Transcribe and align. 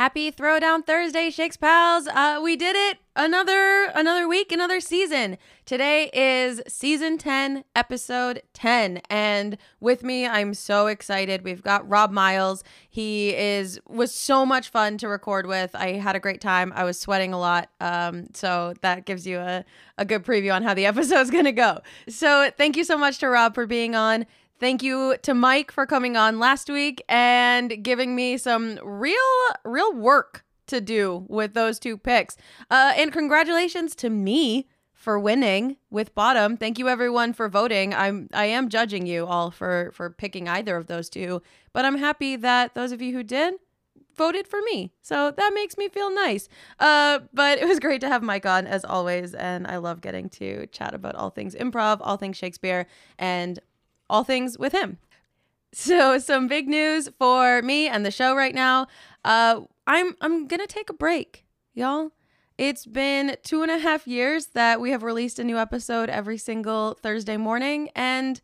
Happy 0.00 0.32
Throwdown 0.32 0.86
Thursday, 0.86 1.28
Shakes 1.28 1.58
pals. 1.58 2.06
Uh, 2.06 2.40
we 2.42 2.56
did 2.56 2.74
it. 2.74 3.00
Another 3.16 3.92
another 3.94 4.26
week, 4.26 4.50
another 4.50 4.80
season. 4.80 5.36
Today 5.66 6.08
is 6.14 6.62
season 6.66 7.18
10, 7.18 7.64
episode 7.76 8.40
10. 8.54 9.02
And 9.10 9.58
with 9.78 10.02
me, 10.02 10.26
I'm 10.26 10.54
so 10.54 10.86
excited. 10.86 11.44
We've 11.44 11.62
got 11.62 11.86
Rob 11.86 12.12
Miles. 12.12 12.64
He 12.88 13.34
is 13.36 13.78
was 13.86 14.14
so 14.14 14.46
much 14.46 14.70
fun 14.70 14.96
to 14.98 15.08
record 15.08 15.46
with. 15.46 15.74
I 15.74 15.98
had 15.98 16.16
a 16.16 16.20
great 16.20 16.40
time. 16.40 16.72
I 16.74 16.84
was 16.84 16.98
sweating 16.98 17.34
a 17.34 17.38
lot. 17.38 17.68
Um, 17.78 18.28
so 18.32 18.72
that 18.80 19.04
gives 19.04 19.26
you 19.26 19.38
a, 19.38 19.66
a 19.98 20.06
good 20.06 20.24
preview 20.24 20.54
on 20.54 20.62
how 20.62 20.72
the 20.72 20.86
episode's 20.92 21.30
gonna 21.30 21.52
go. 21.52 21.80
So 22.08 22.50
thank 22.56 22.78
you 22.78 22.84
so 22.84 22.96
much 22.96 23.18
to 23.18 23.28
Rob 23.28 23.54
for 23.54 23.66
being 23.66 23.94
on. 23.94 24.24
Thank 24.60 24.82
you 24.82 25.16
to 25.22 25.32
Mike 25.32 25.72
for 25.72 25.86
coming 25.86 26.18
on 26.18 26.38
last 26.38 26.68
week 26.68 27.02
and 27.08 27.82
giving 27.82 28.14
me 28.14 28.36
some 28.36 28.78
real, 28.84 29.16
real 29.64 29.94
work 29.94 30.44
to 30.66 30.82
do 30.82 31.24
with 31.28 31.54
those 31.54 31.78
two 31.78 31.96
picks. 31.96 32.36
Uh, 32.70 32.92
and 32.94 33.10
congratulations 33.10 33.94
to 33.96 34.10
me 34.10 34.68
for 34.92 35.18
winning 35.18 35.78
with 35.88 36.14
bottom. 36.14 36.58
Thank 36.58 36.78
you 36.78 36.90
everyone 36.90 37.32
for 37.32 37.48
voting. 37.48 37.94
I'm 37.94 38.28
I 38.34 38.44
am 38.44 38.68
judging 38.68 39.06
you 39.06 39.24
all 39.24 39.50
for 39.50 39.92
for 39.94 40.10
picking 40.10 40.46
either 40.46 40.76
of 40.76 40.88
those 40.88 41.08
two, 41.08 41.40
but 41.72 41.86
I'm 41.86 41.96
happy 41.96 42.36
that 42.36 42.74
those 42.74 42.92
of 42.92 43.00
you 43.00 43.14
who 43.14 43.22
did 43.22 43.54
voted 44.14 44.46
for 44.46 44.60
me. 44.60 44.92
So 45.00 45.30
that 45.30 45.52
makes 45.54 45.78
me 45.78 45.88
feel 45.88 46.14
nice. 46.14 46.50
Uh, 46.78 47.20
but 47.32 47.58
it 47.58 47.66
was 47.66 47.80
great 47.80 48.02
to 48.02 48.08
have 48.08 48.22
Mike 48.22 48.44
on 48.44 48.66
as 48.66 48.84
always, 48.84 49.32
and 49.32 49.66
I 49.66 49.78
love 49.78 50.02
getting 50.02 50.28
to 50.30 50.66
chat 50.66 50.92
about 50.92 51.14
all 51.14 51.30
things 51.30 51.54
improv, 51.54 51.98
all 52.02 52.18
things 52.18 52.36
Shakespeare, 52.36 52.86
and 53.18 53.58
all 54.10 54.24
things 54.24 54.58
with 54.58 54.72
him. 54.72 54.98
So, 55.72 56.18
some 56.18 56.48
big 56.48 56.68
news 56.68 57.08
for 57.18 57.62
me 57.62 57.86
and 57.86 58.04
the 58.04 58.10
show 58.10 58.34
right 58.34 58.54
now. 58.54 58.88
Uh, 59.24 59.60
I'm 59.86 60.16
I'm 60.20 60.46
gonna 60.46 60.66
take 60.66 60.90
a 60.90 60.94
break, 60.94 61.46
y'all. 61.74 62.10
It's 62.58 62.84
been 62.84 63.36
two 63.42 63.62
and 63.62 63.70
a 63.70 63.78
half 63.78 64.06
years 64.06 64.48
that 64.48 64.80
we 64.80 64.90
have 64.90 65.02
released 65.02 65.38
a 65.38 65.44
new 65.44 65.56
episode 65.56 66.10
every 66.10 66.36
single 66.36 66.98
Thursday 67.00 67.36
morning, 67.36 67.88
and 67.94 68.40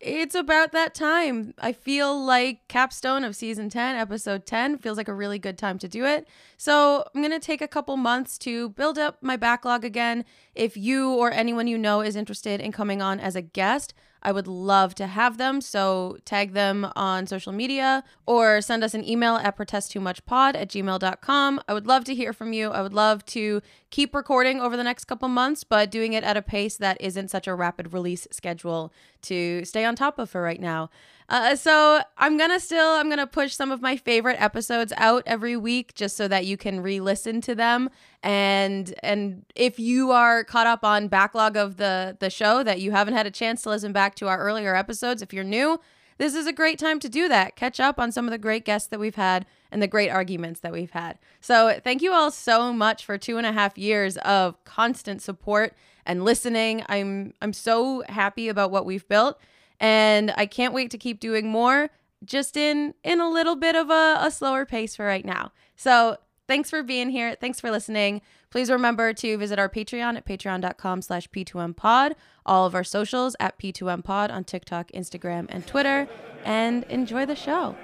it's 0.00 0.34
about 0.34 0.72
that 0.72 0.94
time. 0.94 1.52
I 1.58 1.72
feel 1.72 2.24
like 2.24 2.66
capstone 2.68 3.24
of 3.24 3.36
season 3.36 3.68
10, 3.70 3.96
episode 3.96 4.46
10 4.46 4.78
feels 4.78 4.96
like 4.96 5.06
a 5.06 5.14
really 5.14 5.38
good 5.38 5.56
time 5.56 5.78
to 5.78 5.86
do 5.86 6.04
it. 6.04 6.26
So, 6.56 7.04
I'm 7.14 7.20
going 7.20 7.30
to 7.30 7.38
take 7.38 7.60
a 7.60 7.68
couple 7.68 7.96
months 7.96 8.36
to 8.38 8.70
build 8.70 8.98
up 8.98 9.18
my 9.22 9.36
backlog 9.36 9.84
again. 9.84 10.24
If 10.54 10.76
you 10.76 11.12
or 11.12 11.30
anyone 11.30 11.68
you 11.68 11.78
know 11.78 12.00
is 12.00 12.16
interested 12.16 12.60
in 12.60 12.72
coming 12.72 13.00
on 13.00 13.20
as 13.20 13.36
a 13.36 13.42
guest, 13.42 13.94
I 14.22 14.32
would 14.32 14.46
love 14.46 14.94
to 14.96 15.06
have 15.06 15.38
them. 15.38 15.60
So 15.60 16.18
tag 16.24 16.52
them 16.52 16.90
on 16.96 17.26
social 17.26 17.52
media 17.52 18.04
or 18.26 18.60
send 18.60 18.84
us 18.84 18.94
an 18.94 19.06
email 19.06 19.36
at 19.36 19.56
protesttoomuchpod 19.56 20.54
at 20.54 20.68
gmail.com. 20.68 21.60
I 21.68 21.74
would 21.74 21.86
love 21.86 22.04
to 22.04 22.14
hear 22.14 22.32
from 22.32 22.52
you. 22.52 22.70
I 22.70 22.82
would 22.82 22.94
love 22.94 23.24
to 23.26 23.60
keep 23.90 24.14
recording 24.14 24.60
over 24.60 24.76
the 24.76 24.84
next 24.84 25.04
couple 25.04 25.28
months, 25.28 25.64
but 25.64 25.90
doing 25.90 26.12
it 26.12 26.24
at 26.24 26.36
a 26.36 26.42
pace 26.42 26.76
that 26.76 27.00
isn't 27.00 27.28
such 27.28 27.46
a 27.46 27.54
rapid 27.54 27.92
release 27.92 28.26
schedule 28.30 28.92
to 29.22 29.64
stay 29.64 29.84
on 29.84 29.96
top 29.96 30.18
of 30.18 30.30
for 30.30 30.42
right 30.42 30.60
now. 30.60 30.90
Uh, 31.28 31.56
so 31.56 32.02
I'm 32.18 32.36
gonna 32.36 32.60
still 32.60 32.90
I'm 32.90 33.08
gonna 33.08 33.26
push 33.26 33.54
some 33.54 33.70
of 33.70 33.80
my 33.80 33.96
favorite 33.96 34.40
episodes 34.40 34.92
out 34.96 35.22
every 35.24 35.56
week 35.56 35.94
just 35.94 36.16
so 36.16 36.28
that 36.28 36.44
you 36.44 36.56
can 36.56 36.80
re-listen 36.80 37.40
to 37.42 37.54
them. 37.54 37.88
And 38.22 38.94
and 39.02 39.44
if 39.54 39.78
you 39.78 40.10
are 40.10 40.44
caught 40.44 40.66
up 40.66 40.84
on 40.84 41.08
backlog 41.08 41.56
of 41.56 41.78
the 41.78 42.16
the 42.20 42.28
show 42.28 42.62
that 42.62 42.80
you 42.80 42.90
haven't 42.90 43.14
had 43.14 43.26
a 43.26 43.30
chance 43.30 43.62
to 43.62 43.70
listen 43.70 43.92
back 43.92 44.14
to 44.16 44.28
our 44.28 44.38
earlier 44.38 44.74
episodes 44.74 45.22
if 45.22 45.32
you're 45.32 45.44
new 45.44 45.80
this 46.22 46.34
is 46.34 46.46
a 46.46 46.52
great 46.52 46.78
time 46.78 47.00
to 47.00 47.08
do 47.08 47.28
that. 47.28 47.56
Catch 47.56 47.80
up 47.80 47.98
on 47.98 48.12
some 48.12 48.26
of 48.26 48.30
the 48.30 48.38
great 48.38 48.64
guests 48.64 48.88
that 48.88 49.00
we've 49.00 49.16
had 49.16 49.44
and 49.72 49.82
the 49.82 49.88
great 49.88 50.08
arguments 50.08 50.60
that 50.60 50.72
we've 50.72 50.92
had. 50.92 51.18
So 51.40 51.80
thank 51.82 52.00
you 52.00 52.12
all 52.12 52.30
so 52.30 52.72
much 52.72 53.04
for 53.04 53.18
two 53.18 53.38
and 53.38 53.46
a 53.46 53.52
half 53.52 53.76
years 53.76 54.16
of 54.18 54.62
constant 54.64 55.20
support 55.20 55.74
and 56.06 56.24
listening 56.24 56.84
i'm 56.88 57.32
i'm 57.40 57.52
so 57.52 58.02
happy 58.08 58.48
about 58.48 58.70
what 58.70 58.84
we've 58.84 59.08
built 59.08 59.38
and 59.82 60.32
I 60.36 60.46
can't 60.46 60.72
wait 60.72 60.92
to 60.92 60.98
keep 60.98 61.20
doing 61.20 61.48
more 61.48 61.90
just 62.24 62.56
in 62.56 62.94
in 63.02 63.20
a 63.20 63.28
little 63.28 63.56
bit 63.56 63.74
of 63.74 63.90
a, 63.90 64.16
a 64.20 64.30
slower 64.30 64.64
pace 64.64 64.96
for 64.96 65.04
right 65.04 65.24
now. 65.24 65.52
So 65.74 66.16
thanks 66.46 66.70
for 66.70 66.84
being 66.84 67.10
here. 67.10 67.36
Thanks 67.38 67.60
for 67.60 67.70
listening. 67.70 68.22
Please 68.48 68.70
remember 68.70 69.12
to 69.14 69.36
visit 69.36 69.58
our 69.58 69.68
Patreon 69.68 70.16
at 70.16 70.24
patreon.com 70.24 71.02
slash 71.02 71.28
p2mpod, 71.30 72.14
all 72.46 72.64
of 72.64 72.74
our 72.74 72.84
socials 72.84 73.34
at 73.40 73.58
p2mpod 73.58 74.30
on 74.30 74.44
TikTok, 74.44 74.92
Instagram, 74.92 75.46
and 75.48 75.66
Twitter, 75.66 76.06
and 76.44 76.84
enjoy 76.84 77.26
the 77.26 77.34
show. 77.34 77.74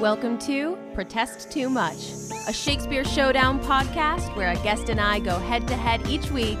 Welcome 0.00 0.38
to 0.40 0.76
Protest 0.92 1.50
Too 1.50 1.70
Much, 1.70 2.10
a 2.46 2.52
Shakespeare 2.52 3.02
Showdown 3.02 3.58
podcast 3.60 4.36
where 4.36 4.50
a 4.50 4.56
guest 4.56 4.90
and 4.90 5.00
I 5.00 5.20
go 5.20 5.38
head 5.38 5.66
to 5.68 5.74
head 5.74 6.06
each 6.06 6.30
week, 6.30 6.58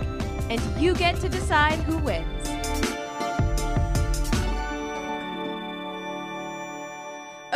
and 0.48 0.58
you 0.80 0.94
get 0.94 1.20
to 1.20 1.28
decide 1.28 1.78
who 1.80 1.98
wins. 1.98 2.65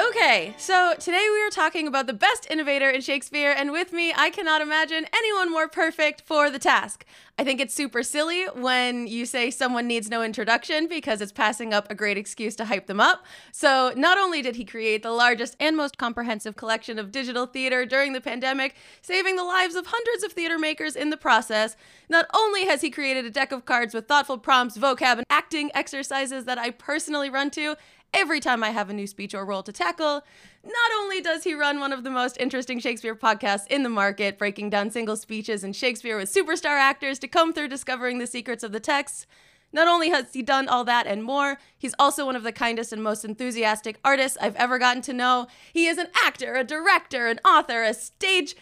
Okay, 0.09 0.55
so 0.57 0.95
today 0.99 1.29
we 1.31 1.43
are 1.43 1.51
talking 1.51 1.87
about 1.87 2.07
the 2.07 2.15
best 2.15 2.51
innovator 2.51 2.89
in 2.89 3.03
Shakespeare, 3.03 3.53
and 3.53 3.71
with 3.71 3.93
me, 3.93 4.15
I 4.17 4.31
cannot 4.31 4.63
imagine 4.63 5.05
anyone 5.15 5.51
more 5.51 5.69
perfect 5.69 6.23
for 6.23 6.49
the 6.49 6.59
task. 6.59 7.05
I 7.39 7.45
think 7.45 7.61
it's 7.61 7.75
super 7.75 8.03
silly 8.03 8.45
when 8.45 9.07
you 9.07 9.27
say 9.27 9.51
someone 9.51 9.87
needs 9.87 10.09
no 10.09 10.23
introduction 10.23 10.89
because 10.89 11.21
it's 11.21 11.33
passing 11.33 11.75
up 11.75 11.91
a 11.91 11.95
great 11.95 12.17
excuse 12.17 12.57
to 12.57 12.67
hype 12.67 12.87
them 12.87 13.01
up. 13.01 13.27
So, 13.53 13.93
not 13.95 14.17
only 14.17 14.41
did 14.41 14.57
he 14.57 14.65
create 14.65 15.03
the 15.03 15.11
largest 15.11 15.55
and 15.61 15.77
most 15.77 15.99
comprehensive 15.99 16.57
collection 16.57 16.99
of 16.99 17.13
digital 17.13 17.45
theater 17.45 17.85
during 17.85 18.15
the 18.15 18.21
pandemic, 18.23 18.77
saving 19.03 19.37
the 19.37 19.45
lives 19.45 19.75
of 19.75 19.87
hundreds 19.87 20.25
of 20.25 20.33
theater 20.33 20.59
makers 20.59 20.97
in 20.97 21.11
the 21.11 21.17
process, 21.19 21.77
not 22.09 22.27
only 22.35 22.65
has 22.65 22.81
he 22.81 22.91
created 22.91 23.27
a 23.27 23.31
deck 23.31 23.53
of 23.53 23.67
cards 23.67 23.93
with 23.93 24.09
thoughtful 24.09 24.39
prompts, 24.39 24.79
vocab, 24.79 25.19
and 25.19 25.27
acting 25.29 25.71
exercises 25.75 26.47
that 26.47 26.59
I 26.59 26.71
personally 26.71 27.29
run 27.29 27.51
to, 27.51 27.77
every 28.13 28.41
time 28.41 28.63
I 28.63 28.71
have 28.71 28.91
a 28.91 28.95
new 28.95 29.07
speech 29.07 29.35
or 29.35 29.45
role 29.45 29.63
to 29.63 29.73
tackle. 29.73 30.25
Not 30.65 30.93
only 30.99 31.21
does 31.21 31.45
he 31.45 31.55
run 31.55 31.81
one 31.81 31.93
of 31.93 32.05
the 32.05 32.11
most 32.11 32.37
interesting 32.39 32.81
Shakespeare 32.81 33.15
podcasts 33.15 33.67
in 33.69 33.83
the 33.83 33.89
market, 33.89 34.39
breaking 34.39 34.71
down 34.71 34.91
single 34.91 35.17
speeches 35.17 35.65
and 35.65 35.75
Shakespeare 35.75 36.17
with 36.17 36.33
superstar 36.33 36.79
actors 36.79 37.19
to 37.21 37.29
come 37.29 37.53
through 37.53 37.69
discovering 37.69 38.19
the 38.19 38.27
secrets 38.27 38.63
of 38.63 38.73
the 38.73 38.81
text. 38.81 39.27
Not 39.73 39.87
only 39.87 40.11
has 40.11 40.33
he 40.33 40.43
done 40.43 40.69
all 40.69 40.85
that 40.85 41.07
and 41.07 41.23
more, 41.23 41.59
he's 41.79 41.95
also 41.99 42.27
one 42.27 42.37
of 42.37 42.43
the 42.43 42.53
kindest 42.53 42.93
and 42.93 43.03
most 43.03 43.25
enthusiastic 43.25 44.01
artists 44.05 44.37
I've 44.41 44.57
ever 44.57 44.79
gotten 44.79 45.03
to 45.03 45.13
know. 45.13 45.47
He 45.73 45.87
is 45.87 45.97
an 45.97 46.09
actor, 46.25 46.57
a 46.57 46.65
director, 46.65 47.29
an 47.29 47.39
author, 47.45 47.83
a 47.85 47.95
stage 47.95 48.57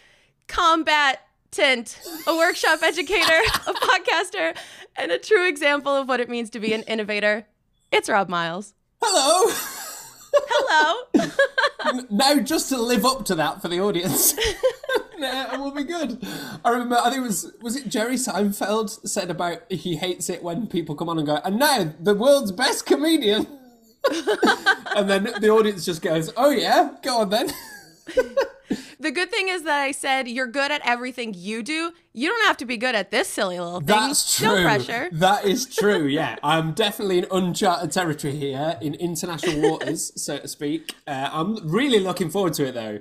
combat 0.47 1.27
tent, 1.51 1.99
a 2.27 2.37
workshop 2.37 2.83
educator, 2.83 3.41
a 3.67 3.73
podcaster, 3.73 4.57
and 4.97 5.11
a 5.11 5.19
true 5.19 5.49
example 5.49 5.95
of 5.95 6.09
what 6.09 6.21
it 6.21 6.29
means 6.29 6.51
to 6.51 6.61
be 6.61 6.75
an 6.75 6.83
innovator. 6.83 7.47
It's 7.91 8.11
Rob 8.11 8.29
Miles. 8.29 8.75
Hello. 9.01 9.53
Hello. 10.33 12.03
now, 12.11 12.35
just 12.41 12.69
to 12.71 12.81
live 12.81 13.05
up 13.05 13.25
to 13.27 13.35
that 13.37 13.63
for 13.63 13.69
the 13.69 13.81
audience, 13.81 14.35
it 14.39 15.59
will 15.59 15.71
be 15.71 15.85
good. 15.85 16.25
I 16.65 16.71
remember, 16.71 16.97
I 16.97 17.11
think 17.11 17.23
it 17.23 17.27
was 17.27 17.53
was 17.61 17.77
it 17.77 17.89
Jerry 17.89 18.17
Seinfeld 18.17 19.07
said 19.07 19.31
about 19.31 19.71
he 19.71 19.97
hates 19.97 20.29
it 20.29 20.43
when 20.43 20.67
people 20.67 20.95
come 20.95 21.09
on 21.09 21.19
and 21.19 21.27
go, 21.27 21.41
and 21.45 21.59
now 21.59 21.95
the 22.01 22.15
world's 22.15 22.53
best 22.53 22.87
comedian, 22.87 23.47
and 24.97 25.09
then 25.09 25.25
the 25.41 25.49
audience 25.51 25.85
just 25.85 26.03
goes, 26.03 26.33
oh 26.37 26.51
yeah, 26.51 26.97
go 27.03 27.21
on 27.21 27.31
then. 27.31 27.51
The 29.01 29.13
good 29.13 29.31
thing 29.31 29.49
is 29.49 29.63
that 29.63 29.81
I 29.81 29.93
said 29.93 30.27
you're 30.27 30.49
good 30.49 30.73
at 30.73 30.81
everything 30.85 31.33
you 31.33 31.63
do. 31.63 31.93
You 32.13 32.29
don't 32.31 32.47
have 32.47 32.57
to 32.59 32.67
be 32.67 32.77
good 32.77 32.97
at 32.97 33.13
this 33.13 33.29
silly 33.29 33.59
little 33.61 33.79
thing. 33.79 33.87
That's 33.87 34.37
true. 34.37 34.49
No 34.49 34.63
pressure. 34.63 35.09
That 35.13 35.45
is 35.45 35.67
true. 35.75 36.07
Yeah, 36.07 36.37
I'm 36.43 36.73
definitely 36.73 37.19
in 37.19 37.27
uncharted 37.31 37.93
territory 37.93 38.35
here, 38.35 38.77
in 38.81 38.95
international 38.95 39.71
waters, 39.71 40.13
so 40.21 40.39
to 40.39 40.49
speak. 40.49 40.97
Uh, 41.07 41.31
I'm 41.33 41.69
really 41.69 42.01
looking 42.01 42.29
forward 42.29 42.55
to 42.55 42.67
it, 42.67 42.75
though. 42.75 42.99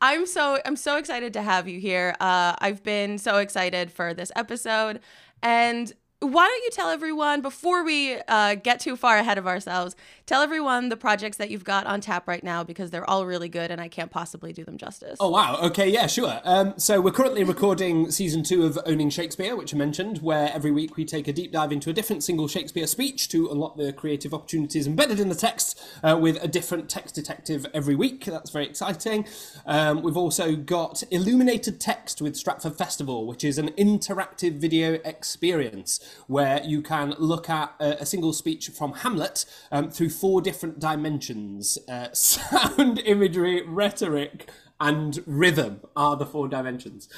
I'm 0.00 0.24
so 0.24 0.60
I'm 0.64 0.76
so 0.76 0.98
excited 0.98 1.32
to 1.32 1.42
have 1.42 1.66
you 1.66 1.80
here. 1.80 2.14
Uh, 2.20 2.54
I've 2.58 2.84
been 2.84 3.18
so 3.18 3.38
excited 3.38 3.90
for 3.90 4.14
this 4.14 4.30
episode, 4.36 5.00
and 5.42 5.92
why 6.26 6.46
don't 6.46 6.62
you 6.64 6.70
tell 6.70 6.90
everyone 6.90 7.40
before 7.40 7.84
we 7.84 8.18
uh, 8.28 8.54
get 8.54 8.80
too 8.80 8.96
far 8.96 9.18
ahead 9.18 9.38
of 9.38 9.46
ourselves 9.46 9.94
tell 10.26 10.42
everyone 10.42 10.88
the 10.88 10.96
projects 10.96 11.36
that 11.36 11.50
you've 11.50 11.64
got 11.64 11.86
on 11.86 12.00
tap 12.00 12.26
right 12.26 12.42
now 12.42 12.64
because 12.64 12.90
they're 12.90 13.08
all 13.08 13.26
really 13.26 13.48
good 13.48 13.70
and 13.70 13.80
i 13.80 13.88
can't 13.88 14.10
possibly 14.10 14.52
do 14.52 14.64
them 14.64 14.76
justice. 14.76 15.16
Oh 15.20 15.30
wow. 15.30 15.58
Okay 15.62 15.88
yeah 15.88 16.06
sure. 16.06 16.40
Um, 16.44 16.74
so 16.76 17.00
we're 17.00 17.12
currently 17.12 17.44
recording 17.44 18.10
season 18.10 18.42
two 18.42 18.64
of 18.64 18.78
owning 18.86 19.10
shakespeare 19.10 19.56
which 19.56 19.74
i 19.74 19.76
mentioned 19.76 20.18
where 20.18 20.50
every 20.52 20.70
week 20.70 20.96
we 20.96 21.04
take 21.04 21.28
a 21.28 21.32
deep 21.32 21.52
dive 21.52 21.72
into 21.72 21.90
a 21.90 21.92
different 21.92 22.22
single 22.24 22.48
shakespeare 22.48 22.86
speech 22.86 23.28
to 23.28 23.50
unlock 23.50 23.76
the 23.76 23.92
creative 23.92 24.32
opportunities 24.32 24.86
embedded 24.86 25.20
in 25.20 25.28
the 25.28 25.34
text 25.34 25.80
uh, 26.02 26.16
with 26.20 26.42
a 26.42 26.48
different 26.48 26.88
text 26.88 27.14
detective 27.14 27.66
every 27.74 27.94
week. 27.94 28.24
That's 28.24 28.50
very 28.50 28.66
exciting. 28.66 29.26
Um, 29.66 30.02
we've 30.02 30.16
also 30.16 30.56
got 30.56 31.02
illuminated 31.10 31.80
text 31.80 32.20
with 32.20 32.36
stratford 32.36 32.76
festival 32.76 33.26
which 33.26 33.44
is 33.44 33.58
an 33.58 33.68
interactive 33.72 34.52
video 34.52 34.94
experience 35.04 36.00
where 36.26 36.62
you 36.64 36.82
can 36.82 37.14
look 37.18 37.48
at 37.50 37.74
a, 37.80 38.02
a 38.02 38.06
single 38.06 38.32
speech 38.32 38.68
from 38.68 38.92
Hamlet 38.92 39.44
um, 39.70 39.90
through 39.90 40.10
four 40.10 40.40
different 40.40 40.78
dimensions 40.78 41.78
uh, 41.88 42.08
sound, 42.12 42.98
imagery, 43.00 43.62
rhetoric, 43.66 44.48
and 44.80 45.22
rhythm 45.24 45.80
are 45.94 46.16
the 46.16 46.26
four 46.26 46.48
dimensions, 46.48 47.08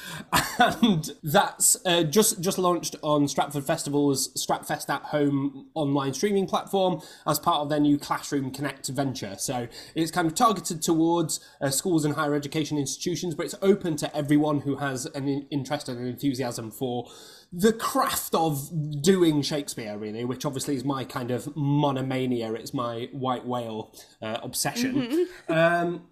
and 0.59 1.11
that's 1.23 1.75
uh, 1.85 2.03
just 2.03 2.39
just 2.39 2.57
launched 2.59 2.95
on 3.01 3.27
Stratford 3.27 3.65
Festival's 3.65 4.29
Stratfest 4.35 4.89
at 4.89 5.01
Home 5.05 5.67
online 5.73 6.13
streaming 6.13 6.45
platform 6.45 7.01
as 7.25 7.39
part 7.39 7.61
of 7.61 7.69
their 7.69 7.79
new 7.79 7.97
Classroom 7.97 8.51
Connect 8.51 8.87
venture. 8.89 9.35
So 9.39 9.67
it's 9.95 10.11
kind 10.11 10.27
of 10.27 10.35
targeted 10.35 10.83
towards 10.83 11.39
uh, 11.59 11.71
schools 11.71 12.05
and 12.05 12.13
higher 12.13 12.35
education 12.35 12.77
institutions, 12.77 13.33
but 13.33 13.45
it's 13.45 13.55
open 13.61 13.97
to 13.97 14.15
everyone 14.15 14.59
who 14.59 14.75
has 14.75 15.07
an 15.07 15.27
interest 15.49 15.89
and 15.89 15.99
an 15.99 16.05
enthusiasm 16.05 16.69
for 16.69 17.09
the 17.57 17.73
craft 17.73 18.35
of 18.35 19.01
doing 19.01 19.41
Shakespeare, 19.41 19.97
really, 19.97 20.25
which 20.25 20.45
obviously 20.45 20.75
is 20.75 20.85
my 20.85 21.03
kind 21.03 21.31
of 21.31 21.55
monomania. 21.55 22.53
It's 22.53 22.71
my 22.71 23.09
white 23.11 23.45
whale 23.47 23.95
uh, 24.21 24.37
obsession. 24.43 25.27
Um, 25.49 26.03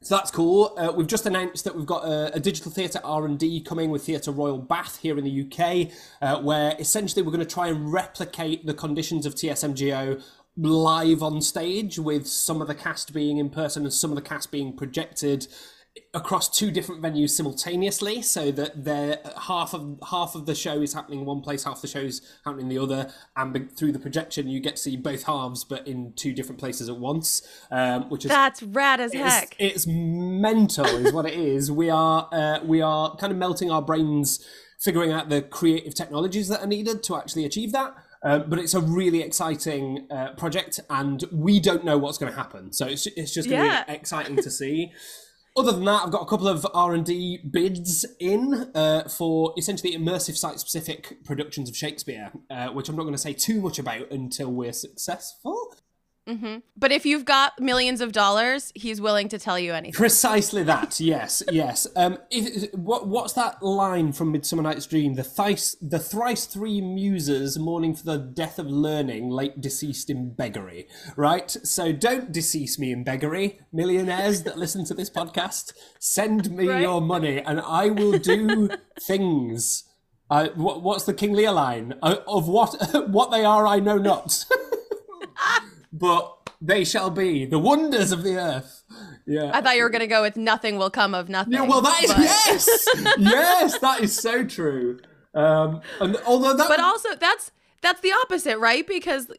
so 0.00 0.14
that's 0.16 0.30
cool. 0.30 0.72
Uh, 0.76 0.92
we've 0.94 1.08
just 1.08 1.26
announced 1.26 1.64
that 1.64 1.74
we've 1.74 1.86
got 1.86 2.04
a, 2.04 2.34
a 2.34 2.38
digital 2.38 2.70
theatre 2.70 3.00
R 3.02 3.24
and 3.24 3.38
D 3.38 3.60
coming 3.60 3.90
with 3.90 4.04
Theatre 4.04 4.30
Royal 4.30 4.58
Bath 4.58 4.98
here 4.98 5.18
in 5.18 5.24
the 5.24 5.42
UK, 5.42 5.90
uh, 6.22 6.40
where 6.42 6.76
essentially 6.78 7.22
we're 7.22 7.32
going 7.32 7.44
to 7.44 7.54
try 7.54 7.68
and 7.68 7.92
replicate 7.92 8.64
the 8.64 8.74
conditions 8.74 9.26
of 9.26 9.34
TSMGO 9.34 10.22
live 10.56 11.22
on 11.24 11.40
stage, 11.40 11.98
with 11.98 12.28
some 12.28 12.62
of 12.62 12.68
the 12.68 12.74
cast 12.74 13.12
being 13.12 13.38
in 13.38 13.50
person 13.50 13.82
and 13.82 13.92
some 13.92 14.12
of 14.12 14.16
the 14.16 14.22
cast 14.22 14.52
being 14.52 14.76
projected 14.76 15.48
across 16.12 16.48
two 16.48 16.70
different 16.72 17.00
venues 17.00 17.30
simultaneously 17.30 18.20
so 18.20 18.50
that 18.50 18.84
they're 18.84 19.18
half 19.42 19.72
of 19.74 19.98
half 20.10 20.34
of 20.34 20.44
the 20.46 20.54
show 20.54 20.80
is 20.82 20.92
happening 20.92 21.20
in 21.20 21.24
one 21.26 21.40
place 21.40 21.62
half 21.64 21.80
the 21.80 21.86
show 21.88 22.00
is 22.00 22.20
happening 22.44 22.64
in 22.64 22.68
the 22.68 22.78
other 22.78 23.12
and 23.36 23.70
through 23.76 23.92
the 23.92 23.98
projection 23.98 24.48
you 24.48 24.58
get 24.58 24.74
to 24.76 24.82
see 24.82 24.96
both 24.96 25.22
halves 25.24 25.62
but 25.64 25.86
in 25.86 26.12
two 26.14 26.32
different 26.32 26.58
places 26.58 26.88
at 26.88 26.96
once 26.96 27.46
um, 27.70 28.08
which 28.10 28.24
is 28.24 28.30
That's 28.30 28.60
rad 28.62 29.00
as 29.00 29.12
heck. 29.12 29.54
it's, 29.58 29.84
it's 29.84 29.86
mental 29.86 30.84
is 30.86 31.12
what 31.12 31.26
it 31.26 31.34
is 31.34 31.70
we 31.70 31.90
are 31.90 32.28
uh, 32.32 32.58
we 32.64 32.80
are 32.82 33.14
kind 33.16 33.32
of 33.32 33.38
melting 33.38 33.70
our 33.70 33.82
brains 33.82 34.44
figuring 34.80 35.12
out 35.12 35.28
the 35.28 35.42
creative 35.42 35.94
technologies 35.94 36.48
that 36.48 36.60
are 36.60 36.66
needed 36.66 37.04
to 37.04 37.16
actually 37.16 37.44
achieve 37.44 37.70
that 37.70 37.94
um, 38.24 38.44
but 38.48 38.58
it's 38.58 38.74
a 38.74 38.80
really 38.80 39.20
exciting 39.20 40.08
uh, 40.10 40.32
project 40.32 40.80
and 40.90 41.24
we 41.30 41.60
don't 41.60 41.84
know 41.84 41.98
what's 41.98 42.18
going 42.18 42.32
to 42.32 42.36
happen 42.36 42.72
so 42.72 42.86
it's, 42.86 43.06
it's 43.06 43.32
just 43.32 43.48
going 43.48 43.60
to 43.62 43.66
Yeah. 43.68 43.84
be 43.84 43.92
exciting 43.92 44.36
to 44.36 44.50
see 44.50 44.90
other 45.56 45.72
than 45.72 45.84
that, 45.84 46.02
I've 46.04 46.10
got 46.10 46.22
a 46.22 46.26
couple 46.26 46.48
of 46.48 46.66
R 46.74 46.94
and 46.94 47.04
D 47.04 47.38
bids 47.38 48.04
in 48.18 48.70
uh, 48.74 49.08
for 49.08 49.54
essentially 49.56 49.96
immersive 49.96 50.36
site-specific 50.36 51.24
productions 51.24 51.68
of 51.68 51.76
Shakespeare, 51.76 52.32
uh, 52.50 52.68
which 52.68 52.88
I'm 52.88 52.96
not 52.96 53.02
going 53.02 53.14
to 53.14 53.18
say 53.18 53.32
too 53.32 53.60
much 53.60 53.78
about 53.78 54.10
until 54.10 54.50
we're 54.52 54.72
successful. 54.72 55.76
But 56.26 56.90
if 56.90 57.04
you've 57.04 57.24
got 57.26 57.60
millions 57.60 58.00
of 58.00 58.12
dollars, 58.12 58.72
he's 58.74 59.00
willing 59.00 59.28
to 59.28 59.38
tell 59.38 59.58
you 59.58 59.74
anything. 59.74 59.92
Precisely 59.92 60.62
that. 60.62 60.98
yes, 61.14 61.42
yes. 61.50 61.86
Um, 61.96 62.18
if, 62.30 62.72
what 62.74 63.06
what's 63.08 63.34
that 63.34 63.62
line 63.62 64.12
from 64.12 64.32
Midsummer 64.32 64.62
Night's 64.62 64.86
Dream? 64.86 65.14
The 65.14 65.22
thrice 65.24 65.76
the 65.82 65.98
thrice 65.98 66.46
three 66.46 66.80
muses 66.80 67.58
mourning 67.58 67.94
for 67.94 68.04
the 68.04 68.16
death 68.18 68.58
of 68.58 68.66
learning, 68.66 69.28
late 69.28 69.60
deceased 69.60 70.08
in 70.08 70.32
beggary. 70.34 70.88
Right. 71.16 71.50
So 71.50 71.92
don't 71.92 72.32
decease 72.32 72.78
me 72.78 72.90
in 72.92 73.04
beggary, 73.04 73.60
millionaires 73.72 74.44
that 74.44 74.58
listen 74.58 74.84
to 74.86 74.94
this 74.94 75.10
podcast. 75.10 75.72
Send 75.98 76.50
me 76.50 76.68
Right. 76.68 76.80
your 76.82 77.00
money, 77.02 77.38
and 77.40 77.60
I 77.60 77.90
will 77.90 78.18
do 78.18 78.70
things. 79.00 79.84
Uh, 80.30 80.48
what, 80.54 80.82
what's 80.82 81.04
the 81.04 81.12
King 81.12 81.34
Lear 81.34 81.52
line? 81.52 81.94
Uh, 82.02 82.16
of 82.26 82.48
what 82.48 82.74
what 83.10 83.30
they 83.30 83.44
are, 83.44 83.66
I 83.66 83.78
know 83.78 83.98
not. 83.98 84.44
But 85.94 86.50
they 86.60 86.84
shall 86.84 87.08
be 87.08 87.46
the 87.46 87.58
wonders 87.58 88.10
of 88.10 88.22
the 88.22 88.36
earth. 88.36 88.82
Yeah. 89.26 89.50
I 89.54 89.60
thought 89.60 89.76
you 89.76 89.84
were 89.84 89.90
going 89.90 90.00
to 90.00 90.06
go 90.06 90.22
with 90.22 90.36
nothing 90.36 90.76
will 90.76 90.90
come 90.90 91.14
of 91.14 91.28
nothing. 91.28 91.54
Yeah, 91.54 91.62
well, 91.62 91.80
that 91.80 92.02
is 92.02 92.12
but, 92.12 92.20
yes, 92.20 92.88
yes, 93.18 93.78
that 93.78 94.00
is 94.00 94.14
so 94.14 94.44
true. 94.44 94.98
Um, 95.34 95.80
and 96.00 96.16
although 96.26 96.56
that, 96.56 96.68
But 96.68 96.80
also 96.80 97.14
that's 97.14 97.50
that's 97.80 98.00
the 98.00 98.12
opposite, 98.22 98.58
right? 98.58 98.86
Because 98.86 99.30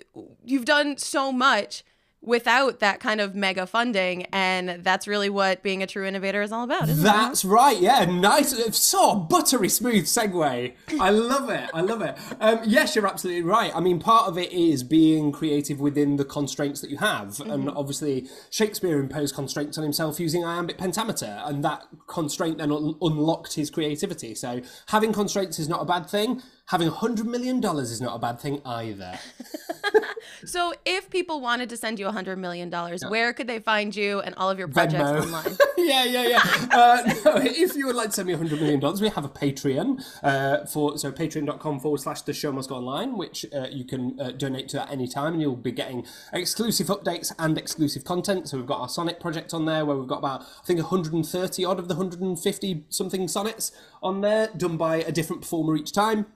you've 0.44 0.66
done 0.66 0.98
so 0.98 1.32
much 1.32 1.84
without 2.26 2.80
that 2.80 3.00
kind 3.00 3.22
of 3.22 3.36
mega 3.36 3.66
funding 3.68 4.26
and 4.34 4.84
that's 4.84 5.08
really 5.08 5.30
what 5.30 5.62
being 5.64 5.84
a 5.84 5.88
true 5.88 6.06
innovator 6.06 6.42
is 6.42 6.52
all 6.52 6.64
about, 6.64 6.90
isn't 6.90 7.00
it? 7.00 7.04
that's 7.04 7.46
right. 7.46 7.80
Yeah, 7.80 8.06
nice, 8.06 8.54
so 8.78 9.16
buttery 9.16 9.70
smooth 9.70 10.06
segue. 10.06 10.74
I 11.00 11.10
love 11.10 11.50
it. 11.50 11.70
I 11.74 11.82
love 11.82 12.02
it. 12.02 12.18
Um, 12.40 12.60
yes, 12.66 12.96
you're 12.96 13.08
absolutely 13.08 13.44
right. 13.44 13.72
I 13.76 13.80
mean, 13.80 14.00
part 14.00 14.28
of 14.28 14.38
it 14.38 14.52
is 14.52 14.84
being 14.84 15.32
creative 15.32 15.80
within 15.80 16.16
the 16.16 16.26
constraints 16.26 16.82
that 16.82 16.90
you 16.90 16.98
have, 16.98 17.40
and 17.42 17.70
obviously 17.70 18.28
Shakespeare 18.50 19.00
imposed 19.00 19.36
constraints 19.36 19.78
on 19.78 19.84
himself 19.84 20.20
using 20.20 20.44
iambic 20.44 20.78
pentameter, 20.78 21.42
and 21.46 21.64
that 21.64 21.84
constraint 22.08 22.58
then 22.58 22.72
un- 22.72 22.96
unlocked 23.02 23.54
his 23.54 23.70
creativity. 23.70 24.34
So 24.36 24.62
having 24.88 25.14
constraints 25.14 25.60
is 25.60 25.70
not 25.70 25.82
a 25.82 25.86
bad 25.86 26.10
thing. 26.10 26.42
Having 26.68 26.88
a 26.88 26.92
hundred 26.92 27.28
million 27.28 27.62
dollars 27.62 27.92
is 27.92 28.02
not 28.02 28.16
a 28.16 28.20
bad 28.20 28.40
thing 28.40 28.62
either. 28.66 29.20
So 30.44 30.74
if 30.86 31.10
people 31.10 31.42
wanted 31.42 31.70
to 31.70 31.78
send 31.78 32.00
you 32.00 32.08
a 32.08 32.12
hundred 32.12 32.38
million 32.38 32.70
dollars, 32.70 33.04
where 33.04 33.34
could 33.34 33.48
they 33.48 33.60
find 33.60 33.96
you 33.96 34.20
and 34.22 34.36
all 34.36 34.50
of 34.50 34.60
your 34.60 34.68
projects 34.68 35.04
Venmo. 35.04 35.22
online? 35.36 35.58
yeah, 35.78 36.04
yeah, 36.04 36.28
yeah. 36.28 36.68
Uh, 36.72 37.14
no, 37.26 37.36
if 37.38 37.76
you 37.76 37.88
would 37.88 37.96
like 37.96 38.08
to 38.08 38.14
send 38.14 38.28
me 38.28 38.34
$100 38.34 38.60
million, 38.60 38.80
we 39.02 39.10
have 39.10 39.26
a 39.26 39.30
Patreon 39.30 40.04
uh, 40.24 40.66
for 40.66 40.98
so 40.98 41.12
patreon.com 41.12 41.80
forward 41.80 42.00
slash 42.00 42.22
the 42.22 42.34
show 42.34 42.52
must 42.52 42.70
go 42.70 42.76
online, 42.76 43.18
which 43.18 43.46
uh, 43.56 43.68
you 43.72 43.86
can 43.86 44.20
uh, 44.20 44.32
donate 44.32 44.68
to 44.70 44.82
at 44.82 44.92
any 44.92 45.08
time, 45.08 45.34
and 45.34 45.42
you'll 45.42 45.56
be 45.56 45.72
getting 45.72 46.06
exclusive 46.34 46.88
updates 46.88 47.34
and 47.40 47.58
exclusive 47.58 48.04
content. 48.04 48.50
So 48.50 48.58
we've 48.58 48.66
got 48.66 48.82
our 48.82 48.90
sonnet 48.90 49.20
project 49.20 49.54
on 49.54 49.66
there, 49.66 49.86
where 49.86 49.98
we've 49.98 50.08
got 50.08 50.20
about 50.20 50.42
I 50.42 50.66
think 50.66 50.80
130 50.80 51.66
odd 51.66 51.80
of 51.80 51.88
the 51.88 51.96
150 51.96 52.86
something 52.90 53.28
sonnets 53.28 53.72
on 54.04 54.22
there, 54.22 54.50
done 54.56 54.78
by 54.78 54.98
a 54.98 55.12
different 55.12 55.42
performer 55.42 55.76
each 55.76 55.92
time. 55.92 56.28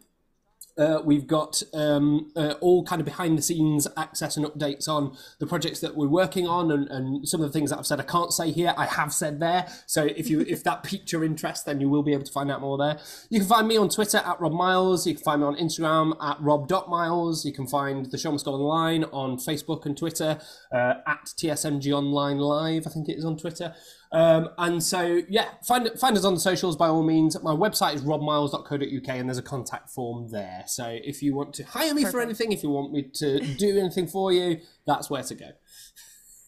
Uh, 0.78 1.02
we've 1.04 1.28
got 1.28 1.62
um, 1.74 2.32
uh, 2.36 2.54
all 2.62 2.84
kind 2.84 3.02
of 3.02 3.06
behind 3.06 3.38
the 3.38 3.42
scenes 3.42 3.88
access 3.98 4.38
and 4.38 4.46
updates 4.46 4.88
on 4.88 5.16
the 5.40 5.46
projects 5.46 5.80
that 5.82 5.96
we're 5.96 6.08
working 6.08 6.48
on 6.48 6.72
and, 6.72 6.88
and 6.90 7.28
some 7.28 7.42
of 7.42 7.48
the 7.48 7.54
things 7.54 7.70
that 7.70 7.80
I've 7.80 7.86
said 7.86 8.00
I 8.00 8.04
can't 8.04 8.32
say 8.32 8.52
here 8.52 8.74
I 8.78 8.86
have 8.86 9.12
said 9.12 9.40
there. 9.40 9.68
So 9.86 10.06
if 10.06 10.30
you 10.30 10.42
if 10.42 10.64
that 10.64 10.84
piqued 10.84 11.12
your 11.12 11.24
interest 11.24 11.66
then 11.66 11.82
you 11.82 11.90
will 11.90 12.04
be 12.04 12.14
able 12.14 12.24
to 12.24 12.32
find 12.32 12.50
out 12.50 12.62
more 12.62 12.78
there. 12.78 12.98
You 13.30 13.40
can 13.40 13.48
find 13.48 13.68
me 13.68 13.78
on 13.78 13.90
Twitter 13.90 14.20
at 14.20 14.40
Rob 14.40 14.54
Miles. 14.54 15.06
You 15.06 15.16
can 15.16 15.24
find 15.24 15.42
me 15.42 15.48
on 15.48 15.56
Instagram 15.56 16.16
at 16.22 16.40
rob.miles 16.42 17.46
you 17.46 17.54
can 17.54 17.68
find 17.68 18.06
the 18.12 18.18
show 18.18 18.32
must 18.32 18.46
go 18.46 18.54
online 18.54 19.04
on 19.06 19.38
Facebook 19.38 19.86
and 19.86 19.98
Twitter 19.98 20.40
uh, 20.72 20.94
at 21.06 21.26
TSMG 21.26 21.92
Online 21.92 22.38
Live 22.38 22.88
I 22.88 22.90
think 22.90 23.10
it 23.10 23.18
is 23.18 23.26
on 23.26 23.38
Twitter 23.38 23.74
um, 24.12 24.50
and 24.58 24.82
so, 24.82 25.22
yeah, 25.30 25.50
find 25.64 25.90
find 26.00 26.18
us 26.18 26.26
on 26.26 26.34
the 26.34 26.40
socials 26.40 26.76
by 26.76 26.88
all 26.88 27.04
means. 27.04 27.40
My 27.44 27.54
website 27.54 27.94
is 27.94 28.02
robmiles.co.uk 28.02 29.10
and 29.10 29.30
there's 29.30 29.38
a 29.38 29.44
contact 29.44 29.90
form 29.92 30.30
there. 30.32 30.64
So 30.66 30.98
if 31.04 31.22
you 31.22 31.36
want 31.36 31.54
to 31.56 31.64
hire 31.64 31.94
me 31.94 32.06
for 32.06 32.20
anything, 32.20 32.52
if 32.52 32.64
you 32.64 32.70
want 32.70 32.92
me 32.92 33.04
to 33.16 33.40
do 33.40 33.78
anything 33.78 34.08
for 34.08 34.34
you, 34.34 34.62
that's 34.88 35.10
where 35.10 35.24
to 35.24 35.36
go. 35.36 35.50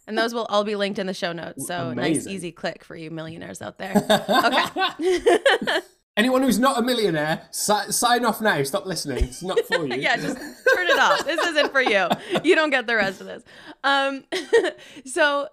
And 0.07 0.17
those 0.17 0.33
will 0.33 0.45
all 0.45 0.63
be 0.63 0.75
linked 0.75 0.97
in 0.97 1.05
the 1.05 1.13
show 1.13 1.31
notes. 1.33 1.67
So 1.67 1.93
nice, 1.93 2.25
easy 2.25 2.51
click 2.51 2.83
for 2.83 2.95
you 2.95 3.11
millionaires 3.11 3.61
out 3.61 3.77
there. 3.77 3.93
Okay. 4.99 5.79
Anyone 6.17 6.43
who's 6.43 6.59
not 6.59 6.77
a 6.77 6.81
millionaire, 6.81 7.47
si- 7.51 7.89
sign 7.91 8.25
off 8.25 8.41
now. 8.41 8.61
Stop 8.63 8.85
listening. 8.85 9.23
It's 9.23 9.41
not 9.41 9.57
for 9.61 9.85
you. 9.85 9.95
yeah, 10.01 10.17
just 10.17 10.35
turn 10.37 10.87
it 10.87 10.99
off. 10.99 11.25
This 11.25 11.39
isn't 11.39 11.71
for 11.71 11.81
you. 11.81 12.07
You 12.43 12.53
don't 12.53 12.69
get 12.69 12.85
the 12.85 12.97
rest 12.97 13.21
of 13.21 13.27
this. 13.27 13.43
Um, 13.85 14.25
so 15.05 15.47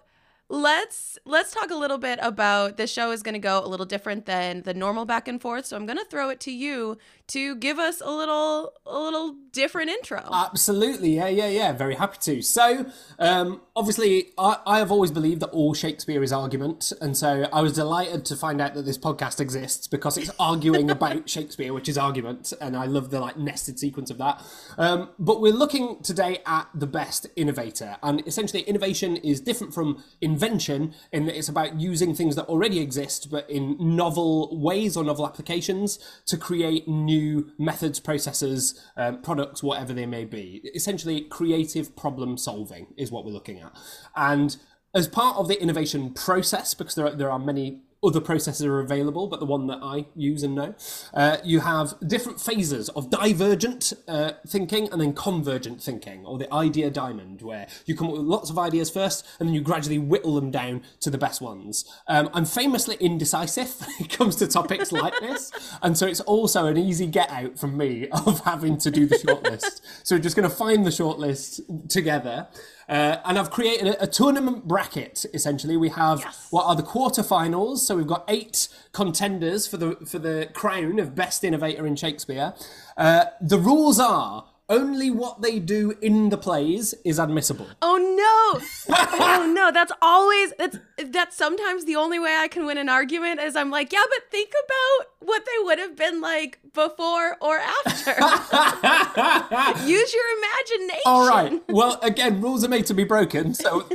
let's 0.49 1.19
let's 1.25 1.51
talk 1.53 1.69
a 1.69 1.75
little 1.75 1.99
bit 1.99 2.17
about 2.21 2.77
this 2.77 2.91
show 2.91 3.11
is 3.11 3.21
going 3.21 3.33
to 3.33 3.39
go 3.39 3.63
a 3.63 3.67
little 3.67 3.85
different 3.85 4.25
than 4.25 4.63
the 4.63 4.73
normal 4.73 5.05
back 5.05 5.27
and 5.27 5.39
forth. 5.39 5.65
So 5.67 5.77
I'm 5.77 5.85
going 5.85 5.99
to 5.99 6.05
throw 6.05 6.29
it 6.29 6.39
to 6.41 6.51
you 6.51 6.97
to 7.29 7.55
give 7.55 7.79
us 7.79 8.01
a 8.01 8.11
little 8.11 8.73
a 8.85 8.99
little 8.99 9.35
different 9.51 9.89
intro. 9.89 10.23
Absolutely, 10.31 11.15
yeah, 11.15 11.27
yeah, 11.27 11.47
yeah. 11.47 11.71
Very 11.71 11.95
happy 11.95 12.17
to. 12.21 12.41
So, 12.41 12.85
um, 13.17 13.61
obviously, 13.75 14.29
I, 14.37 14.57
I 14.65 14.79
have 14.79 14.91
always 14.91 15.11
believed 15.11 15.41
that 15.41 15.49
all 15.49 15.73
Shakespeare 15.73 16.21
is 16.23 16.33
argument, 16.33 16.91
and 17.01 17.15
so 17.15 17.47
I 17.53 17.61
was 17.61 17.73
delighted 17.73 18.25
to 18.25 18.35
find 18.35 18.61
out 18.61 18.73
that 18.73 18.85
this 18.85 18.97
podcast 18.97 19.39
exists 19.39 19.87
because 19.87 20.17
it's 20.17 20.31
arguing 20.39 20.89
about 20.97 21.29
Shakespeare, 21.29 21.73
which 21.73 21.87
is 21.87 21.97
argument, 21.97 22.53
and 22.59 22.75
I 22.75 22.85
love 22.85 23.11
the 23.11 23.19
like 23.19 23.37
nested 23.37 23.79
sequence 23.79 24.09
of 24.09 24.17
that. 24.17 24.43
Um, 24.77 25.09
but 25.19 25.41
we're 25.41 25.53
looking 25.53 26.01
today 26.03 26.39
at 26.45 26.67
the 26.73 26.87
best 26.87 27.27
innovator, 27.35 27.97
and 28.01 28.25
essentially, 28.27 28.63
innovation 28.63 29.17
is 29.17 29.39
different 29.39 29.73
from 29.73 30.03
invention 30.21 30.93
in 31.11 31.25
that 31.25 31.37
it's 31.37 31.49
about 31.49 31.79
using 31.79 32.15
things 32.15 32.35
that 32.35 32.45
already 32.45 32.79
exist, 32.79 33.29
but 33.29 33.49
in 33.49 33.75
novel 33.79 34.59
ways 34.59 34.97
or 34.97 35.03
novel 35.03 35.27
applications 35.27 35.99
to 36.25 36.37
create 36.37 36.87
new 36.87 37.18
methods, 37.57 37.99
processes, 37.99 38.83
um, 38.97 39.21
products, 39.21 39.61
whatever 39.63 39.93
they 39.93 40.05
may 40.05 40.25
be. 40.25 40.61
Essentially, 40.75 41.21
creative 41.21 41.95
problem 41.95 42.37
solving 42.37 42.87
is 42.97 43.11
what 43.11 43.25
we're 43.25 43.31
looking 43.31 43.59
at. 43.59 43.75
And 44.15 44.57
as 44.93 45.07
part 45.07 45.37
of 45.37 45.47
the 45.47 45.61
innovation 45.61 46.13
process, 46.13 46.73
because 46.73 46.95
there 46.95 47.07
are, 47.07 47.15
there 47.15 47.31
are 47.31 47.39
many 47.39 47.81
other 48.03 48.21
processes 48.21 48.65
are 48.65 48.79
available, 48.79 49.27
but 49.27 49.39
the 49.39 49.45
one 49.45 49.67
that 49.67 49.79
I 49.81 50.05
use 50.15 50.43
and 50.43 50.55
know. 50.55 50.75
Uh, 51.13 51.37
you 51.43 51.59
have 51.61 51.95
different 52.05 52.39
phases 52.39 52.89
of 52.89 53.09
divergent 53.09 53.93
uh, 54.07 54.33
thinking 54.47 54.89
and 54.91 55.01
then 55.01 55.13
convergent 55.13 55.81
thinking, 55.81 56.25
or 56.25 56.37
the 56.37 56.51
idea 56.53 56.89
diamond, 56.89 57.41
where 57.41 57.67
you 57.85 57.95
come 57.95 58.07
up 58.07 58.13
with 58.13 58.21
lots 58.21 58.49
of 58.49 58.57
ideas 58.57 58.89
first 58.89 59.27
and 59.39 59.49
then 59.49 59.53
you 59.53 59.61
gradually 59.61 59.97
whittle 59.97 60.35
them 60.35 60.51
down 60.51 60.81
to 61.01 61.09
the 61.09 61.17
best 61.17 61.41
ones. 61.41 61.85
Um, 62.07 62.29
I'm 62.33 62.45
famously 62.45 62.95
indecisive 62.99 63.75
when 63.79 63.95
it 63.99 64.09
comes 64.09 64.35
to 64.37 64.47
topics 64.47 64.91
like 64.91 65.19
this, 65.19 65.51
and 65.81 65.97
so 65.97 66.07
it's 66.07 66.21
also 66.21 66.67
an 66.67 66.77
easy 66.77 67.05
get 67.05 67.29
out 67.31 67.59
from 67.59 67.77
me 67.77 68.07
of 68.11 68.39
having 68.41 68.77
to 68.77 68.91
do 68.91 69.05
the 69.05 69.15
shortlist. 69.15 69.81
so 70.03 70.15
we're 70.15 70.21
just 70.21 70.35
going 70.35 70.49
to 70.49 70.55
find 70.55 70.85
the 70.85 70.89
shortlist 70.89 71.89
together. 71.89 72.47
Uh, 72.89 73.21
and 73.23 73.37
I've 73.37 73.51
created 73.51 73.87
a, 73.87 74.03
a, 74.03 74.07
tournament 74.07 74.67
bracket. 74.67 75.23
Essentially, 75.31 75.77
we 75.77 75.89
have 75.89 76.21
yes. 76.21 76.47
what 76.49 76.65
are 76.65 76.75
the 76.75 76.81
quarterfinals. 76.81 77.77
So 77.77 77.95
we've 77.95 78.07
got 78.07 78.25
eight 78.27 78.67
contenders 78.93 79.67
for 79.67 79.77
the 79.77 79.95
for 80.07 80.17
the 80.17 80.49
crown 80.53 80.97
of 80.97 81.13
best 81.13 81.43
innovator 81.43 81.85
in 81.85 81.95
Shakespeare. 81.95 82.55
Uh, 82.97 83.25
the 83.41 83.59
rules 83.59 83.99
are 83.99 84.45
only 84.69 85.09
what 85.09 85.41
they 85.41 85.59
do 85.59 85.95
in 86.01 86.29
the 86.29 86.37
plays 86.37 86.93
is 87.03 87.19
admissible. 87.19 87.67
Oh 87.81 87.97
no! 87.97 88.95
oh 89.19 89.51
no! 89.51 89.71
That's 89.71 89.91
always 90.01 90.53
that's 90.57 90.77
that's 91.07 91.35
sometimes 91.35 91.85
the 91.85 91.95
only 91.95 92.19
way 92.19 92.35
I 92.37 92.47
can 92.47 92.65
win 92.65 92.77
an 92.77 92.87
argument 92.89 93.39
is 93.39 93.55
I'm 93.55 93.71
like, 93.71 93.91
yeah, 93.91 94.03
but 94.09 94.31
think 94.31 94.51
about 94.51 95.27
what 95.27 95.45
they 95.45 95.63
would 95.63 95.79
have 95.79 95.95
been 95.95 96.21
like 96.21 96.59
before 96.73 97.35
or 97.41 97.57
after. 97.57 98.11
Use 99.87 100.13
your 100.13 100.23
imagination. 100.37 101.01
All 101.05 101.27
right. 101.27 101.61
Well, 101.67 101.99
again, 102.01 102.41
rules 102.41 102.63
are 102.63 102.69
made 102.69 102.85
to 102.87 102.93
be 102.93 103.03
broken, 103.03 103.53
so 103.53 103.87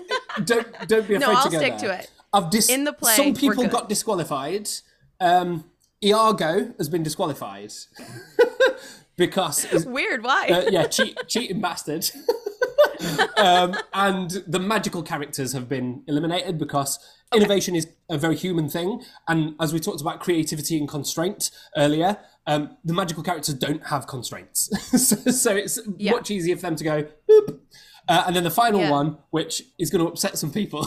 don't 0.45 0.67
don't 0.89 1.07
be 1.09 1.15
afraid 1.15 1.21
no, 1.21 1.33
I'll 1.33 1.51
to 1.51 1.57
stick 1.57 1.79
there. 1.79 1.91
to 1.91 1.99
it. 2.01 2.11
I've 2.33 2.51
dis- 2.51 2.69
in 2.69 2.85
the 2.85 2.93
play. 2.93 3.15
Some 3.15 3.35
people 3.35 3.67
got 3.69 3.89
disqualified. 3.89 4.69
Um, 5.21 5.65
Iago 6.03 6.75
has 6.77 6.89
been 6.89 7.03
disqualified 7.03 7.73
because 9.17 9.65
it's 9.67 9.85
weird. 9.87 10.25
Why? 10.25 10.49
Uh, 10.49 10.71
yeah, 10.71 10.87
cheat, 10.87 11.17
cheating 11.29 11.61
bastard. 11.61 12.11
um, 13.37 13.77
and 13.93 14.43
the 14.47 14.59
magical 14.59 15.03
characters 15.03 15.53
have 15.53 15.69
been 15.69 16.03
eliminated 16.07 16.59
because 16.59 16.99
okay. 17.33 17.43
innovation 17.43 17.75
is 17.75 17.89
a 18.09 18.19
very 18.19 18.37
human 18.37 18.69
thing. 18.69 19.03
And 19.29 19.55
as 19.61 19.73
we 19.73 19.81
talked 19.81 20.01
about 20.01 20.21
creativity 20.21 20.79
and 20.79 20.89
constraint 20.89 21.51
earlier, 21.77 22.19
um, 22.47 22.77
the 22.85 22.93
magical 22.93 23.23
characters 23.23 23.55
don't 23.55 23.87
have 23.87 24.07
constraints, 24.07 24.69
so, 24.91 25.17
so, 25.31 25.57
it's 25.57 25.79
yeah. 25.97 26.11
much 26.13 26.31
easier 26.31 26.57
for 26.57 26.63
them 26.63 26.77
to 26.77 26.85
go. 26.85 27.07
Boop. 27.27 27.59
Uh, 28.07 28.25
and 28.27 28.37
then 28.37 28.45
the 28.45 28.51
final 28.51 28.81
yeah. 28.81 28.91
one, 28.91 29.17
which 29.31 29.63
is 29.79 29.89
going 29.89 30.05
to 30.05 30.11
upset 30.11 30.37
some 30.37 30.53
people, 30.53 30.87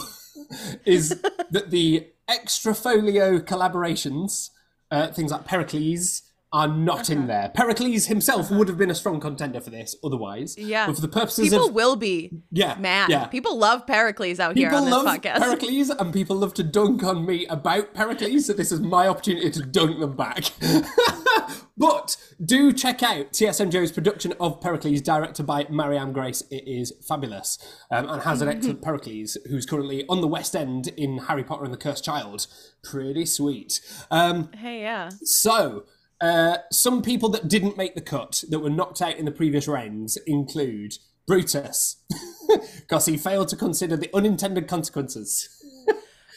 is 0.85 1.19
that 1.49 1.71
the 1.71 2.07
extra 2.27 2.75
folio 2.75 3.39
collaborations, 3.39 4.51
uh, 4.91 5.07
things 5.07 5.31
like 5.31 5.45
Pericles 5.45 6.21
are 6.53 6.67
not 6.67 7.09
in 7.09 7.19
uh-huh. 7.19 7.27
there. 7.27 7.49
Pericles 7.49 8.05
himself 8.05 8.49
would 8.49 8.69
have 8.69 8.77
been 8.77 8.89
a 8.89 8.95
strong 8.95 9.19
contender 9.19 9.59
for 9.59 9.69
this 9.69 9.95
otherwise. 10.03 10.57
Yeah. 10.57 10.87
But 10.87 10.95
for 10.95 11.01
the 11.01 11.07
purposes 11.09 11.47
of 11.47 11.51
people 11.51 11.67
of. 11.67 11.73
will 11.73 11.95
be. 11.97 12.31
Yeah. 12.51 12.77
Man. 12.79 13.09
Yeah. 13.09 13.25
People 13.27 13.57
love 13.57 13.85
Pericles 13.85 14.39
out 14.39 14.55
people 14.55 14.69
here 14.69 14.77
on 14.77 14.85
this 14.85 14.93
love 14.93 15.05
podcast. 15.05 15.39
Pericles 15.39 15.89
and 15.89 16.13
people 16.13 16.37
love 16.37 16.53
to 16.55 16.63
dunk 16.63 17.03
on 17.03 17.25
me 17.25 17.45
about 17.47 17.93
Pericles, 17.93 18.45
so 18.45 18.53
this 18.53 18.71
is 18.71 18.79
my 18.79 19.07
opportunity 19.07 19.51
to 19.51 19.61
dunk 19.61 19.99
them 19.99 20.15
back. 20.15 20.45
but 21.77 22.15
do 22.43 22.71
check 22.71 23.03
out 23.03 23.33
TSMGO's 23.33 23.91
production 23.91 24.33
of 24.39 24.61
Pericles, 24.61 25.01
directed 25.01 25.45
by 25.45 25.65
Marianne 25.69 26.13
Grace. 26.13 26.43
It 26.49 26.63
is 26.65 26.93
fabulous 27.05 27.57
um, 27.91 28.07
and 28.07 28.21
has 28.21 28.41
an 28.41 28.47
excellent 28.47 28.81
Pericles 28.87 29.37
who's 29.49 29.65
currently 29.65 30.05
on 30.07 30.21
the 30.21 30.27
West 30.27 30.55
End 30.55 30.87
in 30.95 31.17
Harry 31.17 31.43
Potter 31.43 31.65
and 31.65 31.73
the 31.73 31.77
Cursed 31.77 32.05
Child. 32.05 32.47
Pretty 32.83 33.25
sweet. 33.25 33.81
Um, 34.09 34.49
hey, 34.53 34.81
yeah. 34.81 35.09
So. 35.23 35.83
Uh, 36.19 36.57
some 36.71 37.01
people 37.01 37.29
that 37.29 37.47
didn't 37.47 37.77
make 37.77 37.93
the 37.93 38.01
cut 38.01 38.43
that 38.49 38.59
were 38.59 38.69
knocked 38.69 39.01
out 39.01 39.17
in 39.17 39.25
the 39.25 39.31
previous 39.31 39.67
rounds 39.67 40.17
include 40.25 40.95
Brutus, 41.27 41.97
because 42.79 43.05
he 43.05 43.17
failed 43.17 43.49
to 43.49 43.55
consider 43.55 43.97
the 43.97 44.09
unintended 44.15 44.67
consequences. 44.67 45.49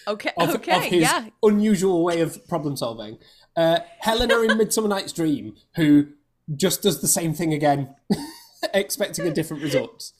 Okay. 0.08 0.30
of, 0.38 0.54
okay. 0.56 0.76
Of 0.76 0.84
his 0.84 1.02
yeah. 1.02 1.26
unusual 1.42 2.02
way 2.02 2.20
of 2.20 2.49
problem 2.49 2.75
solving. 2.75 3.18
Uh, 3.54 3.80
Helena 4.00 4.40
in 4.40 4.56
Midsummer 4.58 4.88
Night's 4.88 5.12
Dream, 5.12 5.54
who 5.76 6.08
just 6.56 6.82
does 6.82 7.00
the 7.00 7.06
same 7.06 7.34
thing 7.34 7.52
again, 7.52 7.94
expecting 8.72 9.28
a 9.28 9.30
different 9.30 9.62
result. 9.62 10.10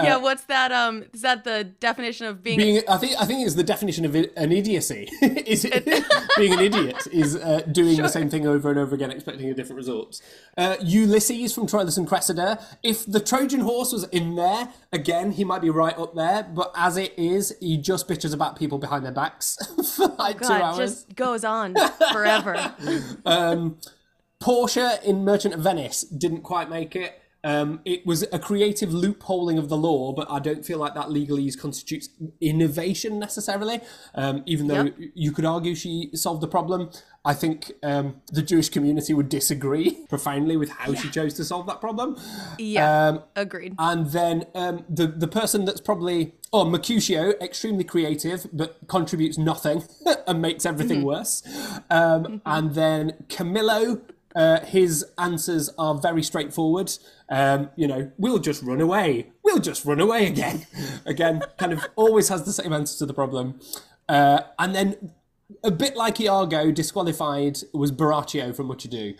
Uh, 0.00 0.04
yeah, 0.04 0.16
what's 0.16 0.44
that? 0.44 0.72
Um, 0.72 1.04
is 1.12 1.22
that 1.22 1.44
the 1.44 1.64
definition 1.64 2.26
of 2.26 2.42
being? 2.42 2.58
being 2.58 2.82
I 2.88 2.96
think 2.96 3.20
I 3.20 3.24
think 3.24 3.46
it's 3.46 3.54
the 3.54 3.62
definition 3.62 4.04
of 4.04 4.14
an 4.14 4.52
idiocy. 4.52 5.08
is 5.22 5.64
it 5.64 5.84
being 6.36 6.52
an 6.52 6.60
idiot 6.60 7.06
is 7.12 7.36
uh, 7.36 7.60
doing 7.70 7.96
sure. 7.96 8.02
the 8.02 8.08
same 8.08 8.30
thing 8.30 8.46
over 8.46 8.70
and 8.70 8.78
over 8.78 8.94
again, 8.94 9.10
expecting 9.10 9.48
a 9.48 9.54
different 9.54 9.76
result. 9.76 10.20
Uh, 10.56 10.76
Ulysses 10.82 11.54
from 11.54 11.66
Troilus 11.66 11.98
and 11.98 12.08
Cressida. 12.08 12.64
If 12.82 13.04
the 13.06 13.20
Trojan 13.20 13.60
horse 13.60 13.92
was 13.92 14.04
in 14.04 14.36
there 14.36 14.70
again, 14.92 15.32
he 15.32 15.44
might 15.44 15.62
be 15.62 15.70
right 15.70 15.96
up 15.98 16.14
there. 16.14 16.42
But 16.42 16.72
as 16.76 16.96
it 16.96 17.14
is, 17.16 17.54
he 17.60 17.76
just 17.76 18.08
bitches 18.08 18.34
about 18.34 18.58
people 18.58 18.78
behind 18.78 19.04
their 19.04 19.12
backs 19.12 19.56
for 19.96 20.08
like 20.18 20.36
oh 20.36 20.48
God, 20.48 20.58
two 20.58 20.64
hours. 20.64 20.78
It 20.78 20.82
just 20.82 21.14
goes 21.16 21.44
on 21.44 21.74
forever. 22.12 22.74
um, 23.26 23.78
Portia 24.40 24.98
in 25.04 25.24
Merchant 25.24 25.54
of 25.54 25.60
Venice 25.60 26.02
didn't 26.02 26.42
quite 26.42 26.70
make 26.70 26.96
it. 26.96 27.19
Um, 27.42 27.80
it 27.84 28.04
was 28.04 28.22
a 28.32 28.38
creative 28.38 28.90
loopholing 28.90 29.58
of 29.58 29.68
the 29.68 29.76
law, 29.76 30.12
but 30.12 30.30
I 30.30 30.38
don't 30.38 30.64
feel 30.64 30.78
like 30.78 30.94
that 30.94 31.06
legalese 31.06 31.58
constitutes 31.58 32.10
innovation 32.40 33.18
necessarily. 33.18 33.80
Um, 34.14 34.42
even 34.46 34.66
though 34.66 34.84
yep. 34.84 34.94
you 35.14 35.32
could 35.32 35.44
argue 35.44 35.74
she 35.74 36.10
solved 36.14 36.42
the 36.42 36.48
problem, 36.48 36.90
I 37.24 37.34
think 37.34 37.72
um, 37.82 38.22
the 38.32 38.42
Jewish 38.42 38.70
community 38.70 39.12
would 39.12 39.28
disagree 39.28 40.04
profoundly 40.08 40.56
with 40.56 40.70
how 40.70 40.92
yeah. 40.92 41.00
she 41.00 41.10
chose 41.10 41.34
to 41.34 41.44
solve 41.44 41.66
that 41.66 41.80
problem. 41.80 42.18
Yeah, 42.58 43.08
um, 43.08 43.22
agreed. 43.36 43.74
And 43.78 44.06
then 44.06 44.46
um, 44.54 44.84
the 44.88 45.06
the 45.06 45.28
person 45.28 45.64
that's 45.64 45.80
probably 45.80 46.34
oh 46.52 46.64
Mercutio, 46.64 47.30
extremely 47.40 47.84
creative 47.84 48.46
but 48.52 48.78
contributes 48.88 49.36
nothing 49.36 49.84
and 50.26 50.40
makes 50.40 50.64
everything 50.64 50.98
mm-hmm. 50.98 51.06
worse. 51.06 51.42
Um, 51.90 52.24
mm-hmm. 52.24 52.36
And 52.46 52.74
then 52.74 53.24
Camillo 53.28 54.00
uh, 54.34 54.60
his 54.60 55.04
answers 55.18 55.70
are 55.78 55.94
very 55.94 56.22
straightforward. 56.22 56.92
Um, 57.28 57.70
you 57.76 57.86
know, 57.86 58.10
we'll 58.16 58.38
just 58.38 58.62
run 58.62 58.80
away. 58.80 59.32
We'll 59.42 59.58
just 59.58 59.84
run 59.84 60.00
away 60.00 60.26
again. 60.26 60.66
again, 61.06 61.42
kind 61.58 61.72
of 61.72 61.86
always 61.96 62.28
has 62.28 62.44
the 62.44 62.52
same 62.52 62.72
answer 62.72 62.98
to 62.98 63.06
the 63.06 63.14
problem. 63.14 63.60
Uh, 64.08 64.42
and 64.58 64.74
then, 64.74 65.12
a 65.64 65.70
bit 65.70 65.96
like 65.96 66.20
Iago, 66.20 66.70
disqualified 66.70 67.58
was 67.72 67.92
Borachio 67.92 68.54
from 68.54 68.66
Much 68.66 68.84
Ado, 68.84 69.14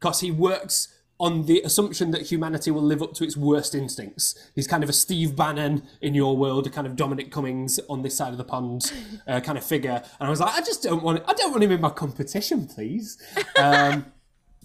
because 0.00 0.20
he 0.20 0.30
works 0.30 0.88
on 1.20 1.46
the 1.46 1.62
assumption 1.62 2.10
that 2.10 2.22
humanity 2.22 2.70
will 2.70 2.82
live 2.82 3.02
up 3.02 3.14
to 3.14 3.24
its 3.24 3.36
worst 3.36 3.74
instincts. 3.74 4.34
He's 4.54 4.66
kind 4.66 4.82
of 4.82 4.90
a 4.90 4.92
Steve 4.92 5.36
Bannon 5.36 5.84
in 6.00 6.14
your 6.14 6.36
world, 6.36 6.66
a 6.66 6.70
kind 6.70 6.86
of 6.86 6.96
Dominic 6.96 7.30
Cummings 7.30 7.78
on 7.88 8.02
this 8.02 8.16
side 8.16 8.32
of 8.32 8.38
the 8.38 8.44
pond 8.44 8.92
uh, 9.28 9.40
kind 9.40 9.56
of 9.56 9.64
figure. 9.64 10.02
And 10.18 10.26
I 10.26 10.30
was 10.30 10.40
like, 10.40 10.54
I 10.54 10.60
just 10.60 10.82
don't 10.82 11.02
want, 11.02 11.22
I 11.26 11.32
don't 11.34 11.52
want 11.52 11.62
him 11.62 11.70
in 11.70 11.80
my 11.80 11.90
competition, 11.90 12.66
please. 12.66 13.16
Um, 13.56 14.06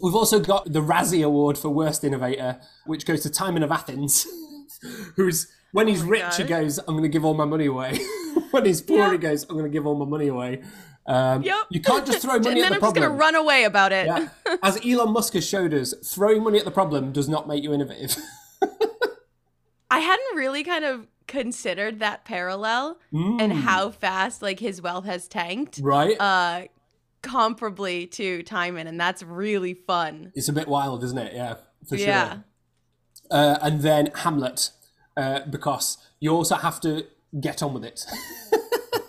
We've 0.02 0.16
also 0.16 0.40
got 0.40 0.72
the 0.72 0.82
Razzie 0.82 1.26
Award 1.26 1.58
for 1.58 1.70
Worst 1.70 2.04
Innovator, 2.04 2.60
which 2.86 3.06
goes 3.06 3.22
to 3.24 3.30
Timon 3.30 3.64
of 3.64 3.72
Athens, 3.72 4.26
who's 5.16 5.48
when 5.72 5.88
he's 5.88 6.04
oh 6.04 6.08
rich, 6.08 6.22
God. 6.22 6.34
he 6.34 6.44
goes, 6.44 6.78
"I'm 6.80 6.96
going 6.96 7.04
to 7.04 7.10
give 7.10 7.26
all 7.26 7.34
my 7.34 7.46
money 7.46 7.66
away." 7.66 8.00
when 8.52 8.66
he's 8.66 8.82
poor, 8.82 8.98
yeah. 8.98 9.12
he 9.12 9.18
goes, 9.18 9.44
"I'm 9.44 9.56
going 9.56 9.70
to 9.70 9.72
give 9.72 9.86
all 9.86 9.96
my 9.96 10.06
money 10.06 10.28
away." 10.28 10.64
Um, 11.06 11.42
yep. 11.42 11.66
You 11.70 11.82
can't 11.82 12.06
just 12.06 12.22
throw 12.22 12.40
money 12.40 12.62
at 12.62 12.72
the 12.72 12.80
problem. 12.80 12.84
I'm 12.84 12.94
just 12.94 12.96
going 12.96 13.10
to 13.10 13.18
run 13.18 13.36
away 13.36 13.64
about 13.64 13.92
it. 13.92 14.06
Yeah. 14.06 14.30
As 14.62 14.80
Elon 14.86 15.12
Musk 15.12 15.34
has 15.34 15.48
showed 15.48 15.74
us, 15.74 15.94
throwing 16.06 16.44
money 16.44 16.60
at 16.60 16.66
the 16.66 16.72
problem 16.72 17.12
does 17.12 17.28
not 17.28 17.48
make 17.48 17.64
you 17.64 17.74
innovative. 17.74 18.16
I 19.92 20.00
hadn't 20.00 20.36
really 20.36 20.64
kind 20.64 20.86
of 20.86 21.08
considered 21.28 22.00
that 22.00 22.26
parallel 22.26 23.00
mm. 23.14 23.42
and 23.42 23.54
how 23.54 23.90
fast 23.90 24.42
like 24.42 24.60
his 24.60 24.82
wealth 24.82 25.06
has 25.06 25.28
tanked. 25.28 25.80
Right. 25.82 26.20
Uh, 26.20 26.64
comparably 27.22 28.10
to 28.12 28.44
Timon, 28.44 28.88
and 28.88 29.00
that's 29.00 29.24
really 29.24 29.74
fun. 29.74 30.32
It's 30.36 30.50
a 30.50 30.54
bit 30.54 30.68
wild, 30.68 31.04
isn't 31.04 31.18
it? 31.18 31.34
Yeah, 31.34 31.56
for 31.88 31.98
sure. 31.98 32.08
Yeah. 32.08 32.38
Uh, 33.30 33.58
and 33.62 33.82
then 33.82 34.12
Hamlet, 34.16 34.72
uh, 35.16 35.42
because 35.50 35.98
you 36.20 36.32
also 36.32 36.56
have 36.56 36.80
to 36.82 37.06
get 37.40 37.62
on 37.62 37.74
with 37.74 37.86
it. 37.86 38.06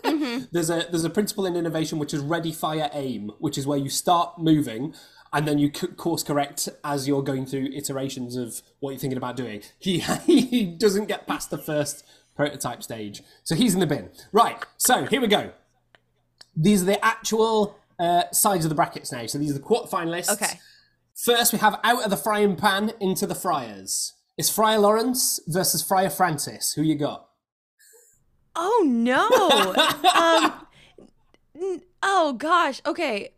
mm-hmm. 0.05 0.45
There's 0.52 0.71
a 0.71 0.87
there's 0.90 1.05
a 1.05 1.11
principle 1.11 1.47
in 1.47 1.57
innovation 1.57 1.99
which 1.99 2.12
is 2.12 2.21
ready, 2.21 2.52
fire, 2.52 2.90
aim, 2.93 3.33
which 3.38 3.57
is 3.57 3.67
where 3.67 3.79
you 3.79 3.88
start 3.88 4.38
moving 4.38 4.95
and 5.33 5.47
then 5.47 5.59
you 5.59 5.71
course 5.71 6.23
correct 6.23 6.69
as 6.85 7.07
you're 7.07 7.23
going 7.23 7.47
through 7.47 7.67
iterations 7.73 8.37
of 8.37 8.62
what 8.81 8.90
you're 8.90 8.99
thinking 8.99 9.17
about 9.17 9.37
doing. 9.37 9.62
He 9.79 9.99
he 10.26 10.64
doesn't 10.64 11.07
get 11.07 11.26
past 11.26 11.50
the 11.50 11.59
first 11.59 12.05
prototype 12.35 12.83
stage, 12.83 13.23
so 13.45 13.55
he's 13.55 13.75
in 13.75 13.81
the 13.81 13.87
bin. 13.87 14.11
Right. 14.33 14.59
So 14.76 15.07
here 15.07 15.21
we 15.21 15.29
go. 15.29 15.52
These 16.57 16.83
are 16.83 16.87
the 16.87 17.05
actual 17.05 17.79
uh, 18.00 18.25
sides 18.33 18.64
of 18.64 18.69
the 18.69 18.75
brackets 18.75 19.12
now. 19.12 19.26
So 19.26 19.38
these 19.38 19.50
are 19.50 19.54
the 19.54 19.61
quarter 19.61 19.88
finalists. 19.88 20.33
Okay. 20.33 20.59
First, 21.14 21.52
we 21.52 21.59
have 21.59 21.78
out 21.85 22.02
of 22.02 22.11
the 22.11 22.16
frying 22.16 22.57
pan 22.57 22.92
into 22.99 23.26
the 23.26 23.35
fryers. 23.35 24.14
It's 24.38 24.49
Friar 24.49 24.78
Lawrence 24.78 25.38
versus 25.47 25.83
Friar 25.83 26.09
Francis. 26.09 26.73
Who 26.73 26.83
you 26.83 26.95
got? 26.95 27.28
Oh 28.57 28.83
no. 28.87 29.28
um, 30.14 30.66
Oh 32.02 32.33
gosh. 32.33 32.80
Okay. 32.87 33.33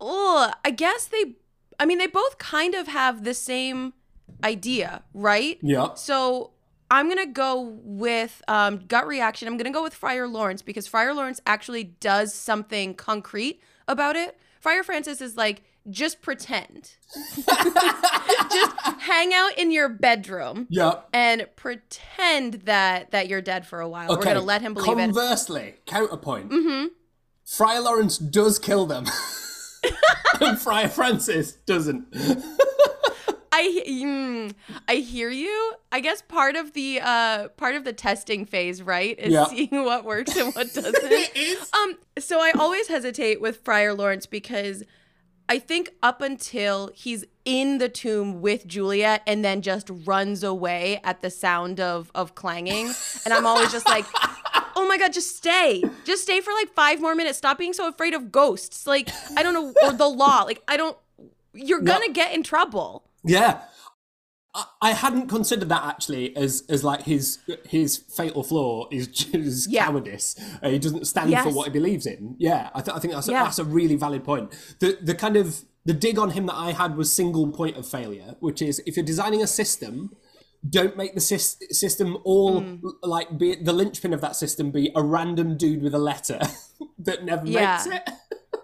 Oh, 0.00 0.52
I 0.64 0.70
guess 0.70 1.06
they. 1.06 1.36
I 1.78 1.86
mean, 1.86 1.98
they 1.98 2.06
both 2.06 2.38
kind 2.38 2.74
of 2.74 2.88
have 2.88 3.24
the 3.24 3.34
same 3.34 3.94
idea, 4.44 5.02
right? 5.14 5.58
Yeah. 5.62 5.94
So 5.94 6.51
I'm 6.92 7.08
gonna 7.08 7.24
go 7.26 7.78
with 7.82 8.42
um, 8.48 8.84
gut 8.86 9.06
reaction. 9.06 9.48
I'm 9.48 9.56
gonna 9.56 9.70
go 9.70 9.82
with 9.82 9.94
Friar 9.94 10.28
Lawrence 10.28 10.60
because 10.60 10.86
Friar 10.86 11.14
Lawrence 11.14 11.40
actually 11.46 11.84
does 11.84 12.34
something 12.34 12.94
concrete 12.94 13.62
about 13.88 14.14
it. 14.14 14.38
Friar 14.60 14.82
Francis 14.82 15.22
is 15.22 15.34
like, 15.34 15.62
just 15.88 16.20
pretend, 16.20 16.90
just 17.36 18.76
hang 19.00 19.32
out 19.32 19.56
in 19.56 19.70
your 19.72 19.88
bedroom 19.88 20.66
Yeah. 20.68 21.00
and 21.14 21.46
pretend 21.56 22.54
that 22.66 23.10
that 23.12 23.26
you're 23.26 23.40
dead 23.40 23.66
for 23.66 23.80
a 23.80 23.88
while. 23.88 24.10
We're 24.10 24.22
gonna 24.22 24.42
let 24.42 24.60
him 24.60 24.74
believe 24.74 24.98
it. 24.98 25.00
Conversely, 25.00 25.76
counterpoint. 25.86 26.50
Mm-hmm. 26.50 26.86
Friar 27.46 27.80
Lawrence 27.80 28.18
does 28.18 28.58
kill 28.58 28.84
them. 28.84 29.06
and 30.40 30.60
Friar 30.60 30.88
Francis 30.88 31.52
doesn't. 31.52 32.06
I 33.52 33.84
mm, 33.86 34.54
I 34.88 34.94
hear 34.96 35.28
you. 35.30 35.74
I 35.92 36.00
guess 36.00 36.22
part 36.22 36.56
of 36.56 36.72
the 36.72 37.00
uh 37.02 37.48
part 37.48 37.74
of 37.74 37.84
the 37.84 37.92
testing 37.92 38.46
phase, 38.46 38.82
right, 38.82 39.18
is 39.18 39.32
Yeah. 39.32 39.44
seeing 39.46 39.84
what 39.84 40.04
works 40.04 40.34
and 40.36 40.54
what 40.54 40.72
doesn't. 40.74 41.04
It 41.04 41.30
is. 41.36 41.70
Um, 41.72 41.98
so 42.18 42.40
I 42.40 42.52
always 42.58 42.88
hesitate 42.88 43.40
with 43.40 43.58
Friar 43.64 43.92
Lawrence 43.94 44.24
because 44.26 44.82
I 45.48 45.58
think 45.58 45.90
up 46.02 46.22
until 46.22 46.90
he's 46.94 47.24
in 47.44 47.76
the 47.78 47.88
tomb 47.90 48.40
with 48.40 48.66
Juliet 48.66 49.22
and 49.26 49.44
then 49.44 49.60
just 49.60 49.90
runs 50.06 50.42
away 50.42 50.98
at 51.04 51.20
the 51.20 51.28
sound 51.30 51.78
of 51.78 52.10
of 52.14 52.34
clanging, 52.34 52.94
and 53.26 53.34
I'm 53.34 53.44
always 53.44 53.70
just 53.70 53.86
like, 53.86 54.06
oh 54.76 54.86
my 54.88 54.96
god, 54.96 55.12
just 55.12 55.36
stay, 55.36 55.82
just 56.04 56.22
stay 56.22 56.40
for 56.40 56.52
like 56.54 56.72
five 56.72 57.02
more 57.02 57.14
minutes. 57.14 57.36
Stop 57.36 57.58
being 57.58 57.74
so 57.74 57.86
afraid 57.86 58.14
of 58.14 58.32
ghosts. 58.32 58.86
Like 58.86 59.10
I 59.36 59.42
don't 59.42 59.52
know, 59.52 59.74
or 59.86 59.92
the 59.92 60.08
law. 60.08 60.42
Like 60.44 60.62
I 60.68 60.78
don't. 60.78 60.96
You're 61.54 61.82
No. 61.82 61.92
gonna 61.92 62.12
get 62.14 62.32
in 62.32 62.42
trouble. 62.42 63.04
Yeah. 63.24 63.62
I- 64.54 64.66
I 64.82 64.92
hadn't 64.92 65.28
considered 65.28 65.68
that 65.70 65.82
actually 65.84 66.36
as 66.36 66.64
as 66.68 66.84
like 66.84 67.02
his 67.02 67.38
his 67.66 67.96
fatal 67.96 68.42
flaw 68.42 68.86
is 68.90 69.06
just 69.22 69.70
Yeah. 69.70 69.86
cowardice. 69.86 70.36
Uh, 70.62 70.68
he 70.70 70.78
doesn't 70.78 71.06
stand 71.06 71.32
for 71.38 71.50
what 71.50 71.64
he 71.64 71.70
believes 71.70 72.04
in. 72.06 72.36
Yeah, 72.38 72.68
I, 72.74 72.82
th- 72.82 72.94
I 72.94 73.00
think 73.00 73.14
that's 73.14 73.28
a, 73.28 73.32
Yeah. 73.32 73.44
that's 73.44 73.58
a 73.58 73.64
really 73.64 73.96
valid 73.96 74.24
point. 74.24 74.52
The 74.80 74.98
the 75.00 75.14
kind 75.14 75.36
of 75.36 75.64
the 75.84 75.94
dig 75.94 76.18
on 76.18 76.30
him 76.30 76.46
that 76.46 76.54
I 76.54 76.72
had 76.72 76.96
was 76.96 77.10
single 77.12 77.48
point 77.48 77.76
of 77.76 77.88
failure, 77.88 78.36
which 78.40 78.60
is 78.60 78.82
if 78.86 78.96
you're 78.96 79.06
designing 79.06 79.42
a 79.42 79.46
system, 79.46 80.14
don't 80.68 80.96
make 80.96 81.14
the 81.14 81.20
sys- 81.20 81.56
system 81.70 82.18
all 82.24 82.60
Mm. 82.60 82.82
like 83.02 83.38
be 83.38 83.54
the 83.56 83.72
linchpin 83.72 84.12
of 84.12 84.20
that 84.20 84.36
system 84.36 84.70
be 84.70 84.92
a 84.94 85.02
random 85.02 85.56
dude 85.56 85.82
with 85.82 85.94
a 85.94 85.98
letter 85.98 86.40
that 86.98 87.24
never 87.24 87.46
Yeah. 87.46 87.82
makes 87.84 87.86
it. 87.96 88.08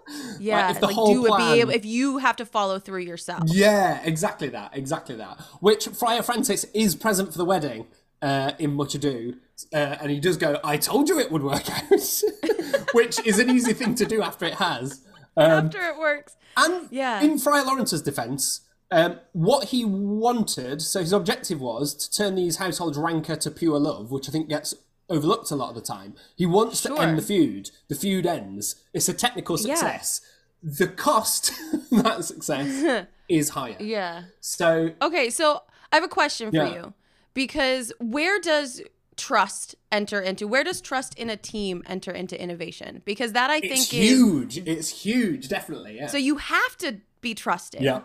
Yeah, 0.39 0.71
if 0.71 0.79
the 0.79 0.87
like 0.87 0.95
whole 0.95 1.13
do 1.13 1.25
it 1.25 1.29
plan- 1.29 1.53
be 1.55 1.59
able 1.61 1.71
if 1.71 1.85
you 1.85 2.17
have 2.19 2.35
to 2.37 2.45
follow 2.45 2.79
through 2.79 3.01
yourself. 3.01 3.43
Yeah, 3.47 4.01
exactly 4.03 4.49
that, 4.49 4.71
exactly 4.75 5.15
that. 5.15 5.39
Which 5.59 5.87
Friar 5.87 6.23
Francis 6.23 6.63
is 6.73 6.95
present 6.95 7.31
for 7.31 7.37
the 7.37 7.45
wedding 7.45 7.87
uh, 8.21 8.53
in 8.59 8.73
Much 8.73 8.95
Ado, 8.95 9.35
uh, 9.73 9.75
and 10.01 10.09
he 10.11 10.19
does 10.19 10.37
go, 10.37 10.59
"I 10.63 10.77
told 10.77 11.09
you 11.09 11.19
it 11.19 11.31
would 11.31 11.43
work 11.43 11.69
out," 11.69 12.21
which 12.93 13.25
is 13.25 13.39
an 13.39 13.49
easy 13.49 13.73
thing 13.73 13.95
to 13.95 14.05
do 14.05 14.21
after 14.21 14.45
it 14.45 14.55
has. 14.55 15.01
After 15.37 15.81
it 15.81 15.97
works. 15.99 16.35
And 16.57 16.87
Yeah. 16.91 17.21
in 17.21 17.37
Friar 17.37 17.63
Lawrence's 17.65 18.01
defence, 18.01 18.61
um, 18.91 19.19
what 19.33 19.65
he 19.65 19.85
wanted, 19.85 20.81
so 20.81 20.99
his 20.99 21.13
objective 21.13 21.61
was 21.61 21.93
to 21.93 22.11
turn 22.11 22.35
these 22.35 22.57
households 22.57 22.97
rancour 22.97 23.35
to 23.37 23.51
pure 23.51 23.79
love, 23.79 24.11
which 24.11 24.27
I 24.27 24.31
think 24.31 24.49
gets 24.49 24.73
overlooked 25.09 25.51
a 25.51 25.55
lot 25.55 25.69
of 25.69 25.75
the 25.75 25.81
time. 25.81 26.13
He 26.35 26.45
wants 26.45 26.81
to 26.83 26.95
end 26.97 27.17
the 27.17 27.21
feud. 27.21 27.71
The 27.87 27.95
feud 27.95 28.25
ends. 28.25 28.75
It's 28.93 29.09
a 29.09 29.13
technical 29.13 29.57
success. 29.57 30.21
The 30.61 30.87
cost 30.87 31.51
of 31.91 32.03
that 32.03 32.25
success 32.25 33.07
is 33.29 33.49
higher. 33.49 33.77
Yeah. 33.79 34.23
So 34.39 34.91
Okay, 35.01 35.29
so 35.29 35.63
I 35.91 35.95
have 35.95 36.03
a 36.03 36.07
question 36.09 36.49
for 36.51 36.57
Yeah. 36.57 36.73
you. 36.73 36.93
Because 37.33 37.93
where 37.99 38.39
does 38.41 38.81
trust 39.15 39.75
enter 39.91 40.19
into? 40.19 40.47
Where 40.47 40.63
does 40.63 40.81
trust 40.81 41.13
in 41.17 41.29
a 41.29 41.37
team 41.37 41.83
enter 41.85 42.11
into 42.11 42.41
innovation? 42.41 43.01
Because 43.05 43.33
that 43.33 43.49
I 43.49 43.57
it's 43.57 43.67
think 43.67 43.79
is 43.79 43.89
huge. 43.91 44.57
It's 44.67 44.89
huge, 45.03 45.47
definitely. 45.47 45.95
Yeah. 45.97 46.07
so 46.07 46.17
you 46.17 46.37
have 46.37 46.77
to 46.77 46.97
be 47.21 47.33
trusted. 47.35 47.81
yeah. 47.81 48.01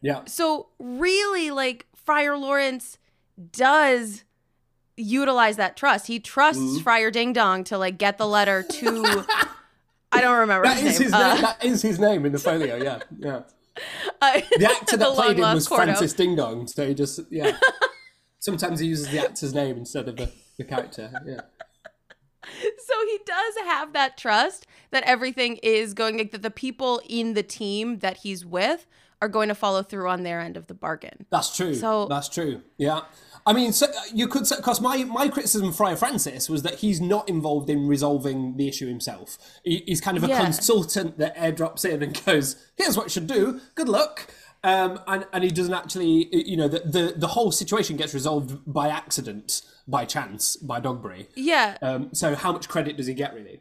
Yeah. 0.00 0.22
So 0.26 0.68
really 0.78 1.50
like 1.50 1.86
Friar 1.96 2.36
Lawrence 2.38 2.98
does 3.52 4.24
utilize 4.98 5.56
that 5.56 5.76
trust. 5.76 6.06
He 6.06 6.18
trusts 6.20 6.62
Mm-hmm. 6.62 6.82
Friar 6.82 7.10
Ding 7.10 7.32
Dong 7.32 7.64
to 7.64 7.78
like 7.78 7.98
get 7.98 8.18
the 8.18 8.26
letter 8.26 8.62
to 8.62 9.24
I 10.12 10.20
don't 10.20 10.38
remember 10.38 10.66
That 10.66 10.78
his 10.78 10.94
is 10.94 11.00
name. 11.00 11.04
his 11.06 11.12
Uh, 11.14 11.32
name. 11.34 11.42
That 11.42 11.64
is 11.64 11.82
his 11.82 11.98
name 12.00 12.26
in 12.26 12.32
the 12.32 12.38
folio. 12.38 12.76
Yeah. 12.76 12.98
Yeah. 13.18 13.40
uh, 14.22 14.40
The 14.56 14.66
actor 14.70 14.96
that 14.96 15.08
the 15.08 15.12
played 15.14 15.36
him 15.38 15.54
was 15.54 15.68
Cordo. 15.68 15.84
Francis 15.84 16.12
Ding 16.14 16.34
Dong. 16.36 16.66
So 16.66 16.86
he 16.86 16.94
just 16.94 17.20
yeah. 17.30 17.56
Sometimes 18.40 18.80
he 18.80 18.86
uses 18.86 19.08
the 19.08 19.18
actor's 19.20 19.52
name 19.54 19.76
instead 19.78 20.08
of 20.08 20.16
the, 20.16 20.30
the 20.56 20.64
character. 20.64 21.10
Yeah. 21.26 21.40
so 22.44 22.94
he 23.06 23.18
does 23.26 23.54
have 23.64 23.92
that 23.92 24.16
trust 24.16 24.66
that 24.90 25.02
everything 25.04 25.56
is 25.62 25.92
going 25.92 26.16
like 26.16 26.30
that 26.30 26.42
the 26.42 26.50
people 26.50 27.00
in 27.08 27.34
the 27.34 27.42
team 27.42 27.98
that 27.98 28.18
he's 28.18 28.46
with 28.46 28.86
are 29.20 29.28
going 29.28 29.48
to 29.48 29.54
follow 29.54 29.82
through 29.82 30.08
on 30.08 30.22
their 30.22 30.40
end 30.40 30.56
of 30.56 30.66
the 30.68 30.74
bargain. 30.74 31.26
That's 31.30 31.56
true. 31.56 31.74
So- 31.74 32.06
that's 32.06 32.28
true. 32.28 32.62
Yeah. 32.76 33.00
I 33.46 33.52
mean, 33.54 33.72
so, 33.72 33.86
you 34.12 34.28
could 34.28 34.46
say, 34.46 34.56
because 34.56 34.80
my, 34.80 35.04
my 35.04 35.28
criticism 35.28 35.68
of 35.68 35.76
Friar 35.76 35.96
Francis 35.96 36.50
was 36.50 36.62
that 36.62 36.76
he's 36.76 37.00
not 37.00 37.28
involved 37.28 37.70
in 37.70 37.86
resolving 37.88 38.56
the 38.58 38.68
issue 38.68 38.86
himself. 38.86 39.38
He, 39.64 39.82
he's 39.86 40.00
kind 40.02 40.16
of 40.18 40.24
a 40.24 40.28
Yeah. 40.28 40.42
consultant 40.44 41.16
that 41.18 41.34
airdrops 41.36 41.84
in 41.84 42.02
and 42.02 42.22
goes, 42.26 42.56
here's 42.76 42.96
what 42.96 43.06
you 43.06 43.10
should 43.10 43.26
do. 43.26 43.60
Good 43.74 43.88
luck. 43.88 44.30
Um, 44.64 45.00
and, 45.06 45.24
and 45.32 45.44
he 45.44 45.50
doesn't 45.50 45.72
actually, 45.72 46.28
you 46.32 46.56
know, 46.56 46.68
the, 46.68 46.80
the, 46.80 47.14
the 47.16 47.28
whole 47.28 47.50
situation 47.52 47.96
gets 47.96 48.12
resolved 48.12 48.60
by 48.70 48.88
accident, 48.88 49.62
by 49.86 50.04
chance, 50.04 50.56
by 50.56 50.80
Dogberry. 50.80 51.28
Yeah, 51.34 51.78
Um, 51.80 52.10
so 52.12 52.34
how 52.34 52.52
much 52.52 52.68
credit 52.68 52.96
does 52.96 53.06
he 53.06 53.14
get, 53.14 53.34
really? 53.34 53.60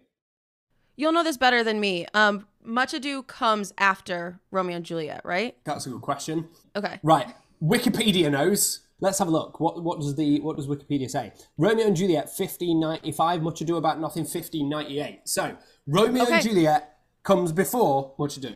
you'll 0.99 1.11
know 1.11 1.23
this 1.23 1.37
better 1.37 1.63
than 1.63 1.79
me. 1.79 2.07
Um, 2.15 2.47
Much 2.67 2.93
Ado 2.93 3.23
comes 3.23 3.73
after 3.77 4.39
Romeo 4.51 4.75
and 4.75 4.85
Juliet, 4.85 5.21
right? 5.23 5.55
That's 5.63 5.85
a 5.85 5.89
good 5.89 6.01
question. 6.01 6.49
Okay. 6.75 6.99
Right. 7.01 7.33
Wikipedia 7.63 8.29
knows. 8.29 8.81
Let's 8.99 9.19
have 9.19 9.27
a 9.27 9.31
look. 9.31 9.59
What 9.59 9.83
what 9.83 9.99
does 9.99 10.15
the 10.15 10.39
what 10.41 10.57
does 10.57 10.67
Wikipedia 10.67 11.09
say? 11.09 11.31
Romeo 11.57 11.85
and 11.87 11.95
Juliet, 11.95 12.35
fifteen 12.35 12.79
ninety 12.79 13.11
five. 13.11 13.41
Much 13.41 13.61
Ado 13.61 13.77
About 13.77 13.99
Nothing, 13.99 14.25
fifteen 14.25 14.69
ninety 14.69 14.99
eight. 14.99 15.21
So 15.25 15.55
Romeo 15.85 16.23
Okay. 16.23 16.33
and 16.33 16.43
Juliet 16.43 16.97
comes 17.23 17.51
before 17.51 18.13
Much 18.19 18.37
Ado. 18.37 18.55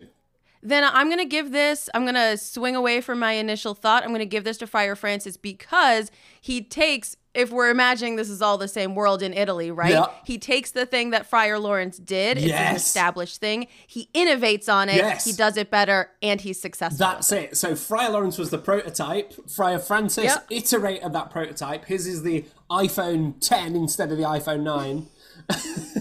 Then 0.63 0.83
I'm 0.83 1.07
going 1.07 1.17
to 1.17 1.25
give 1.25 1.51
this, 1.51 1.89
I'm 1.95 2.03
going 2.03 2.13
to 2.13 2.37
swing 2.37 2.75
away 2.75 3.01
from 3.01 3.17
my 3.17 3.31
initial 3.31 3.73
thought. 3.73 4.03
I'm 4.03 4.09
going 4.09 4.19
to 4.19 4.25
give 4.27 4.43
this 4.43 4.57
to 4.57 4.67
Friar 4.67 4.95
Francis 4.95 5.35
because 5.35 6.11
he 6.39 6.61
takes, 6.61 7.17
if 7.33 7.49
we're 7.51 7.69
imagining 7.69 8.15
this 8.17 8.29
is 8.29 8.41
all 8.41 8.57
the 8.57 8.67
same 8.67 8.93
world 8.95 9.21
in 9.21 9.33
Italy, 9.33 9.71
right? 9.71 9.91
Yeah. 9.91 10.07
He 10.25 10.37
takes 10.37 10.71
the 10.71 10.85
thing 10.85 11.11
that 11.11 11.25
Friar 11.25 11.57
Lawrence 11.59 11.97
did, 11.97 12.37
it's 12.37 12.51
an 12.51 12.75
established 12.75 13.39
thing. 13.39 13.67
He 13.87 14.09
innovates 14.13 14.67
on 14.71 14.89
it, 14.89 14.97
Yes. 14.97 15.23
he 15.25 15.31
does 15.31 15.55
it 15.57 15.71
better, 15.71 16.09
and 16.21 16.41
he's 16.41 16.59
successful. 16.61 16.97
That's 16.97 17.31
it. 17.31 17.55
So 17.57 17.75
Friar 17.75 18.09
Lawrence 18.11 18.37
was 18.37 18.49
the 18.49 18.57
prototype. 18.57 19.33
Friar 19.49 19.79
Francis 19.79 20.25
Yep. 20.25 20.47
iterated 20.49 21.13
that 21.13 21.31
prototype. 21.31 21.85
His 21.85 22.05
is 22.07 22.23
the 22.23 22.45
iPhone 22.69 23.35
10 23.39 23.75
instead 23.75 24.11
of 24.11 24.17
the 24.17 24.23
iPhone 24.23 24.63
9. 24.63 25.07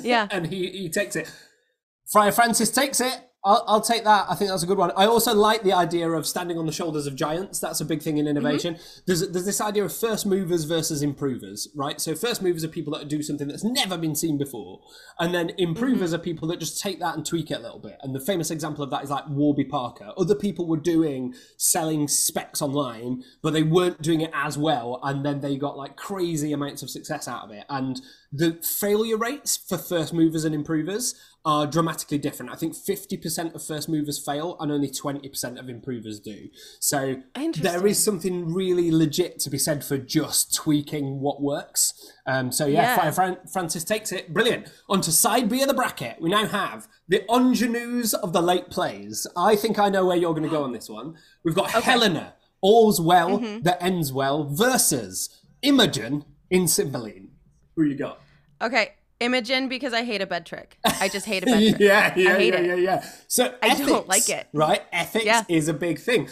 yeah. 0.02 0.26
and 0.32 0.48
he, 0.48 0.70
he 0.70 0.88
takes 0.88 1.14
it. 1.16 1.30
Friar 2.10 2.32
Francis 2.32 2.70
takes 2.70 3.00
it. 3.00 3.20
I'll, 3.42 3.64
I'll 3.66 3.80
take 3.80 4.04
that. 4.04 4.26
I 4.28 4.34
think 4.34 4.50
that's 4.50 4.62
a 4.62 4.66
good 4.66 4.76
one. 4.76 4.92
I 4.96 5.06
also 5.06 5.34
like 5.34 5.62
the 5.62 5.72
idea 5.72 6.10
of 6.10 6.26
standing 6.26 6.58
on 6.58 6.66
the 6.66 6.72
shoulders 6.72 7.06
of 7.06 7.16
giants. 7.16 7.58
That's 7.58 7.80
a 7.80 7.86
big 7.86 8.02
thing 8.02 8.18
in 8.18 8.26
mm-hmm. 8.26 8.36
innovation. 8.36 8.78
There's, 9.06 9.26
there's 9.30 9.46
this 9.46 9.60
idea 9.62 9.84
of 9.84 9.94
first 9.94 10.26
movers 10.26 10.64
versus 10.64 11.02
improvers, 11.02 11.68
right? 11.74 12.00
So 12.00 12.14
first 12.14 12.42
movers 12.42 12.64
are 12.64 12.68
people 12.68 12.92
that 12.94 13.08
do 13.08 13.22
something 13.22 13.48
that's 13.48 13.64
never 13.64 13.96
been 13.96 14.14
seen 14.14 14.36
before, 14.36 14.80
and 15.18 15.34
then 15.34 15.52
improvers 15.56 16.10
mm-hmm. 16.10 16.20
are 16.20 16.24
people 16.24 16.48
that 16.48 16.60
just 16.60 16.82
take 16.82 17.00
that 17.00 17.16
and 17.16 17.24
tweak 17.24 17.50
it 17.50 17.58
a 17.58 17.60
little 17.60 17.78
bit. 17.78 17.96
And 18.02 18.14
the 18.14 18.20
famous 18.20 18.50
example 18.50 18.84
of 18.84 18.90
that 18.90 19.04
is 19.04 19.10
like 19.10 19.28
Warby 19.28 19.64
Parker. 19.64 20.12
Other 20.18 20.34
people 20.34 20.66
were 20.66 20.76
doing 20.76 21.34
selling 21.56 22.08
specs 22.08 22.60
online, 22.60 23.22
but 23.42 23.54
they 23.54 23.62
weren't 23.62 24.02
doing 24.02 24.20
it 24.20 24.30
as 24.34 24.58
well, 24.58 25.00
and 25.02 25.24
then 25.24 25.40
they 25.40 25.56
got 25.56 25.78
like 25.78 25.96
crazy 25.96 26.52
amounts 26.52 26.82
of 26.82 26.90
success 26.90 27.26
out 27.26 27.44
of 27.44 27.52
it. 27.52 27.64
And 27.70 28.02
the 28.32 28.60
failure 28.62 29.16
rates 29.16 29.56
for 29.56 29.78
first 29.78 30.12
movers 30.12 30.44
and 30.44 30.54
improvers 30.54 31.14
are 31.44 31.66
dramatically 31.66 32.18
different. 32.18 32.52
I 32.52 32.54
think 32.54 32.74
50% 32.74 33.54
of 33.54 33.62
first 33.64 33.88
movers 33.88 34.18
fail 34.22 34.56
and 34.60 34.70
only 34.70 34.90
20% 34.90 35.58
of 35.58 35.70
improvers 35.70 36.20
do. 36.20 36.48
So 36.80 37.22
there 37.62 37.86
is 37.86 38.02
something 38.02 38.52
really 38.52 38.90
legit 38.90 39.38
to 39.40 39.50
be 39.50 39.56
said 39.56 39.82
for 39.82 39.96
just 39.96 40.54
tweaking 40.54 41.20
what 41.20 41.40
works. 41.40 42.12
Um, 42.26 42.52
so 42.52 42.66
yeah, 42.66 42.96
Yeah. 42.96 43.10
Fran- 43.10 43.38
Francis 43.50 43.84
takes 43.84 44.12
it. 44.12 44.34
Brilliant. 44.34 44.70
On 44.90 45.00
to 45.00 45.10
side 45.10 45.48
B 45.48 45.62
of 45.62 45.68
the 45.68 45.74
bracket. 45.74 46.20
We 46.20 46.28
now 46.28 46.46
have 46.46 46.86
the 47.08 47.24
ingenues 47.34 48.12
of 48.12 48.34
the 48.34 48.42
late 48.42 48.68
plays. 48.68 49.26
I 49.34 49.56
think 49.56 49.78
I 49.78 49.88
know 49.88 50.04
where 50.04 50.18
you're 50.18 50.34
going 50.34 50.42
to 50.42 50.48
go 50.50 50.62
on 50.62 50.72
this 50.72 50.90
one. 50.90 51.16
We've 51.42 51.54
got 51.54 51.70
Helena, 51.70 52.34
All's 52.60 53.00
Well 53.00 53.38
That 53.62 53.82
Ends 53.82 54.12
Well 54.12 54.44
versus 54.44 55.40
Imogen 55.62 56.24
in 56.50 56.68
Cymbeline. 56.68 57.30
Who 57.76 57.84
you 57.84 57.94
got? 57.96 58.20
Okay. 58.60 58.92
Imogen 59.20 59.68
because 59.68 59.92
I 59.92 60.04
hate 60.04 60.20
a 60.22 60.26
bed 60.26 60.46
trick. 60.46 60.78
I 60.84 61.08
just 61.08 61.26
hate 61.26 61.42
a 61.42 61.46
bed 61.52 61.60
trick. 61.60 61.76
yeah, 61.80 62.12
yeah, 62.16 62.34
I 62.34 62.38
yeah, 62.38 62.54
it. 62.56 62.66
yeah, 62.66 62.74
yeah. 62.74 63.04
So 63.28 63.54
I 63.62 63.68
ethics, 63.68 63.88
don't 63.88 64.08
like 64.08 64.28
it. 64.28 64.48
Right, 64.52 64.82
ethics 64.92 65.24
Yeah. 65.24 65.44
is 65.48 65.68
a 65.68 65.74
big 65.74 65.98
thing. 65.98 66.28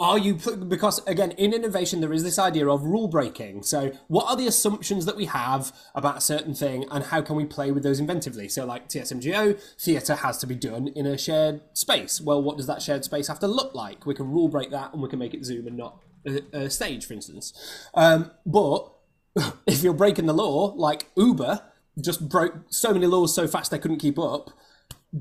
Are 0.00 0.18
you 0.18 0.34
because 0.68 0.98
again 1.06 1.30
in 1.32 1.52
innovation 1.54 2.00
there 2.00 2.12
is 2.12 2.24
this 2.24 2.36
idea 2.36 2.68
of 2.68 2.82
rule 2.82 3.06
breaking. 3.06 3.62
So 3.62 3.92
what 4.08 4.28
are 4.28 4.36
the 4.36 4.48
assumptions 4.48 5.06
that 5.06 5.14
we 5.16 5.26
have 5.26 5.72
about 5.94 6.16
a 6.16 6.20
certain 6.20 6.52
thing, 6.52 6.84
and 6.90 7.04
how 7.04 7.22
can 7.22 7.36
we 7.36 7.44
play 7.44 7.70
with 7.70 7.84
those 7.84 8.00
inventively? 8.00 8.50
So 8.50 8.64
like 8.66 8.88
TSMGO, 8.88 9.56
theatre 9.80 10.16
has 10.16 10.38
to 10.38 10.48
be 10.48 10.56
done 10.56 10.88
in 10.88 11.06
a 11.06 11.16
shared 11.16 11.60
space. 11.74 12.20
Well, 12.20 12.42
what 12.42 12.56
does 12.56 12.66
that 12.66 12.82
shared 12.82 13.04
space 13.04 13.28
have 13.28 13.38
to 13.38 13.46
look 13.46 13.72
like? 13.72 14.04
We 14.04 14.14
can 14.16 14.28
rule 14.32 14.48
break 14.48 14.70
that, 14.72 14.92
and 14.92 15.00
we 15.00 15.08
can 15.08 15.20
make 15.20 15.32
it 15.32 15.44
Zoom 15.44 15.68
and 15.68 15.76
not 15.76 16.00
a, 16.26 16.42
a 16.52 16.70
stage, 16.70 17.06
for 17.06 17.12
instance. 17.14 17.52
Um, 17.94 18.32
but 18.44 18.92
if 19.66 19.84
you're 19.84 19.94
breaking 19.94 20.26
the 20.26 20.34
law, 20.34 20.72
like 20.74 21.06
Uber 21.16 21.62
just 22.00 22.28
broke 22.28 22.54
so 22.68 22.92
many 22.92 23.06
laws 23.06 23.34
so 23.34 23.46
fast 23.46 23.70
they 23.70 23.78
couldn't 23.78 23.98
keep 23.98 24.18
up, 24.18 24.50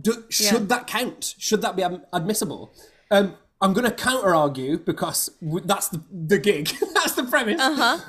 do, 0.02 0.26
should 0.30 0.54
Yeah. 0.54 0.60
that 0.68 0.88
count? 0.88 1.36
Should 1.38 1.62
that 1.62 1.76
be 1.76 1.84
admissible? 2.12 2.74
Um, 3.12 3.36
I'm 3.62 3.74
going 3.74 3.86
to 3.86 3.92
counter 3.96 4.34
argue 4.34 4.78
because 4.80 5.30
w- 5.42 5.64
that's 5.66 5.90
the, 5.90 6.04
the 6.12 6.38
gig, 6.40 6.72
that's 6.94 7.14
the 7.14 7.24
premise, 7.24 7.62
Uh 7.62 7.76
huh. 7.76 8.00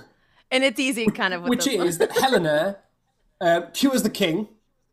And 0.51 0.63
it's 0.65 0.79
easy, 0.81 1.07
kind 1.07 1.35
of. 1.35 1.43
With 1.43 1.51
which 1.51 1.67
is 1.67 1.99
that 1.99 2.13
Helena 2.19 2.79
uh, 3.41 3.63
cures 3.73 4.03
the 4.03 4.11
king 4.11 4.49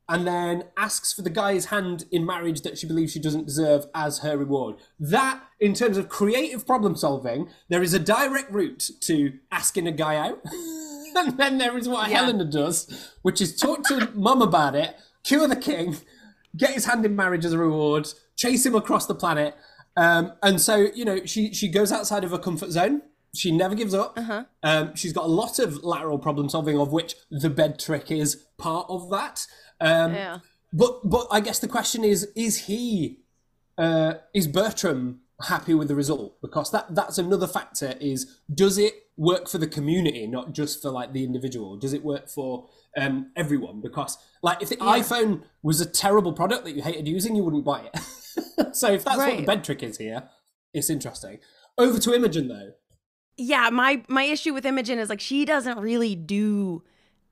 and 0.09 0.25
then 0.27 0.65
asks 0.75 1.13
for 1.13 1.21
the 1.21 1.29
guy's 1.29 1.65
hand 1.65 2.05
in 2.11 2.25
marriage 2.25 2.61
that 2.61 2.77
she 2.77 2.85
believes 2.87 3.13
she 3.13 3.19
doesn't 3.19 3.45
deserve 3.45 3.85
as 3.95 4.19
her 4.19 4.37
reward. 4.37 4.75
That, 4.99 5.41
in 5.59 5.73
terms 5.73 5.95
of 5.97 6.09
creative 6.09 6.65
problem 6.67 6.95
solving, 6.97 7.47
there 7.69 7.81
is 7.83 7.93
a 7.93 7.99
direct 7.99 8.51
route 8.51 8.89
to 9.01 9.33
asking 9.51 9.87
a 9.87 9.91
guy 9.91 10.15
out. 10.15 10.41
and 11.15 11.37
then 11.37 11.57
there 11.57 11.77
is 11.77 11.87
what 11.87 12.09
Yeah. 12.09 12.19
Helena 12.19 12.45
does, 12.45 13.11
which 13.21 13.41
is 13.41 13.55
talk 13.55 13.83
to 13.87 14.09
mum 14.13 14.41
about 14.41 14.75
it, 14.75 14.95
cure 15.23 15.47
the 15.47 15.55
king, 15.55 15.97
get 16.55 16.71
his 16.71 16.85
hand 16.85 17.05
in 17.05 17.15
marriage 17.15 17.45
as 17.45 17.53
a 17.53 17.57
reward, 17.57 18.07
chase 18.35 18.65
him 18.65 18.75
across 18.75 19.05
the 19.05 19.15
planet. 19.15 19.55
Um, 19.97 20.33
and 20.41 20.59
so, 20.61 20.87
you 20.93 21.05
know, 21.05 21.25
she, 21.25 21.53
she 21.53 21.67
goes 21.67 21.91
outside 21.91 22.23
of 22.23 22.31
her 22.31 22.37
comfort 22.37 22.71
zone. 22.71 23.01
She 23.33 23.51
never 23.51 23.75
gives 23.75 23.93
up. 23.93 24.17
Um, 24.63 24.95
she's 24.95 25.13
got 25.13 25.23
a 25.25 25.27
lot 25.27 25.57
of 25.59 25.83
lateral 25.83 26.19
problem 26.19 26.49
solving, 26.49 26.77
of 26.77 26.91
which 26.91 27.15
the 27.29 27.49
bed 27.49 27.79
trick 27.79 28.11
is 28.11 28.45
part 28.57 28.87
of 28.89 29.09
that. 29.09 29.47
Um, 29.79 30.13
yeah. 30.13 30.39
but 30.73 31.09
but 31.09 31.27
I 31.31 31.39
guess 31.39 31.59
the 31.59 31.69
question 31.69 32.03
is: 32.03 32.25
Is 32.35 32.65
he, 32.65 33.19
uh, 33.77 34.15
is 34.33 34.47
Bertram 34.47 35.21
happy 35.45 35.73
with 35.73 35.87
the 35.87 35.95
result? 35.95 36.41
Because 36.41 36.71
that 36.71 36.93
that's 36.95 37.17
another 37.17 37.47
factor. 37.47 37.95
Is 37.99 38.39
does 38.53 38.77
it 38.77 38.93
work 39.17 39.47
for 39.47 39.57
the 39.57 39.67
community, 39.67 40.27
not 40.27 40.53
just 40.53 40.81
for 40.81 40.89
like 40.89 41.13
the 41.13 41.23
individual? 41.23 41.77
Does 41.77 41.93
it 41.93 42.03
work 42.03 42.29
for 42.29 42.69
um, 42.97 43.31
everyone? 43.35 43.81
Because 43.81 44.17
like 44.41 44.61
if 44.61 44.69
the 44.69 44.77
iPhone 44.77 45.43
was 45.61 45.81
a 45.81 45.85
terrible 45.85 46.33
product 46.33 46.65
that 46.65 46.75
you 46.75 46.81
hated 46.81 47.07
using, 47.07 47.35
you 47.35 47.43
wouldn't 47.43 47.65
buy 47.65 47.89
it. 47.93 48.73
so 48.75 48.91
if 48.91 49.03
that's 49.03 49.17
what 49.17 49.37
the 49.37 49.45
bed 49.45 49.63
trick 49.63 49.83
is 49.83 49.97
here, 49.97 50.29
it's 50.73 50.89
interesting. 50.89 51.39
Over 51.77 51.99
to 51.99 52.13
Imogen 52.13 52.47
though. 52.47 52.71
yeah 53.37 53.69
my 53.69 54.03
my 54.07 54.23
issue 54.23 54.53
with 54.53 54.65
imogen 54.65 54.99
is 54.99 55.09
like 55.09 55.21
she 55.21 55.45
doesn't 55.45 55.79
really 55.79 56.15
do 56.15 56.83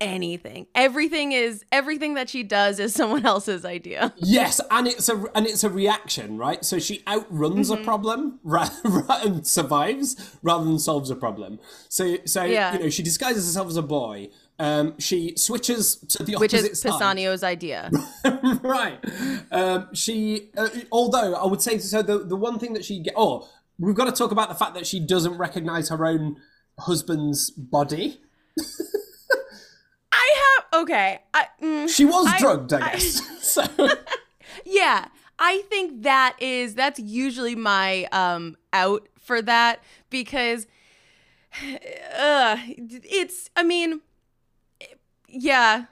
anything 0.02 0.66
everything 0.76 1.32
is 1.34 1.64
everything 1.72 2.14
that 2.14 2.30
she 2.30 2.42
does 2.44 2.80
is 2.80 2.94
someone 3.00 3.26
else's 3.26 3.66
idea 3.66 4.14
Yes, 4.18 4.62
and 4.72 4.88
it's 4.88 5.10
a 5.10 5.24
and 5.36 5.46
it's 5.46 5.64
a 5.64 5.70
reaction, 5.70 6.38
right? 6.38 6.64
So 6.64 6.80
she 6.80 7.04
outruns 7.08 7.70
Mm-hmm. 7.70 7.82
a 7.82 7.86
problem 7.86 8.40
ra- 8.44 8.70
ra- 8.86 9.20
and 9.24 9.46
survives 9.46 10.38
rather 10.42 10.64
than 10.64 10.80
solves 10.80 11.10
a 11.10 11.16
problem. 11.16 11.60
So 11.90 12.18
so 12.26 12.44
Yeah. 12.44 12.74
you 12.74 12.80
know 12.80 12.90
she 12.90 13.04
disguises 13.04 13.46
herself 13.46 13.68
as 13.68 13.78
a 13.78 13.82
boy. 13.82 14.30
Um, 14.62 14.96
she 15.00 15.34
switches 15.38 15.96
to 15.96 16.24
the 16.24 16.36
opposite 16.36 16.42
which 16.64 16.72
is 16.72 16.82
side. 16.82 16.92
pisanio's 16.92 17.44
idea 17.44 17.90
right. 18.62 19.00
Um, 19.52 19.88
she, 19.94 20.50
uh, 20.58 20.68
although 20.92 21.34
I 21.34 21.46
would 21.46 21.62
say, 21.62 21.78
so 21.78 22.02
the 22.02 22.20
the 22.20 22.36
one 22.36 22.60
thing 22.60 22.74
that 22.74 22.84
she 22.84 23.00
get. 23.00 23.14
Oh, 23.16 23.48
we've 23.78 23.96
got 23.96 24.06
to 24.06 24.12
talk 24.12 24.32
about 24.32 24.50
the 24.50 24.56
fact 24.56 24.74
that 24.76 24.86
she 24.86 25.00
doesn't 25.00 25.38
recognize 25.38 25.88
her 25.90 26.06
own 26.06 26.38
husband's 26.78 27.50
body. 27.52 28.20
Okay 30.73 31.19
I, 31.34 31.45
mm, 31.62 31.89
She 31.89 32.05
was 32.05 32.27
I- 32.27 32.39
drugged, 32.39 32.73
I 32.73 32.77
I- 32.88 32.91
guess. 32.93 33.21
so 33.41 33.63
yeah 34.65 35.05
i 35.39 35.63
think 35.69 36.03
that 36.03 36.36
is 36.39 36.75
that's 36.75 36.99
usually 36.99 37.55
my 37.55 38.05
um 38.12 38.55
out 38.73 39.08
for 39.19 39.41
that 39.41 39.82
because 40.10 40.67
uh 42.17 42.58
it's 42.67 43.49
i 43.55 43.63
mean 43.63 44.01
yeah 45.27 45.86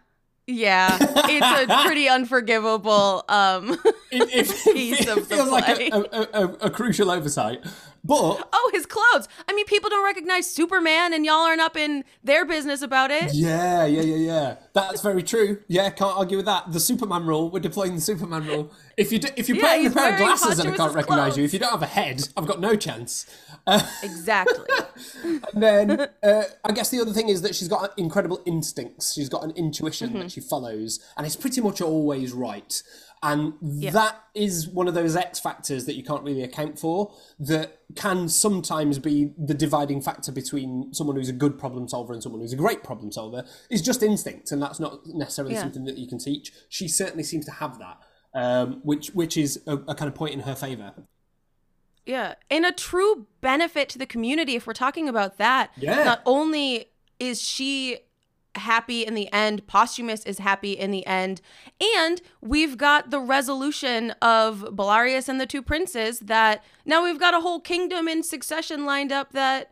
yeah 0.48 0.98
it's 1.02 1.72
a 1.72 1.84
pretty 1.86 2.08
unforgivable 2.08 3.24
um 3.30 3.78
it, 4.12 4.30
it, 4.48 4.74
Piece 4.74 5.02
it 5.02 5.08
of 5.10 5.28
the 5.30 5.36
feels 5.36 5.50
like 5.50 5.80
a, 5.80 5.92
a, 5.94 6.44
a, 6.46 6.48
a 6.62 6.70
crucial 6.70 7.12
oversight. 7.12 7.62
But 8.08 8.50
oh 8.54 8.70
his 8.74 8.86
clothes 8.86 9.28
i 9.48 9.54
mean 9.54 9.66
people 9.66 9.90
don't 9.90 10.04
recognize 10.04 10.50
superman 10.50 11.14
and 11.14 11.26
y'all 11.26 11.36
aren't 11.46 11.62
up 11.62 11.76
in 11.78 12.04
their 12.24 12.46
business 12.46 12.82
about 12.82 13.12
it 13.12 13.34
yeah, 13.34 13.86
yeah, 13.86 14.02
yeah, 14.02 14.16
yeah. 14.16 14.56
That's 14.74 15.02
very 15.02 15.24
true. 15.24 15.60
Yeah, 15.68 15.90
can't 15.90 16.18
argue 16.18 16.38
with 16.38 16.46
that. 16.46 16.72
The 16.72 16.80
Superman 16.80 17.26
rule. 17.26 17.50
We're 17.50 17.60
deploying 17.60 17.96
the 17.96 18.02
Superman 18.02 18.46
rule. 18.46 18.72
If 18.96 19.12
you 19.12 19.20
do, 19.20 19.28
if 19.36 19.50
you 19.50 19.56
Yeah, 19.56 19.68
on 19.68 19.86
a 19.88 19.92
pair 19.92 20.14
of 20.14 20.20
glasses 20.20 20.60
and 20.60 20.70
I 20.70 20.76
can't 20.76 20.90
Joe's 20.90 20.96
recognise 20.96 21.38
you, 21.38 21.44
if 21.44 21.54
you 21.54 21.60
don't 21.60 21.72
have 21.72 21.82
a 21.84 21.88
head, 21.88 22.28
I've 22.36 22.48
got 22.48 22.60
no 22.60 22.76
chance. 22.76 23.26
exactly 24.04 24.66
And 25.54 25.64
then 25.64 25.92
uh, 26.24 26.44
I 26.64 26.72
guess 26.72 26.90
the 26.90 27.02
other 27.02 27.12
thing 27.12 27.30
is 27.30 27.42
that 27.42 27.54
she's 27.54 27.68
got 27.68 27.98
incredible 27.98 28.42
instincts. 28.46 29.14
She's 29.14 29.30
got 29.30 29.44
an 29.44 29.52
intuition 29.52 30.10
Mm-hmm. 30.10 30.20
that 30.20 30.32
she 30.32 30.42
follows, 30.42 31.00
and 31.18 31.26
it's 31.26 31.36
pretty 31.36 31.60
much 31.60 31.82
always 31.82 32.32
right. 32.32 32.82
And 33.24 33.54
that 33.62 34.16
is 34.36 34.68
one 34.68 34.88
of 34.88 34.94
those 34.94 35.16
X 35.16 35.40
factors 35.40 35.86
that 35.86 35.96
you 35.96 36.04
can't 36.04 36.24
really 36.24 36.44
account 36.44 36.78
for. 36.78 37.14
That 37.40 37.80
can 37.96 38.30
sometimes 38.30 39.00
be 39.00 39.34
the 39.38 39.56
dividing 39.56 40.02
factor 40.02 40.32
between 40.32 40.94
someone 40.94 41.16
who's 41.16 41.30
a 41.30 41.34
good 41.34 41.58
problem 41.58 41.88
solver 41.88 42.14
and 42.14 42.22
someone 42.22 42.42
who's 42.42 42.54
a 42.54 42.58
great 42.58 42.84
problem 42.84 43.12
solver. 43.12 43.44
Is 43.72 43.82
just 43.82 44.04
instinct, 44.04 44.52
and 44.52 44.62
that's 44.62 44.80
not 44.80 45.00
necessarily 45.08 45.56
Yeah. 45.56 45.62
something 45.62 45.86
that 45.86 45.98
you 45.98 46.08
can 46.08 46.20
teach. 46.20 46.52
She 46.70 46.88
certainly 46.88 47.24
seems 47.24 47.46
to 47.46 47.52
have 47.54 47.80
that, 47.80 47.98
um, 48.36 48.82
which 48.84 49.08
which 49.16 49.36
is 49.36 49.62
a, 49.66 49.78
a 49.88 49.96
kind 49.96 50.08
of 50.10 50.14
point 50.16 50.34
in 50.36 50.42
her 50.42 50.56
favor. 50.56 50.94
Yeah. 52.06 52.36
And 52.50 52.66
a 52.66 52.72
true 52.72 53.28
benefit 53.42 53.90
to 53.90 53.98
the 53.98 54.06
community, 54.06 54.56
if 54.56 54.66
we're 54.68 54.74
talking 54.74 55.10
about 55.10 55.38
that, 55.40 55.72
Yeah. 55.76 56.04
not 56.04 56.22
only 56.26 56.92
is 57.20 57.42
she 57.42 57.98
happy 58.58 59.04
in 59.06 59.14
the 59.14 59.32
end, 59.34 59.66
Posthumus 59.68 60.24
is 60.26 60.40
happy 60.40 60.74
in 60.74 60.92
the 60.92 61.06
end, 61.06 61.42
and 62.00 62.22
we've 62.42 62.78
got 62.78 63.10
the 63.10 63.20
resolution 63.20 64.12
of 64.22 64.62
Belarius 64.72 65.30
and 65.30 65.40
the 65.40 65.46
two 65.46 65.62
princes 65.62 66.20
that 66.20 66.64
now 66.86 67.04
we've 67.04 67.20
got 67.20 67.34
a 67.34 67.40
whole 67.42 67.60
kingdom 67.60 68.08
in 68.08 68.24
succession 68.24 68.86
lined 68.86 69.12
up 69.12 69.32
that 69.34 69.72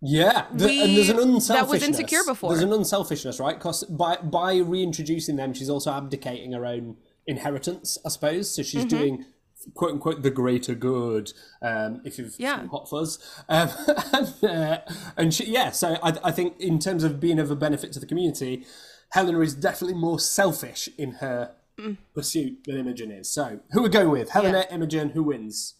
Yeah, 0.00 0.46
the, 0.52 0.80
and 0.82 0.96
there's 0.96 1.08
an 1.08 1.18
unselfishness. 1.18 1.46
that 1.48 1.68
was 1.68 1.82
insecure 1.82 2.24
before. 2.26 2.50
There's 2.50 2.62
an 2.62 2.72
unselfishness, 2.72 3.40
right? 3.40 3.56
Because 3.58 3.84
by 3.84 4.16
by 4.16 4.56
reintroducing 4.56 5.36
them, 5.36 5.54
she's 5.54 5.70
also 5.70 5.90
abdicating 5.92 6.52
her 6.52 6.66
own 6.66 6.96
inheritance, 7.26 7.96
I 8.04 8.10
suppose. 8.10 8.54
So 8.54 8.62
she's 8.62 8.84
Mm-hmm. 8.84 8.88
doing 8.98 9.24
quote 9.74 9.92
unquote 9.92 10.22
the 10.22 10.30
greater 10.30 10.74
good. 10.74 11.32
Um, 11.62 12.00
if 12.04 12.18
you've 12.18 12.34
Yeah. 12.38 12.60
seen 12.60 12.68
Hot 12.68 12.88
Fuzz, 12.88 13.18
um, 13.48 13.70
and, 14.12 14.44
uh, 14.44 14.78
and 15.16 15.32
she, 15.34 15.46
yeah. 15.50 15.70
So 15.70 15.96
I, 16.02 16.16
I 16.24 16.30
think 16.30 16.60
in 16.60 16.78
terms 16.78 17.04
of 17.04 17.20
being 17.20 17.38
of 17.38 17.50
a 17.50 17.56
benefit 17.56 17.92
to 17.92 18.00
the 18.00 18.06
community, 18.06 18.66
Helena 19.10 19.40
is 19.40 19.54
definitely 19.54 19.98
more 19.98 20.18
selfish 20.20 20.88
in 20.98 21.12
her 21.12 21.52
Mm. 21.76 21.96
pursuit 22.14 22.58
than 22.66 22.76
Imogen 22.76 23.10
is. 23.10 23.28
So 23.28 23.58
who 23.72 23.82
we 23.82 23.88
going 23.88 24.08
with? 24.08 24.30
Helena, 24.30 24.64
Imogen, 24.70 25.08
who 25.08 25.24
wins? 25.24 25.74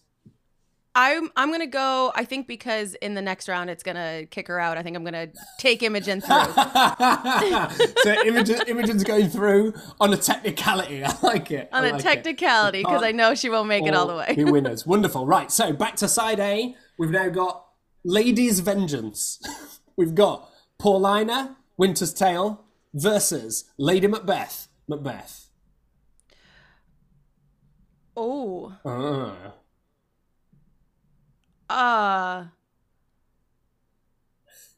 I'm 0.97 1.29
I'm 1.35 1.51
gonna 1.51 1.67
go. 1.67 2.11
I 2.15 2.23
think 2.23 2.47
because 2.47 2.93
in 2.95 3.15
the 3.15 3.21
next 3.21 3.49
round 3.49 3.69
it's 3.69 3.83
gonna 3.83 4.25
kick 4.31 4.47
her 4.47 4.59
out. 4.59 4.77
I 4.77 4.83
think 4.83 4.95
I'm 4.95 5.03
gonna 5.03 5.27
take 5.59 5.83
Imogen 5.83 6.21
through. 6.21 6.29
so 8.03 8.21
Imogen, 8.25 8.61
Imogen's 8.67 9.03
going 9.03 9.27
through 9.29 9.73
on 9.99 10.13
a 10.13 10.17
technicality. 10.17 11.03
I 11.05 11.13
like 11.21 11.51
it. 11.51 11.67
on 11.73 11.83
I 11.83 11.89
a 11.89 11.91
like 11.93 12.01
technicality 12.01 12.79
because 12.79 13.03
I 13.03 13.11
know 13.11 13.35
she 13.35 13.49
won't 13.49 13.67
make 13.67 13.85
it 13.85 13.93
all 13.93 14.07
the 14.07 14.15
way. 14.15 14.33
Who 14.35 14.51
winners? 14.51 14.87
Wonderful. 14.87 15.25
Right. 15.27 15.51
So 15.51 15.73
back 15.73 15.97
to 15.97 16.07
side 16.07 16.39
A. 16.39 16.75
We've 16.97 17.11
now 17.11 17.27
got 17.27 17.65
Ladies' 18.05 18.61
Vengeance. 18.61 19.41
We've 19.97 20.15
got 20.15 20.49
Paulina, 20.79 21.57
Winter's 21.77 22.13
Tale 22.13 22.63
versus 22.93 23.65
Lady 23.77 24.07
Macbeth. 24.07 24.69
Macbeth. 24.87 25.47
Oh, 28.15 28.73
Ah. 28.85 29.55
Uh, 31.69 32.45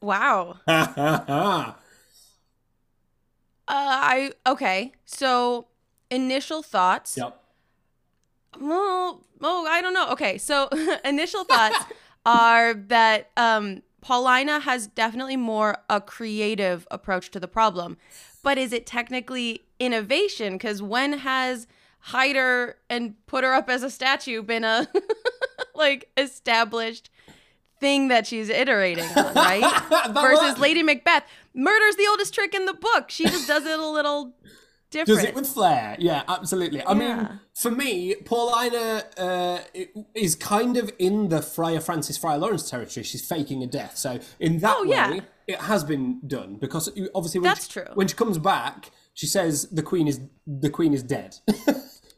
wow. 0.00 0.58
Uh, 3.70 3.74
I 3.74 4.32
okay. 4.46 4.92
So 5.04 5.66
initial 6.10 6.62
thoughts. 6.62 7.18
yep. 7.18 7.38
Well, 8.58 9.22
oh, 9.42 9.66
I 9.66 9.82
don't 9.82 9.92
know. 9.92 10.08
Okay, 10.12 10.38
so 10.38 10.68
initial 11.04 11.44
thoughts 11.44 11.84
are 12.24 12.72
that 12.72 13.30
um 13.36 13.82
Paulina 14.00 14.60
has 14.60 14.86
definitely 14.86 15.36
more 15.36 15.76
a 15.90 16.00
creative 16.00 16.86
approach 16.90 17.30
to 17.32 17.40
the 17.40 17.48
problem. 17.48 17.98
But 18.42 18.56
is 18.56 18.72
it 18.72 18.86
technically 18.86 19.64
innovation? 19.78 20.54
Because 20.54 20.80
when 20.80 21.18
has 21.18 21.66
hide 22.00 22.36
her 22.36 22.76
and 22.88 23.14
put 23.26 23.44
her 23.44 23.52
up 23.52 23.68
as 23.68 23.82
a 23.82 23.90
statue 23.90 24.42
been 24.42 24.64
a 24.64 24.88
like 25.78 26.10
established 26.16 27.10
thing 27.80 28.08
that 28.08 28.26
she's 28.26 28.48
iterating 28.48 29.04
on, 29.16 29.34
right? 29.34 30.10
Versus 30.12 30.58
Lady 30.58 30.82
Macbeth 30.82 31.24
murders 31.54 31.96
the 31.96 32.06
oldest 32.10 32.34
trick 32.34 32.54
in 32.54 32.66
the 32.66 32.74
book. 32.74 33.10
She 33.10 33.24
just 33.24 33.46
does 33.46 33.64
it 33.64 33.78
a 33.78 33.86
little 33.86 34.34
different. 34.90 35.20
Does 35.20 35.24
it 35.28 35.34
with 35.34 35.46
flair? 35.46 35.94
Yeah, 35.98 36.24
absolutely. 36.28 36.82
I 36.82 36.92
Yeah. 36.92 36.98
mean, 37.16 37.40
for 37.54 37.70
me, 37.70 38.16
Paulina 38.24 39.04
uh, 39.16 39.58
is 40.14 40.34
kind 40.34 40.76
of 40.76 40.90
in 40.98 41.28
the 41.28 41.40
Friar 41.40 41.80
Francis, 41.80 42.16
Friar 42.16 42.38
Lawrence 42.38 42.68
territory. 42.68 43.04
She's 43.04 43.24
faking 43.26 43.62
a 43.62 43.66
death. 43.66 43.96
So 43.96 44.18
in 44.40 44.58
that 44.58 44.76
Oh, 44.78 44.82
way, 44.82 44.88
yeah. 44.90 45.20
it 45.46 45.60
has 45.60 45.84
been 45.84 46.20
done 46.26 46.56
because 46.56 46.88
obviously 47.14 47.40
when 47.40 47.50
That's 47.50 47.66
she, 47.66 47.72
true. 47.74 47.86
when 47.94 48.08
she 48.08 48.16
comes 48.16 48.38
back, 48.38 48.90
she 49.14 49.26
says 49.26 49.68
the 49.70 49.82
queen 49.82 50.08
is 50.08 50.20
the 50.46 50.70
queen 50.70 50.92
is 50.94 51.02
dead. 51.04 51.36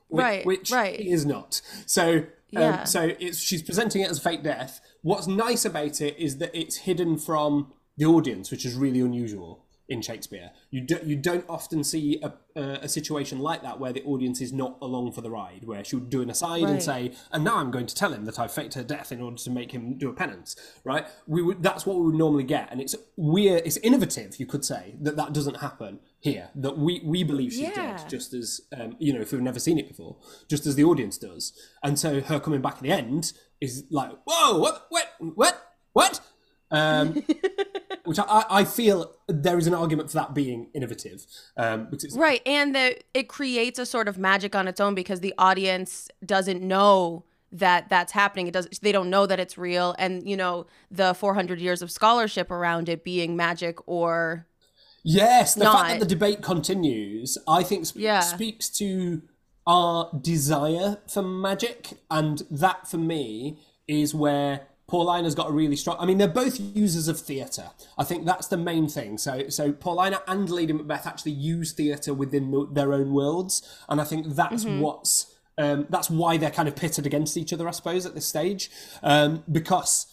Whi- 0.08 0.22
Right, 0.22 0.46
which 0.46 0.70
right. 0.72 0.96
she 0.98 1.10
is 1.10 1.24
not. 1.24 1.60
So 1.86 2.24
um, 2.56 2.86
so 2.86 3.12
it's 3.18 3.38
she's 3.38 3.62
presenting 3.62 4.02
it 4.02 4.10
as 4.10 4.18
fake 4.18 4.42
death. 4.42 4.80
What's 5.02 5.26
nice 5.26 5.64
about 5.64 6.00
it 6.00 6.16
is 6.18 6.38
that 6.38 6.50
it's 6.54 6.78
hidden 6.78 7.18
from 7.18 7.72
the 7.96 8.06
audience, 8.06 8.50
which 8.50 8.64
is 8.64 8.74
really 8.74 9.00
unusual 9.00 9.64
in 9.90 10.00
Shakespeare. 10.00 10.52
You 10.70 10.82
do, 10.82 11.00
you 11.04 11.16
don't 11.16 11.44
often 11.48 11.82
see 11.82 12.22
a, 12.22 12.32
a, 12.54 12.62
a 12.82 12.88
situation 12.88 13.40
like 13.40 13.62
that 13.62 13.80
where 13.80 13.92
the 13.92 14.04
audience 14.04 14.40
is 14.40 14.52
not 14.52 14.78
along 14.80 15.12
for 15.12 15.20
the 15.20 15.30
ride, 15.30 15.64
where 15.64 15.84
she 15.84 15.96
would 15.96 16.08
do 16.08 16.22
an 16.22 16.30
aside 16.30 16.62
and 16.62 16.82
say, 16.82 17.12
"And 17.32 17.44
now 17.44 17.56
I'm 17.56 17.72
going 17.72 17.86
to 17.86 17.94
tell 17.94 18.12
him 18.12 18.24
that 18.24 18.38
I 18.38 18.46
faked 18.46 18.74
her 18.74 18.84
death 18.84 19.10
in 19.10 19.20
order 19.20 19.36
to 19.36 19.50
make 19.50 19.72
him 19.72 19.98
do 19.98 20.08
a 20.08 20.12
penance." 20.12 20.56
Right? 20.84 21.06
We 21.26 21.42
would 21.42 21.62
that's 21.62 21.84
what 21.84 21.96
we 21.96 22.06
would 22.06 22.14
normally 22.14 22.44
get, 22.44 22.70
and 22.70 22.80
it's 22.80 22.94
weird. 23.16 23.62
It's 23.66 23.76
innovative, 23.78 24.38
you 24.38 24.46
could 24.46 24.64
say, 24.64 24.94
that 25.00 25.16
that 25.16 25.32
doesn't 25.32 25.56
happen 25.56 25.98
here. 26.20 26.50
That 26.54 26.78
we 26.78 27.00
we 27.04 27.24
believe 27.24 27.52
she's 27.52 27.62
Yeah. 27.62 27.96
dead, 27.96 28.08
just 28.08 28.32
as 28.34 28.60
um, 28.78 28.96
you 28.98 29.12
know, 29.12 29.20
if 29.20 29.32
we've 29.32 29.40
never 29.40 29.58
seen 29.58 29.78
it 29.78 29.88
before, 29.88 30.16
just 30.48 30.66
as 30.66 30.74
the 30.74 30.84
audience 30.84 31.18
does. 31.18 31.52
And 31.82 31.98
so 31.98 32.20
her 32.20 32.38
coming 32.38 32.60
back 32.60 32.76
at 32.76 32.82
the 32.82 32.92
end 32.92 33.32
is 33.60 33.84
like, 33.90 34.12
"Whoa, 34.24 34.58
what, 34.58 34.86
what, 34.90 35.14
what, 35.34 35.72
what?" 35.92 36.20
Um, 36.70 37.22
which 38.04 38.18
I, 38.20 38.44
I 38.48 38.64
feel 38.64 39.12
there 39.26 39.58
is 39.58 39.66
an 39.66 39.74
argument 39.74 40.10
for 40.10 40.14
that 40.18 40.34
being 40.34 40.68
innovative. 40.72 41.26
Um, 41.56 41.88
Right, 42.14 42.40
and 42.46 42.74
that 42.74 43.02
it 43.12 43.28
creates 43.28 43.78
a 43.78 43.86
sort 43.86 44.06
of 44.08 44.16
magic 44.18 44.54
on 44.54 44.68
its 44.68 44.80
own 44.80 44.94
because 44.94 45.20
the 45.20 45.34
audience 45.36 46.08
doesn't 46.24 46.62
know 46.62 47.24
that 47.52 47.88
that's 47.88 48.12
happening. 48.12 48.46
It 48.46 48.52
does 48.52 48.68
they 48.80 48.92
don't 48.92 49.10
know 49.10 49.26
that 49.26 49.40
it's 49.40 49.58
real 49.58 49.96
and 49.98 50.28
you 50.28 50.36
know 50.36 50.66
the 50.90 51.14
400 51.14 51.58
years 51.60 51.82
of 51.82 51.90
scholarship 51.90 52.50
around 52.50 52.88
it 52.88 53.02
being 53.02 53.36
magic 53.36 53.78
or 53.88 54.46
Yes, 55.02 55.54
the 55.54 55.64
fact 55.64 55.88
that 55.90 56.00
the 56.00 56.06
debate 56.06 56.42
continues, 56.42 57.38
I 57.48 57.62
think, 57.62 57.86
sp- 57.88 57.96
Yeah. 57.98 58.20
speaks 58.20 58.68
to 58.78 59.22
our 59.66 60.10
desire 60.20 60.98
for 61.06 61.22
magic, 61.22 61.92
and 62.10 62.42
that 62.50 62.88
for 62.88 62.98
me 62.98 63.58
is 63.86 64.14
where 64.14 64.66
Paulina's 64.88 65.34
got 65.36 65.48
a 65.48 65.52
really 65.52 65.76
strong. 65.76 65.96
I 66.00 66.06
mean, 66.06 66.18
they're 66.18 66.26
both 66.28 66.58
users 66.58 67.06
of 67.08 67.18
theatre. 67.18 67.70
I 67.96 68.02
think 68.04 68.24
that's 68.26 68.48
the 68.48 68.56
main 68.56 68.88
thing. 68.88 69.18
So, 69.18 69.48
so 69.48 69.72
Paulina 69.72 70.20
and 70.26 70.50
Lady 70.50 70.72
Macbeth 70.72 71.06
actually 71.06 71.32
use 71.32 71.72
theatre 71.72 72.12
within 72.12 72.50
the, 72.50 72.66
their 72.72 72.92
own 72.92 73.12
worlds, 73.12 73.62
and 73.88 74.00
I 74.00 74.04
think 74.04 74.34
that's 74.34 74.64
what's. 74.64 75.34
Um, 75.58 75.86
that's 75.90 76.08
why 76.08 76.38
they're 76.38 76.50
kind 76.50 76.68
of 76.68 76.74
pitted 76.74 77.04
against 77.04 77.36
each 77.36 77.52
other, 77.52 77.68
I 77.68 77.72
suppose, 77.72 78.06
at 78.06 78.14
this 78.14 78.24
stage, 78.24 78.70
um, 79.02 79.44
because 79.52 80.06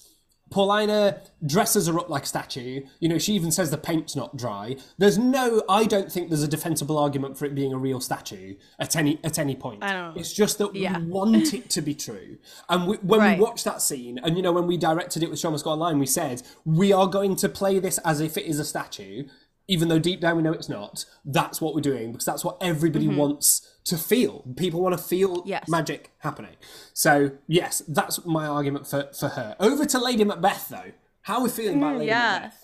Paulina 0.49 1.21
dresses 1.45 1.87
her 1.87 1.99
up 1.99 2.09
like 2.09 2.23
a 2.23 2.25
statue. 2.25 2.81
You 2.99 3.09
know, 3.09 3.17
she 3.17 3.33
even 3.33 3.51
says 3.51 3.69
the 3.69 3.77
paint's 3.77 4.15
not 4.15 4.37
dry. 4.37 4.77
There's 4.97 5.17
no, 5.17 5.63
I 5.67 5.83
don't 5.83 6.11
think 6.11 6.29
there's 6.29 6.43
a 6.43 6.47
defensible 6.47 6.97
argument 6.97 7.37
for 7.37 7.45
it 7.45 7.53
being 7.53 7.73
a 7.73 7.77
real 7.77 7.99
statue 7.99 8.55
at 8.79 8.95
any 8.95 9.19
at 9.23 9.37
any 9.37 9.55
point. 9.55 9.83
I 9.83 9.93
don't 9.93 10.15
know. 10.15 10.19
It's 10.19 10.33
just 10.33 10.57
that 10.59 10.75
Yeah. 10.75 10.99
we 10.99 11.05
want 11.07 11.53
it 11.53 11.69
to 11.69 11.81
be 11.81 11.93
true. 11.93 12.37
And 12.69 12.87
we, 12.87 12.97
when 12.97 13.19
Right. 13.19 13.37
we 13.37 13.43
watch 13.43 13.63
that 13.65 13.81
scene, 13.81 14.19
and 14.23 14.37
you 14.37 14.43
know, 14.43 14.53
when 14.53 14.67
we 14.67 14.77
directed 14.77 15.23
it 15.23 15.29
with 15.29 15.39
Show 15.39 15.51
Must 15.51 15.63
Go 15.63 15.71
Online, 15.71 15.99
we 15.99 16.05
said 16.05 16.43
we 16.65 16.93
are 16.93 17.07
going 17.07 17.35
to 17.37 17.49
play 17.49 17.79
this 17.79 17.97
as 17.99 18.21
if 18.21 18.37
it 18.37 18.45
is 18.45 18.59
a 18.59 18.65
statue, 18.65 19.25
even 19.67 19.89
though 19.89 19.99
deep 19.99 20.21
down 20.21 20.37
we 20.37 20.43
know 20.43 20.53
it's 20.53 20.69
not. 20.69 21.05
That's 21.25 21.59
what 21.59 21.75
we're 21.75 21.81
doing 21.81 22.13
because 22.13 22.25
that's 22.25 22.45
what 22.45 22.57
everybody 22.61 23.07
mm-hmm. 23.07 23.17
wants 23.17 23.76
to 23.87 23.97
feel. 23.97 24.43
People 24.55 24.81
want 24.81 24.97
to 24.97 25.03
feel. 25.03 25.43
Yes. 25.45 25.67
magic 25.67 26.11
happening. 26.19 26.55
So 26.93 27.31
yes, 27.47 27.81
that's 27.87 28.25
my 28.25 28.47
argument 28.47 28.87
for 28.87 29.09
for 29.17 29.29
her. 29.29 29.55
Over 29.59 29.85
to 29.85 29.99
Lady 29.99 30.23
Macbeth 30.23 30.69
though. 30.69 30.91
How 31.21 31.37
are 31.39 31.43
we 31.43 31.49
feeling 31.49 31.77
about 31.77 31.97
Lady 31.97 32.05
Mm, 32.05 32.15
yeah. 32.15 32.33
Macbeth? 32.39 32.63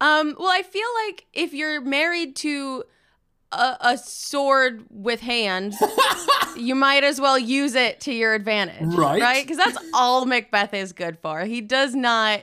Um, 0.00 0.36
well, 0.38 0.50
I 0.50 0.62
feel 0.62 0.88
like 1.06 1.26
if 1.32 1.52
you're 1.54 1.80
married 1.80 2.34
to 2.36 2.84
a, 3.52 3.76
a 3.80 3.98
sword 3.98 4.84
with 4.90 5.20
hands, 5.20 5.76
you 6.56 6.74
might 6.74 7.04
as 7.04 7.20
well 7.20 7.38
use 7.38 7.74
it 7.74 8.00
to 8.00 8.12
your 8.12 8.34
advantage, 8.34 8.92
Right. 8.94 9.20
Right? 9.22 9.46
Because 9.46 9.56
that's 9.58 9.78
all 9.94 10.24
Macbeth 10.26 10.74
is 10.74 10.92
good 10.92 11.18
for. 11.20 11.40
He 11.44 11.60
does 11.60 11.94
not 11.94 12.42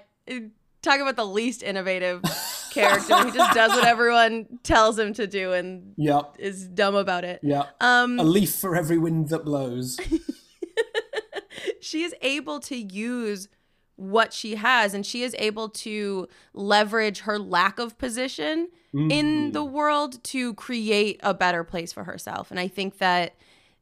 talk 0.81 0.99
about 0.99 1.15
the 1.17 1.25
least 1.25 1.61
innovative 1.61 2.21
character. 2.71 3.23
He 3.25 3.31
just 3.31 3.53
does 3.53 3.71
what 3.71 3.85
everyone 3.85 4.59
tells 4.63 4.97
him 4.97 5.13
to 5.13 5.27
do 5.27 5.53
and 5.53 5.93
Yep. 5.97 6.37
is 6.39 6.67
dumb 6.67 6.95
about 6.95 7.23
it. 7.23 7.39
Yeah. 7.43 7.65
Um, 7.79 8.19
a 8.19 8.23
leaf 8.23 8.55
for 8.55 8.75
every 8.75 8.97
wind 8.97 9.29
that 9.29 9.45
blows. 9.45 9.99
she 11.79 12.03
is 12.03 12.15
able 12.21 12.59
to 12.61 12.75
use 12.75 13.47
what 13.95 14.33
she 14.33 14.55
has 14.55 14.93
and 14.95 15.05
she 15.05 15.21
is 15.21 15.35
able 15.37 15.69
to 15.69 16.27
leverage 16.53 17.19
her 17.19 17.37
lack 17.37 17.77
of 17.77 17.97
position 17.99 18.67
in 18.93 19.53
the 19.53 19.63
world 19.63 20.21
to 20.21 20.53
create 20.55 21.17
a 21.23 21.33
better 21.33 21.63
place 21.63 21.93
for 21.93 22.03
herself 22.03 22.51
and 22.51 22.59
i 22.59 22.67
think 22.67 22.97
that 22.97 23.35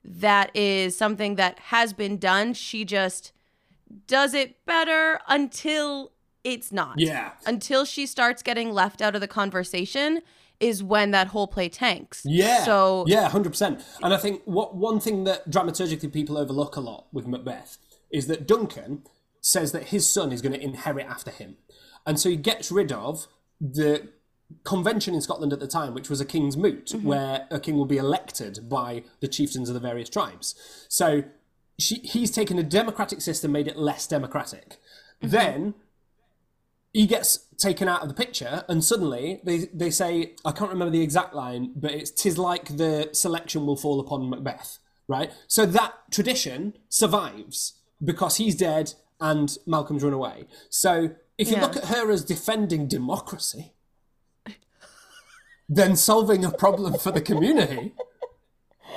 that 0.06 0.56
is 0.56 0.96
something 0.96 1.34
that 1.34 1.58
has 1.58 1.94
been 1.94 2.16
done 2.18 2.54
she 2.54 2.86
just 2.86 3.32
does 4.06 4.36
it 4.36 4.64
better 4.66 5.20
until 5.28 6.12
it's 6.44 6.72
not 6.72 6.96
Yeah. 7.00 7.32
until 7.46 7.86
she 7.86 8.06
starts 8.06 8.42
getting 8.42 8.72
left 8.72 9.02
out 9.02 9.16
of 9.16 9.22
the 9.22 9.28
conversation 9.28 10.22
is 10.60 10.84
when 10.84 11.12
that 11.12 11.28
whole 11.28 11.48
play 11.48 11.70
tanks 11.70 12.22
Yeah. 12.26 12.64
so 12.66 13.06
yeah, 13.08 13.30
hundred 13.30 13.52
percent. 13.52 13.82
And 14.02 14.14
I 14.14 14.18
think 14.18 14.42
what 14.46 14.76
one 14.76 15.00
thing 15.00 15.24
that 15.24 15.50
dramaturgically 15.50 16.12
people 16.12 16.38
overlook 16.38 16.76
a 16.76 16.82
lot 16.82 17.06
with 17.14 17.28
Macbeth 17.28 17.78
is 18.12 18.28
that 18.28 18.48
Duncan 18.48 19.04
says 19.42 19.72
that 19.72 19.84
his 19.86 20.10
son 20.10 20.32
is 20.32 20.42
going 20.42 20.54
to 20.54 20.62
inherit 20.62 21.06
after 21.06 21.32
him, 21.32 21.58
and 22.06 22.20
so 22.20 22.30
he 22.30 22.36
gets 22.36 22.72
rid 22.72 22.92
of 22.92 23.28
the 23.62 24.10
convention 24.64 25.14
in 25.14 25.22
Scotland 25.22 25.54
at 25.54 25.60
the 25.60 25.68
time, 25.68 25.94
which 25.94 26.10
was 26.10 26.20
a 26.20 26.26
king's 26.26 26.58
moot, 26.58 26.88
mm-hmm. 26.88 27.08
where 27.08 27.48
a 27.52 27.60
king 27.60 27.78
will 27.78 27.86
be 27.86 27.98
elected 27.98 28.68
by 28.68 29.04
the 29.20 29.28
chieftains 29.28 29.70
of 29.70 29.76
the 29.76 29.80
various 29.80 30.10
tribes. 30.10 30.56
So 30.90 31.24
she, 31.78 31.96
he's 32.04 32.32
taken 32.32 32.58
a 32.58 32.64
democratic 32.64 33.22
system, 33.22 33.52
made 33.52 33.68
it 33.68 33.78
less 33.78 34.08
democratic. 34.08 34.78
Mm-hmm. 35.22 35.30
Then 35.30 35.74
he 36.94 37.06
gets 37.06 37.46
taken 37.58 37.88
out 37.88 38.02
of 38.02 38.08
the 38.08 38.14
picture, 38.16 38.64
and 38.68 38.84
suddenly 38.84 39.42
they, 39.44 39.66
they 39.74 39.90
say, 39.92 40.34
I 40.46 40.52
can't 40.52 40.72
remember 40.72 40.92
the 40.92 41.02
exact 41.04 41.34
line, 41.36 41.74
but 41.76 41.92
it's 41.92 42.10
tis 42.12 42.38
like 42.38 42.78
the 42.78 43.10
selection 43.14 43.66
will 43.66 43.76
fall 43.76 44.00
upon 44.00 44.30
Macbeth, 44.30 44.80
right? 45.08 45.32
So 45.48 45.66
that 45.68 45.94
tradition 46.12 46.74
survives 46.90 47.74
because 48.04 48.38
he's 48.38 48.56
dead 48.56 48.94
and 49.20 49.56
Malcolm's 49.68 50.04
run 50.04 50.14
away. 50.14 50.46
So 50.70 51.12
if 51.38 51.50
you 51.50 51.56
Yeah. 51.58 51.62
look 51.64 51.76
at 51.78 51.86
her 51.86 52.10
as 52.10 52.24
defending 52.24 52.88
democracy, 52.88 53.74
then 55.68 55.96
solving 55.96 56.44
a 56.44 56.52
problem 56.52 56.98
for 56.98 57.12
the 57.12 57.22
community 57.22 57.94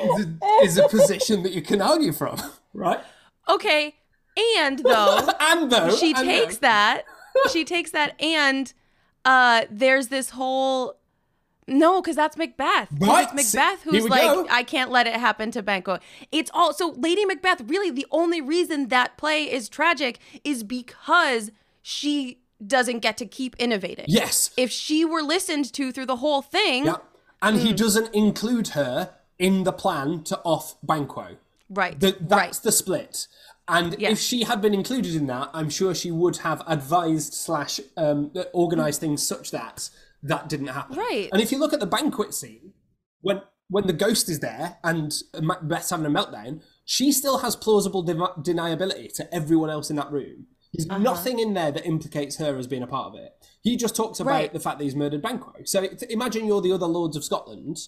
is 0.03 0.27
a, 0.27 0.39
is 0.63 0.79
a 0.79 0.89
position 0.89 1.43
that 1.43 1.53
you 1.53 1.61
can 1.63 1.83
argue 1.83 2.13
from, 2.13 2.41
right? 2.73 3.01
okay 3.49 3.97
and 4.61 4.79
though 4.79 5.29
And 5.41 5.71
though 5.71 5.95
she 5.97 6.15
and 6.15 6.25
takes 6.25 6.57
though- 6.59 6.69
that 6.69 7.03
she 7.53 7.65
takes 7.65 7.91
that 7.93 8.21
and 8.23 8.73
uh 9.25 9.63
there's 9.71 10.09
this 10.09 10.31
whole 10.31 10.97
no 11.69 12.01
because 12.03 12.17
that's 12.17 12.37
Macbeth. 12.37 12.89
Right. 12.99 13.29
it's 13.33 13.55
macbeth 13.55 13.83
who's 13.85 14.09
like 14.09 14.23
go. 14.23 14.47
i 14.51 14.63
can't 14.65 14.91
let 14.91 15.07
it 15.07 15.15
happen 15.15 15.51
to 15.53 15.63
banquo 15.63 15.99
it's 16.33 16.51
all 16.53 16.73
so 16.73 16.91
lady 16.99 17.25
macbeth 17.25 17.61
really 17.67 17.91
the 17.91 18.07
only 18.11 18.41
reason 18.41 18.89
that 18.89 19.17
play 19.17 19.45
is 19.51 19.69
tragic 19.69 20.19
is 20.45 20.65
because 20.65 21.51
she 21.81 22.39
doesn't 22.67 22.99
get 23.01 23.17
to 23.19 23.27
keep 23.27 23.55
innovating 23.59 24.05
Yes. 24.09 24.51
if 24.57 24.71
she 24.71 25.05
were 25.05 25.23
listened 25.23 25.73
to 25.75 25.93
through 25.93 26.07
the 26.07 26.17
whole 26.17 26.43
thing 26.43 26.87
Yeah. 26.87 26.97
And 27.41 27.59
Hmm. 27.59 27.67
he 27.67 27.73
doesn't 27.73 28.15
include 28.15 28.69
her 28.69 29.15
in 29.39 29.65
the 29.65 29.73
plan 29.73 30.23
to 30.25 30.39
off 30.45 30.77
Banquo. 30.83 31.37
right 31.71 31.99
The, 31.99 32.17
that's 32.21 32.31
right 32.33 32.53
the 32.63 32.71
split. 32.73 33.27
And 33.69 33.95
Yeah. 33.99 34.11
if 34.11 34.19
she 34.19 34.43
had 34.45 34.61
been 34.61 34.75
included 34.75 35.15
in 35.15 35.27
that, 35.29 35.51
I'm 35.55 35.71
sure 35.71 35.95
she 35.95 36.11
would 36.11 36.39
have 36.39 36.63
advised 36.67 37.33
slash 37.35 37.81
um, 37.97 38.33
organized 38.53 39.01
things 39.01 39.23
such 39.27 39.51
that 39.53 39.89
that 40.25 40.49
didn't 40.49 40.69
happen. 40.69 40.97
Right. 40.97 41.29
And 41.33 41.41
if 41.41 41.51
you 41.53 41.59
look 41.59 41.73
at 41.73 41.81
the 41.81 41.87
banquet 41.87 42.35
scene, 42.35 42.73
when 43.21 43.43
when 43.69 43.87
the 43.87 43.93
ghost 43.95 44.29
is 44.29 44.41
there 44.41 44.77
and 44.85 45.11
Macbeth's 45.41 45.89
having 45.91 46.05
a 46.05 46.11
meltdown, 46.11 46.61
she 46.85 47.11
still 47.11 47.39
has 47.39 47.57
plausible 47.57 48.03
de- 48.03 48.15
deniability 48.15 49.11
to 49.15 49.35
everyone 49.35 49.71
else 49.71 49.89
in 49.89 49.97
that 49.97 50.13
room. 50.13 50.47
There's 50.75 50.87
nothing 51.01 51.39
in 51.39 51.55
there 51.55 51.71
that 51.73 51.87
implicates 51.87 52.37
her 52.37 52.59
as 52.59 52.67
being 52.67 52.83
a 52.83 52.87
part 52.87 53.07
of 53.07 53.15
it. 53.19 53.33
He 53.63 53.77
just 53.77 53.97
talks 53.97 54.21
about 54.21 54.31
Right. 54.31 54.53
the 54.53 54.61
fact 54.61 54.79
that 54.79 54.85
he's 54.85 54.97
murdered 54.97 55.23
Banquo. 55.23 55.53
So 55.65 55.89
imagine 56.11 56.47
you're 56.47 56.61
the 56.61 56.73
other 56.73 56.87
lords 56.87 57.17
of 57.17 57.25
Scotland, 57.25 57.79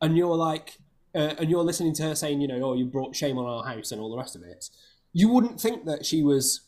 and 0.00 0.16
you're 0.16 0.36
like, 0.36 0.78
uh, 1.14 1.34
and 1.38 1.50
you're 1.50 1.62
listening 1.64 1.92
to 1.94 2.02
her 2.04 2.14
saying, 2.14 2.40
you 2.40 2.48
know, 2.48 2.60
oh, 2.62 2.74
you 2.74 2.86
brought 2.86 3.14
shame 3.14 3.36
on 3.38 3.44
our 3.44 3.64
house 3.64 3.92
and 3.92 4.00
all 4.00 4.10
the 4.10 4.16
rest 4.16 4.34
of 4.36 4.42
it. 4.42 4.70
You 5.14 5.28
wouldn't 5.30 5.58
think 5.60 5.86
that 5.86 6.04
she 6.04 6.22
was 6.22 6.60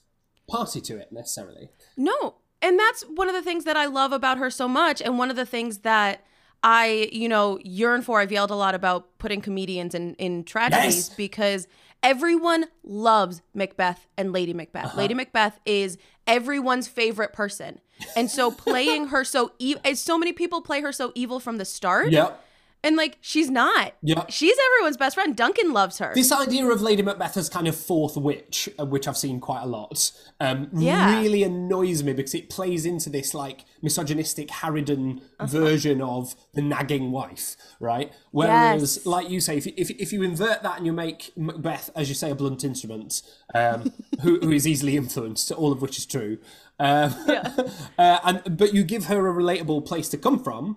party 0.48 0.80
to 0.80 0.96
it 0.96 1.12
necessarily. 1.12 1.68
No. 1.96 2.37
And 2.62 2.78
that's 2.78 3.02
one 3.02 3.28
of 3.28 3.35
the 3.35 3.42
things 3.42 3.64
that 3.64 3.76
I 3.76 3.85
love 3.85 4.12
about 4.12 4.38
her 4.38 4.48
so 4.50 4.66
much. 4.66 5.02
And 5.02 5.18
one 5.18 5.28
of 5.28 5.37
the 5.37 5.44
things 5.44 5.78
that 5.78 6.24
I, 6.62 7.11
you 7.12 7.28
know, 7.28 7.59
yearn 7.62 8.02
for. 8.02 8.20
I've 8.20 8.32
yelled 8.32 8.50
a 8.50 8.54
lot 8.56 8.74
about 8.74 9.18
putting 9.18 9.40
comedians 9.40 9.94
in, 9.94 10.14
in 10.14 10.42
tragedies 10.44 11.09
Yes. 11.09 11.14
because 11.14 11.68
everyone 12.02 12.66
loves 12.82 13.42
Macbeth 13.54 14.06
and 14.16 14.32
Lady 14.32 14.54
Macbeth. 14.54 14.87
Uh-huh. 14.87 14.96
Lady 14.98 15.14
Macbeth 15.14 15.61
is 15.66 15.98
everyone's 16.26 16.88
favorite 16.88 17.32
person. 17.32 17.80
And 18.16 18.30
so 18.30 18.50
playing 18.50 19.09
her 19.09 19.24
so 19.24 19.52
evil, 19.59 19.82
so 19.94 20.18
many 20.18 20.32
people 20.32 20.61
play 20.61 20.80
her 20.80 20.92
so 20.92 21.12
evil 21.14 21.40
from 21.40 21.59
the 21.59 21.64
start. 21.64 22.11
Yep. 22.11 22.42
And 22.87 22.94
like, 22.94 23.18
she's 23.20 23.51
not. 23.51 23.94
Yeah. 24.01 24.25
She's 24.29 24.57
everyone's 24.66 24.96
best 24.96 25.16
friend. 25.16 25.35
Duncan 25.37 25.72
loves 25.72 25.99
her. 25.99 26.12
This 26.14 26.31
idea 26.31 26.64
of 26.68 26.81
Lady 26.81 27.03
Macbeth 27.03 27.37
as 27.37 27.49
kind 27.49 27.66
of 27.66 27.75
fourth 27.75 28.16
witch, 28.16 28.68
uh, 28.79 28.87
which 28.87 29.09
I've 29.09 29.16
seen 29.16 29.40
quite 29.40 29.62
a 29.62 29.66
lot, 29.66 30.12
um, 30.38 30.68
Yeah. 30.72 31.18
really 31.20 31.42
annoys 31.42 32.05
me 32.05 32.12
because 32.12 32.33
it 32.37 32.49
plays 32.49 32.87
into 32.87 33.11
this 33.11 33.35
like 33.35 33.64
misogynistic 33.83 34.49
Harridan 34.49 35.20
Uh-huh. 35.40 35.46
version 35.46 36.01
of 36.01 36.37
the 36.55 36.62
nagging 36.62 37.11
wife, 37.11 37.57
right? 37.81 38.12
Whereas, 38.31 38.99
Yes. 38.99 39.07
like 39.07 39.29
you 39.31 39.40
say, 39.40 39.57
if, 39.57 39.66
if, 39.66 39.90
if 39.90 40.12
you 40.12 40.22
invert 40.22 40.62
that 40.62 40.77
and 40.77 40.87
you 40.87 40.92
make 40.92 41.33
Macbeth, 41.37 41.90
as 41.96 42.09
you 42.09 42.14
say, 42.14 42.31
a 42.31 42.37
blunt 42.37 42.62
instrument, 42.62 43.20
um, 43.53 43.92
who, 44.22 44.38
who 44.38 44.53
is 44.53 44.64
easily 44.64 44.96
influenced, 44.96 45.51
all 45.51 45.72
of 45.72 45.83
which 45.83 45.99
is 45.99 46.07
true, 46.07 46.38
um, 46.79 47.12
uh, 47.99 48.18
and 48.22 48.57
but 48.57 48.72
you 48.75 48.85
give 48.85 49.07
her 49.07 49.27
a 49.29 49.35
relatable 49.35 49.85
place 49.85 50.09
to 50.11 50.16
come 50.18 50.38
from, 50.44 50.77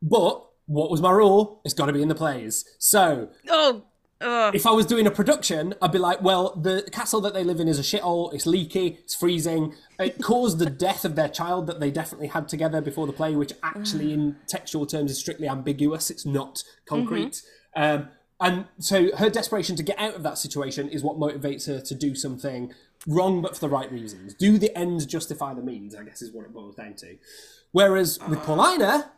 but 0.00 0.46
what 0.70 0.88
was 0.88 1.00
my 1.00 1.10
rule? 1.10 1.60
It's 1.64 1.74
got 1.74 1.86
to 1.86 1.92
be 1.92 2.00
in 2.00 2.06
the 2.06 2.14
plays. 2.14 2.64
So 2.78 3.28
oh, 3.48 3.82
ugh. 4.20 4.54
if 4.54 4.66
I 4.66 4.70
was 4.70 4.86
doing 4.86 5.04
a 5.04 5.10
production, 5.10 5.74
I'd 5.82 5.90
be 5.90 5.98
like, 5.98 6.22
well, 6.22 6.54
the 6.54 6.88
castle 6.92 7.20
that 7.22 7.34
they 7.34 7.42
live 7.42 7.58
in 7.58 7.66
is 7.66 7.80
a 7.80 7.82
shithole. 7.82 8.32
It's 8.32 8.46
leaky. 8.46 9.00
It's 9.02 9.16
freezing. 9.16 9.74
It 9.98 10.22
caused 10.22 10.60
the 10.60 10.70
death 10.70 11.04
of 11.04 11.16
their 11.16 11.28
child 11.28 11.66
that 11.66 11.80
they 11.80 11.90
definitely 11.90 12.28
had 12.28 12.46
together 12.46 12.80
before 12.80 13.08
the 13.08 13.12
play, 13.12 13.34
which 13.34 13.52
actually, 13.64 14.12
in 14.12 14.36
textual 14.46 14.86
terms, 14.86 15.10
is 15.10 15.18
strictly 15.18 15.48
ambiguous. 15.48 16.08
It's 16.08 16.24
not 16.24 16.62
concrete. 16.86 17.42
Um, 17.74 18.08
and 18.40 18.66
so 18.78 19.14
her 19.16 19.28
desperation 19.28 19.74
to 19.74 19.82
get 19.82 19.98
out 19.98 20.14
of 20.14 20.22
that 20.22 20.38
situation 20.38 20.88
is 20.88 21.02
what 21.02 21.18
motivates 21.18 21.66
her 21.66 21.80
to 21.80 21.94
do 21.96 22.14
something 22.14 22.72
wrong, 23.08 23.42
but 23.42 23.56
for 23.56 23.60
the 23.60 23.68
right 23.68 23.90
reasons. 23.90 24.34
Do 24.34 24.56
the 24.56 24.76
ends 24.78 25.04
justify 25.04 25.52
the 25.52 25.62
means? 25.62 25.96
I 25.96 26.04
guess 26.04 26.22
is 26.22 26.30
what 26.30 26.44
it 26.44 26.52
boils 26.52 26.76
down 26.76 26.94
to. 26.94 27.16
Whereas 27.72 28.20
with 28.28 28.40
Paulina, 28.44 29.10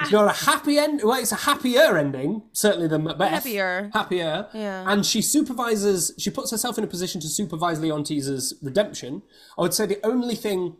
it's 0.00 0.12
not 0.12 0.28
a 0.28 0.44
happy 0.44 0.78
end. 0.78 1.00
Well, 1.02 1.18
it's 1.20 1.32
a 1.32 1.36
happier 1.36 1.96
ending, 1.96 2.42
certainly 2.52 2.88
than 2.88 3.04
Macbeth. 3.04 3.30
Happier. 3.30 3.90
Happier. 3.92 4.48
Yeah. 4.54 4.84
And 4.90 5.04
she 5.04 5.22
supervises. 5.22 6.12
She 6.18 6.30
puts 6.30 6.50
herself 6.50 6.78
in 6.78 6.84
a 6.84 6.86
position 6.86 7.20
to 7.22 7.28
supervise 7.28 7.80
Leontes' 7.80 8.54
redemption. 8.62 9.22
I 9.58 9.62
would 9.62 9.74
say 9.74 9.86
the 9.86 10.04
only 10.06 10.34
thing 10.34 10.76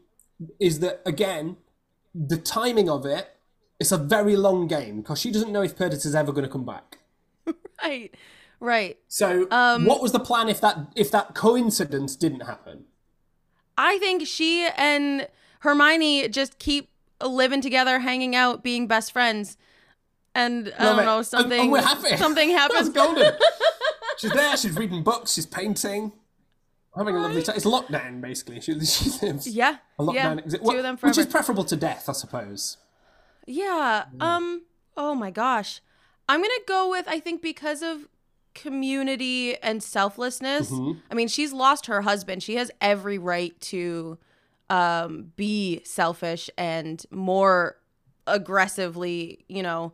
is 0.60 0.80
that 0.80 1.02
again, 1.06 1.56
the 2.14 2.36
timing 2.36 2.88
of 2.88 3.04
it. 3.06 3.30
It's 3.78 3.92
a 3.92 3.98
very 3.98 4.36
long 4.36 4.68
game 4.68 5.02
because 5.02 5.20
she 5.20 5.30
doesn't 5.30 5.52
know 5.52 5.60
if 5.60 5.76
Perdita's 5.76 6.14
ever 6.14 6.32
going 6.32 6.46
to 6.46 6.50
come 6.50 6.64
back. 6.64 6.96
right. 7.82 8.14
Right. 8.58 8.96
So, 9.06 9.46
Um, 9.50 9.84
what 9.84 10.00
was 10.00 10.12
the 10.12 10.18
plan 10.18 10.48
if 10.48 10.62
that 10.62 10.78
if 10.96 11.10
that 11.10 11.34
coincidence 11.34 12.16
didn't 12.16 12.40
happen? 12.40 12.84
I 13.76 13.98
think 13.98 14.26
she 14.26 14.66
and 14.78 15.28
Hermione 15.60 16.28
just 16.30 16.58
keep 16.58 16.88
living 17.24 17.60
together, 17.60 17.98
hanging 18.00 18.34
out, 18.34 18.62
being 18.62 18.86
best 18.86 19.12
friends. 19.12 19.56
And 20.34 20.72
I 20.78 20.84
Love 20.84 20.96
don't 20.96 21.02
it. 21.02 21.06
know, 21.06 21.16
And- 21.18 21.26
something 21.26 21.60
and 21.60 21.72
we're 21.72 21.80
happy. 21.82 22.16
something 22.16 22.48
That's 22.52 22.72
happens. 22.74 22.88
golden. 22.90 23.32
she's 24.18 24.32
there. 24.32 24.56
She's 24.56 24.76
reading 24.76 25.02
books. 25.02 25.32
She's 25.32 25.46
painting. 25.46 26.12
Having 26.96 27.16
a 27.16 27.20
lovely 27.20 27.42
time. 27.42 27.56
It's 27.56 27.64
lockdown, 27.66 28.20
basically. 28.22 28.60
She, 28.60 28.72
she 28.84 29.26
lives 29.26 29.46
Yeah. 29.46 29.76
a 29.98 30.02
lockdown. 30.02 30.14
yeah. 30.14 30.34
exi- 30.36 30.62
Two 30.70 30.76
of 30.76 30.82
them 30.82 30.96
which 31.00 31.18
is 31.18 31.26
preferable 31.26 31.64
to 31.64 31.76
death, 31.76 32.08
I 32.08 32.12
suppose. 32.12 32.78
Yeah. 33.46 34.04
Um. 34.20 34.62
Oh 34.96 35.14
my 35.14 35.30
gosh. 35.30 35.80
I'm 36.28 36.40
gonna 36.40 36.52
go 36.66 36.90
with 36.90 37.06
I 37.06 37.20
think 37.20 37.40
because 37.42 37.82
of 37.82 38.08
community 38.54 39.56
and 39.62 39.82
selflessness. 39.82 40.70
Mm-hmm. 40.70 40.98
I 41.10 41.14
mean, 41.14 41.28
she's 41.28 41.52
lost 41.52 41.86
her 41.86 42.02
husband. 42.02 42.42
She 42.42 42.56
has 42.56 42.70
every 42.80 43.18
right 43.18 43.58
to 43.62 44.18
um 44.70 45.32
be 45.36 45.80
selfish 45.84 46.50
and 46.58 47.04
more 47.10 47.76
aggressively, 48.26 49.44
you 49.48 49.62
know, 49.62 49.92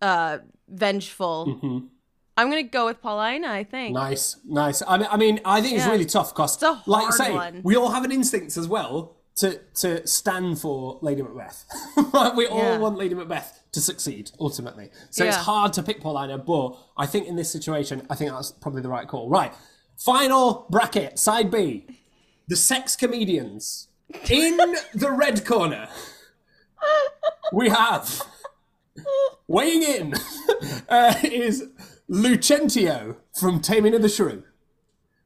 uh 0.00 0.38
vengeful. 0.68 1.90
I'm 2.36 2.48
gonna 2.48 2.62
go 2.62 2.86
with 2.86 3.00
Paulina, 3.02 3.48
I 3.48 3.64
think. 3.64 3.94
Mm-hmm. 3.94 4.08
Nice, 4.08 4.36
nice. 4.44 4.82
I 4.86 4.96
mean, 4.98 5.08
I 5.10 5.16
mean, 5.16 5.40
I 5.44 5.60
think 5.60 5.76
it's 5.76 5.86
really 5.86 6.06
tough 6.06 6.34
because, 6.34 6.60
like 6.86 7.06
you 7.06 7.12
say, 7.12 7.32
one. 7.32 7.60
we 7.62 7.76
all 7.76 7.90
have 7.90 8.04
an 8.04 8.12
instinct 8.12 8.56
as 8.56 8.66
well 8.66 9.16
to 9.36 9.58
to 9.74 10.06
stand 10.06 10.58
for 10.58 10.98
Lady 11.02 11.22
Macbeth. 11.22 11.64
we 12.36 12.46
all 12.46 12.78
want 12.78 12.96
Lady 12.96 13.14
Macbeth 13.14 13.60
to 13.72 13.80
succeed 13.80 14.30
ultimately. 14.40 14.90
So 15.10 15.24
it's 15.24 15.36
hard 15.36 15.72
to 15.74 15.82
pick 15.82 16.00
Paulina, 16.00 16.38
but 16.38 16.76
I 16.96 17.06
think 17.06 17.26
in 17.26 17.36
this 17.36 17.50
situation, 17.50 18.06
I 18.10 18.14
think 18.14 18.30
that's 18.30 18.52
probably 18.52 18.82
the 18.82 18.90
right 18.90 19.06
call. 19.06 19.28
Right, 19.28 19.52
final 19.96 20.66
bracket, 20.70 21.18
side 21.18 21.50
B, 21.50 21.86
the 22.48 22.56
sex 22.56 22.96
comedians 22.96 23.88
in 24.30 24.56
the 24.94 25.10
red 25.10 25.44
corner. 25.44 25.88
We 27.52 27.68
have 27.68 28.22
weighing 29.46 29.82
in 29.82 30.14
uh, 30.88 31.14
is 31.22 31.68
Lucentio 32.08 33.16
from 33.38 33.60
Taming 33.60 33.94
of 33.94 34.02
the 34.02 34.08
Shrew 34.08 34.42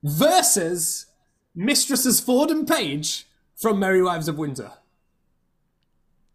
versus 0.02 1.06
Mistresses 1.54 2.20
Ford 2.20 2.50
and 2.50 2.68
Page 2.68 3.26
from 3.56 3.78
Merry 3.78 4.02
Wives 4.02 4.28
of 4.28 4.38
Windsor. 4.38 4.72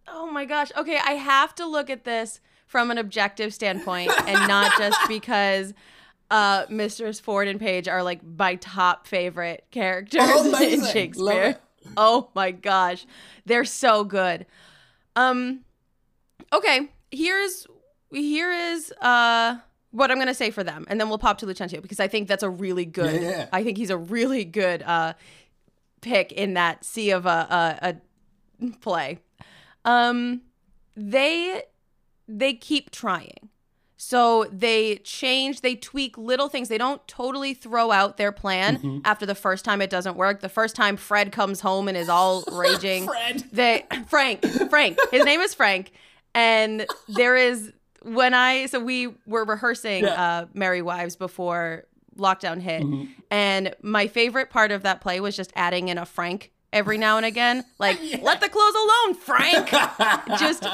Oh 0.08 0.30
my 0.30 0.46
gosh. 0.46 0.72
Okay, 0.76 1.00
I 1.06 1.12
have 1.12 1.54
to 1.56 1.66
look 1.66 1.90
at 1.90 2.04
this 2.04 2.40
from 2.66 2.90
an 2.90 2.98
objective 2.98 3.54
standpoint 3.54 4.12
and 4.28 4.48
not 4.48 4.78
just 4.78 4.98
because 5.08 5.74
uh 6.32 6.66
Mistress 6.70 7.20
Ford 7.20 7.48
and 7.48 7.60
Page 7.60 7.88
are 7.88 8.02
like 8.02 8.22
my 8.24 8.56
top 8.56 9.06
favorite 9.06 9.66
characters 9.70 10.22
Oh, 10.24 10.64
in 10.64 10.84
Shakespeare. 10.86 11.58
Oh 11.96 12.30
my 12.34 12.50
gosh. 12.52 13.06
They're 13.46 13.66
so 13.66 14.04
good. 14.04 14.48
Um 15.16 15.60
okay, 16.52 16.90
here's 17.12 17.68
here 18.12 18.52
is 18.52 18.92
uh 19.02 19.58
what 19.92 20.10
I'm 20.10 20.18
gonna 20.20 20.34
say 20.34 20.52
for 20.52 20.64
them, 20.64 20.86
and 20.90 21.00
then 21.00 21.10
we'll 21.10 21.18
pop 21.18 21.38
to 21.40 21.46
Lucentio 21.46 21.82
because 21.82 22.00
I 22.00 22.08
think 22.08 22.28
that's 22.30 22.44
a 22.44 22.50
really 22.50 22.86
good. 22.86 23.22
Yeah, 23.22 23.30
yeah. 23.30 23.50
I 23.52 23.62
think 23.64 23.78
he's 23.78 23.90
a 23.90 23.98
really 23.98 24.46
good 24.46 24.82
uh, 24.84 25.14
pick 26.00 26.32
in 26.32 26.54
that 26.54 26.86
sea 26.86 27.12
of 27.12 27.26
a, 27.26 27.78
a, 27.82 27.90
a 28.70 28.72
play. 28.80 29.20
Um, 29.84 30.44
they 30.96 31.64
they 32.26 32.54
keep 32.54 32.92
trying, 32.92 33.50
so 34.04 34.46
they 34.52 34.96
change, 35.04 35.62
they 35.62 35.76
tweak 35.76 36.18
little 36.18 36.50
things. 36.50 36.70
They 36.70 36.80
don't 36.80 37.08
totally 37.08 37.54
throw 37.54 37.92
out 37.92 38.18
their 38.18 38.32
plan 38.32 38.78
Mm-hmm. 38.78 39.00
after 39.06 39.28
the 39.28 39.36
first 39.36 39.64
time 39.64 39.80
it 39.80 39.92
doesn't 39.92 40.18
work. 40.18 40.40
The 40.42 40.50
first 40.50 40.76
time 40.76 40.98
Fred 40.98 41.32
comes 41.32 41.62
home 41.62 41.88
and 41.88 41.96
is 41.96 42.10
all 42.10 42.44
raging. 42.52 43.06
Fred. 43.06 43.44
They 43.52 43.86
Frank, 44.08 44.44
Frank. 44.72 44.98
His 45.12 45.24
name 45.24 45.40
is 45.40 45.54
Frank, 45.54 45.92
and 46.34 46.88
there 47.08 47.36
is 47.38 47.72
when 48.02 48.34
I 48.34 48.66
so 48.66 48.80
we 48.80 49.10
were 49.28 49.46
rehearsing 49.46 50.04
Yeah. 50.06 50.22
uh, 50.42 50.46
Merry 50.56 50.82
Wives 50.82 51.16
before 51.16 51.84
lockdown 52.18 52.60
hit, 52.60 52.82
Mm-hmm. 52.82 53.06
and 53.30 53.76
my 53.84 54.08
favorite 54.08 54.50
part 54.50 54.72
of 54.72 54.82
that 54.82 55.02
play 55.02 55.20
was 55.20 55.36
just 55.36 55.52
adding 55.56 55.90
in 55.90 56.00
a 56.00 56.06
Frank 56.08 56.52
every 56.74 56.98
now 56.98 57.18
and 57.18 57.26
again, 57.28 57.64
like 57.78 58.00
let 58.24 58.42
the 58.42 58.50
clothes 58.50 58.76
alone, 58.76 59.14
Frank. 59.14 59.70
just 60.40 60.66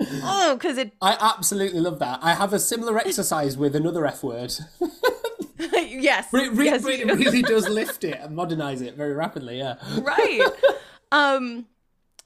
oh, 0.00 0.56
because 0.58 0.76
it 0.78 0.92
I 1.00 1.16
absolutely 1.20 1.80
love 1.80 1.98
that. 2.00 2.18
I 2.22 2.34
have 2.34 2.52
a 2.52 2.58
similar 2.58 2.98
exercise 2.98 3.56
with 3.56 3.74
another 3.76 4.06
F 4.06 4.22
word. 4.22 4.52
yes, 5.58 6.28
But 6.32 6.42
it, 6.44 6.52
re- 6.52 6.64
yes, 6.66 6.82
really 6.84 7.42
does 7.42 7.68
lift 7.68 8.04
it 8.04 8.18
and 8.20 8.34
modernize 8.34 8.80
it 8.80 8.94
very 8.96 9.12
rapidly, 9.14 9.58
yeah. 9.58 9.76
right. 10.00 10.42
Um, 11.12 11.66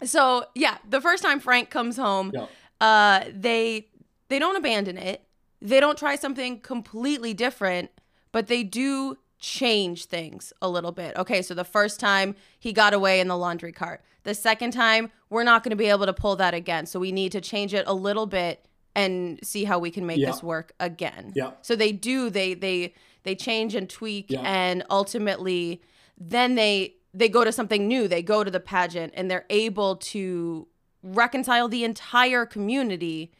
so 0.03 0.45
yeah, 0.55 0.79
the 0.89 1.01
first 1.01 1.23
time 1.23 1.41
Frank 1.41 1.71
comes 1.71 1.97
home, 1.97 2.33
Yeah. 2.35 2.47
uh, 2.81 3.25
they 3.33 3.89
they 4.29 4.39
don't 4.39 4.57
abandon 4.57 4.97
it. 4.99 5.23
They 5.61 5.81
don't 5.81 5.99
try 5.99 6.17
something 6.17 6.61
completely 6.61 7.35
different, 7.35 7.91
but 8.33 8.47
they 8.47 8.63
do 8.63 9.19
change 9.39 10.07
things 10.07 10.53
a 10.61 10.69
little 10.69 10.93
bit. 10.93 11.17
Okay, 11.17 11.43
so 11.43 11.55
the 11.55 11.65
first 11.65 12.01
time 12.01 12.35
he 12.59 12.73
got 12.73 12.93
away 12.93 13.21
in 13.21 13.29
the 13.29 13.37
laundry 13.37 13.73
cart. 13.73 14.03
The 14.25 14.35
second 14.35 14.73
time, 14.73 15.11
we're 15.31 15.45
not 15.45 15.63
going 15.63 15.71
to 15.71 15.77
be 15.77 15.87
able 15.87 16.07
to 16.07 16.13
pull 16.13 16.37
that 16.37 16.55
again. 16.55 16.87
So 16.87 16.99
we 17.01 17.13
need 17.13 17.33
to 17.33 17.41
change 17.41 17.73
it 17.73 17.85
a 17.87 17.95
little 17.95 18.27
bit 18.27 18.65
and 18.95 19.39
see 19.43 19.65
how 19.65 19.79
we 19.79 19.91
can 19.91 20.07
make 20.07 20.19
Yeah. 20.19 20.31
this 20.33 20.43
work 20.43 20.73
again. 20.81 21.33
Yeah. 21.37 21.53
So 21.63 21.77
they 21.77 21.93
do 21.93 22.31
they 22.31 22.55
they 22.55 22.95
they 23.23 23.35
change 23.37 23.75
and 23.75 23.89
tweak 23.89 24.27
Yeah. 24.31 24.41
and 24.45 24.85
ultimately 24.91 25.83
then 26.19 26.57
they 26.57 26.95
they 27.15 27.29
go 27.29 27.45
to 27.45 27.53
something 27.53 27.87
new. 27.87 28.09
They 28.09 28.23
go 28.23 28.43
to 28.45 28.51
the 28.51 28.61
pageant 28.61 29.13
and 29.17 29.31
they're 29.31 29.47
able 29.51 29.97
to 29.97 30.67
reconcile 31.03 31.69
the 31.69 31.85
entire 31.85 32.45
community 32.45 33.33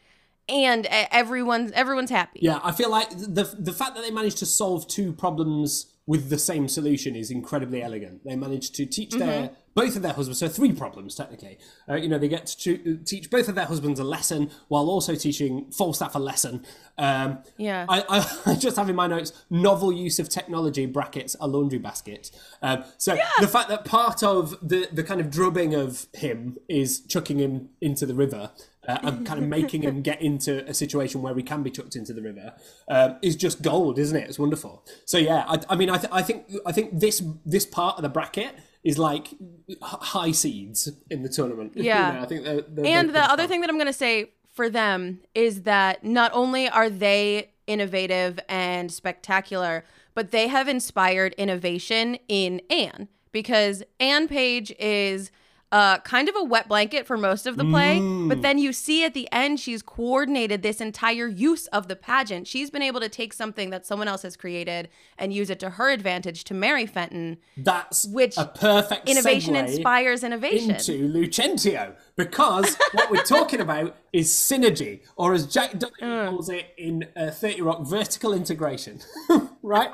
and 0.49 0.87
everyone's 0.89 1.71
everyone's 1.71 2.09
happy. 2.09 2.39
Yeah, 2.41 2.59
I 2.63 2.71
feel 2.71 2.89
like 2.89 3.09
the 3.11 3.55
the 3.57 3.73
fact 3.73 3.95
that 3.95 4.01
they 4.01 4.11
managed 4.11 4.37
to 4.39 4.45
solve 4.45 4.87
two 4.87 5.13
problems 5.13 5.93
with 6.09 6.29
the 6.29 6.39
same 6.39 6.67
solution 6.67 7.15
is 7.15 7.29
incredibly 7.29 7.83
elegant. 7.83 8.25
They 8.25 8.35
managed 8.35 8.73
to 8.77 8.87
teach 8.87 9.11
their 9.11 9.51
both 9.75 9.95
of 9.95 10.01
their 10.01 10.13
husbands, 10.13 10.39
so 10.39 10.47
three 10.47 10.73
problems 10.73 11.13
technically. 11.13 11.59
Uh, 11.87 11.97
you 11.97 12.09
know, 12.09 12.17
they 12.17 12.27
get 12.27 12.47
to 12.47 12.97
teach 13.05 13.29
both 13.29 13.47
of 13.47 13.53
their 13.53 13.67
husbands 13.67 13.99
a 13.99 14.03
lesson 14.03 14.49
while 14.69 14.89
also 14.89 15.13
teaching 15.13 15.69
Falstaff 15.69 16.15
a 16.15 16.19
lesson. 16.19 16.65
Um, 16.97 17.43
Yeah. 17.57 17.85
I, 17.87 18.03
I, 18.09 18.37
I 18.53 18.55
just 18.55 18.75
have 18.77 18.89
in 18.89 18.95
my 18.95 19.05
notes 19.05 19.33
novel 19.51 19.93
use 19.93 20.17
of 20.17 20.29
technology 20.29 20.87
brackets 20.87 21.35
a 21.39 21.47
laundry 21.47 21.77
basket. 21.77 22.31
Um, 22.63 22.85
so 22.97 23.15
the 23.39 23.47
fact 23.47 23.69
that 23.69 23.85
part 23.85 24.23
of 24.23 24.57
the 24.67 24.87
the 24.91 25.03
kind 25.03 25.21
of 25.21 25.29
drubbing 25.29 25.75
of 25.75 26.07
him 26.15 26.57
is 26.67 27.01
chucking 27.01 27.37
him 27.37 27.69
into 27.81 28.07
the 28.07 28.15
river. 28.15 28.49
Uh, 28.89 28.97
and 29.03 29.25
kind 29.29 29.39
of 29.41 29.47
making 29.47 29.81
him 29.83 30.01
get 30.01 30.19
into 30.21 30.51
a 30.67 30.73
situation 30.73 31.21
where 31.21 31.35
he 31.35 31.43
can 31.43 31.61
be 31.63 31.69
chucked 31.69 31.95
into 31.95 32.11
the 32.13 32.21
river 32.29 32.53
um, 32.89 33.17
is 33.21 33.35
just 33.35 33.61
gold, 33.61 33.99
isn't 33.99 34.17
it? 34.17 34.27
It's 34.29 34.39
wonderful. 34.39 34.83
So 35.05 35.17
yeah, 35.19 35.43
I, 35.47 35.59
I 35.69 35.75
mean, 35.75 35.89
I, 35.89 35.97
th- 35.97 36.11
I 36.11 36.23
think 36.23 36.39
I 36.65 36.71
think 36.71 36.99
this 36.99 37.21
this 37.45 37.65
part 37.65 37.97
of 37.97 38.01
the 38.03 38.09
bracket 38.09 38.53
is 38.83 38.97
like 38.97 39.27
h- 39.69 39.77
high 40.15 40.31
seeds 40.31 40.89
in 41.09 41.21
the 41.23 41.29
tournament. 41.29 41.73
You 41.75 41.83
Yeah. 41.83 42.13
know, 42.13 42.21
I 42.21 42.25
think 42.25 42.43
they're, 42.45 42.61
they're 42.61 42.85
And 42.97 43.09
the 43.13 43.19
other 43.33 43.43
fun. 43.43 43.49
thing 43.49 43.61
that 43.61 43.69
I'm 43.69 43.75
going 43.77 43.87
to 43.97 44.01
say 44.07 44.31
for 44.53 44.69
them 44.69 45.19
is 45.35 45.53
that 45.63 46.03
not 46.03 46.31
only 46.33 46.67
are 46.67 46.89
they 46.89 47.51
innovative 47.67 48.39
and 48.49 48.91
spectacular, 48.91 49.83
but 50.15 50.31
they 50.31 50.47
have 50.47 50.67
inspired 50.67 51.33
innovation 51.37 52.17
in 52.27 52.59
Anne 52.69 53.07
because 53.31 53.83
Anne 53.99 54.27
Page 54.27 54.73
is 54.79 55.29
uh, 55.71 55.99
kind 55.99 56.27
of 56.27 56.35
a 56.35 56.43
wet 56.43 56.67
blanket 56.67 57.05
for 57.05 57.17
most 57.17 57.45
of 57.45 57.55
the 57.55 57.63
play, 57.63 57.99
but 58.27 58.41
then 58.41 58.57
you 58.57 58.73
see 58.73 59.03
at 59.03 59.13
the 59.13 59.27
end 59.31 59.59
she's 59.59 59.83
coordinated 59.83 60.63
this 60.63 60.81
entire 60.81 61.27
use 61.27 61.67
of 61.67 61.87
the 61.87 61.95
pageant. 61.95 62.47
She's 62.47 62.71
been 62.71 62.81
able 62.81 62.99
to 63.01 63.09
take 63.09 63.33
something 63.33 63.69
that 63.69 63.85
someone 63.85 64.07
else 64.07 64.23
has 64.23 64.35
created 64.35 64.89
and 65.17 65.31
use 65.31 65.49
it 65.51 65.59
to 65.59 65.71
her 65.71 65.91
advantage 65.91 66.43
to 66.45 66.53
marry 66.55 66.87
Fenton. 66.87 67.37
That's 67.55 68.07
which 68.07 68.35
a 68.37 68.45
perfect 68.45 69.07
Innovation 69.07 69.55
inspires 69.55 70.23
innovation. 70.23 70.71
into 70.71 71.07
Lucentio 71.07 71.93
because 72.19 72.75
what 72.91 73.09
we're 73.09 73.23
talking 73.23 73.61
about 73.61 73.95
is 74.11 74.29
synergy, 74.29 74.99
or 75.15 75.33
as 75.33 75.45
Jack 75.47 75.71
Donaghy 75.71 76.01
Mm. 76.01 76.29
calls 76.29 76.49
it 76.49 76.73
in 76.77 77.05
uh, 77.15 77.31
30 77.31 77.61
Rock, 77.61 77.81
vertical 77.87 78.33
integration. 78.33 78.99
right? 79.63 79.89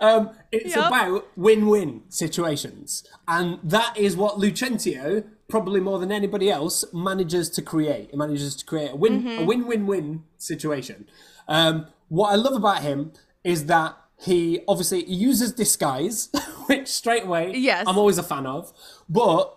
Um, 0.00 0.30
it's 0.50 0.74
Yep. 0.74 0.86
about 0.88 1.26
win-win 1.36 2.02
situations, 2.08 3.04
and 3.28 3.58
that 3.62 3.96
is 3.96 4.16
what 4.16 4.38
Lucentio, 4.38 5.24
probably 5.48 5.80
more 5.80 5.98
than 5.98 6.10
anybody 6.12 6.50
else, 6.50 6.84
manages 6.92 7.48
to 7.50 7.62
create. 7.62 8.10
It 8.12 8.16
manages 8.16 8.56
to 8.56 8.64
create 8.64 8.90
a 8.92 8.96
win, 8.96 9.22
Mm-hmm. 9.22 9.42
a 9.42 9.44
win-win-win 9.44 10.24
situation. 10.36 11.06
Um, 11.46 11.86
what 12.08 12.32
I 12.32 12.34
love 12.36 12.54
about 12.54 12.82
him 12.82 13.12
is 13.44 13.66
that 13.66 13.96
he 14.20 14.60
obviously 14.66 15.04
uses 15.04 15.52
disguise, 15.52 16.28
which 16.66 16.88
straight 16.88 17.24
away 17.24 17.52
Yes. 17.54 17.84
I'm 17.86 17.96
always 17.98 18.18
a 18.18 18.22
fan 18.22 18.46
of. 18.46 18.72
But 19.08 19.54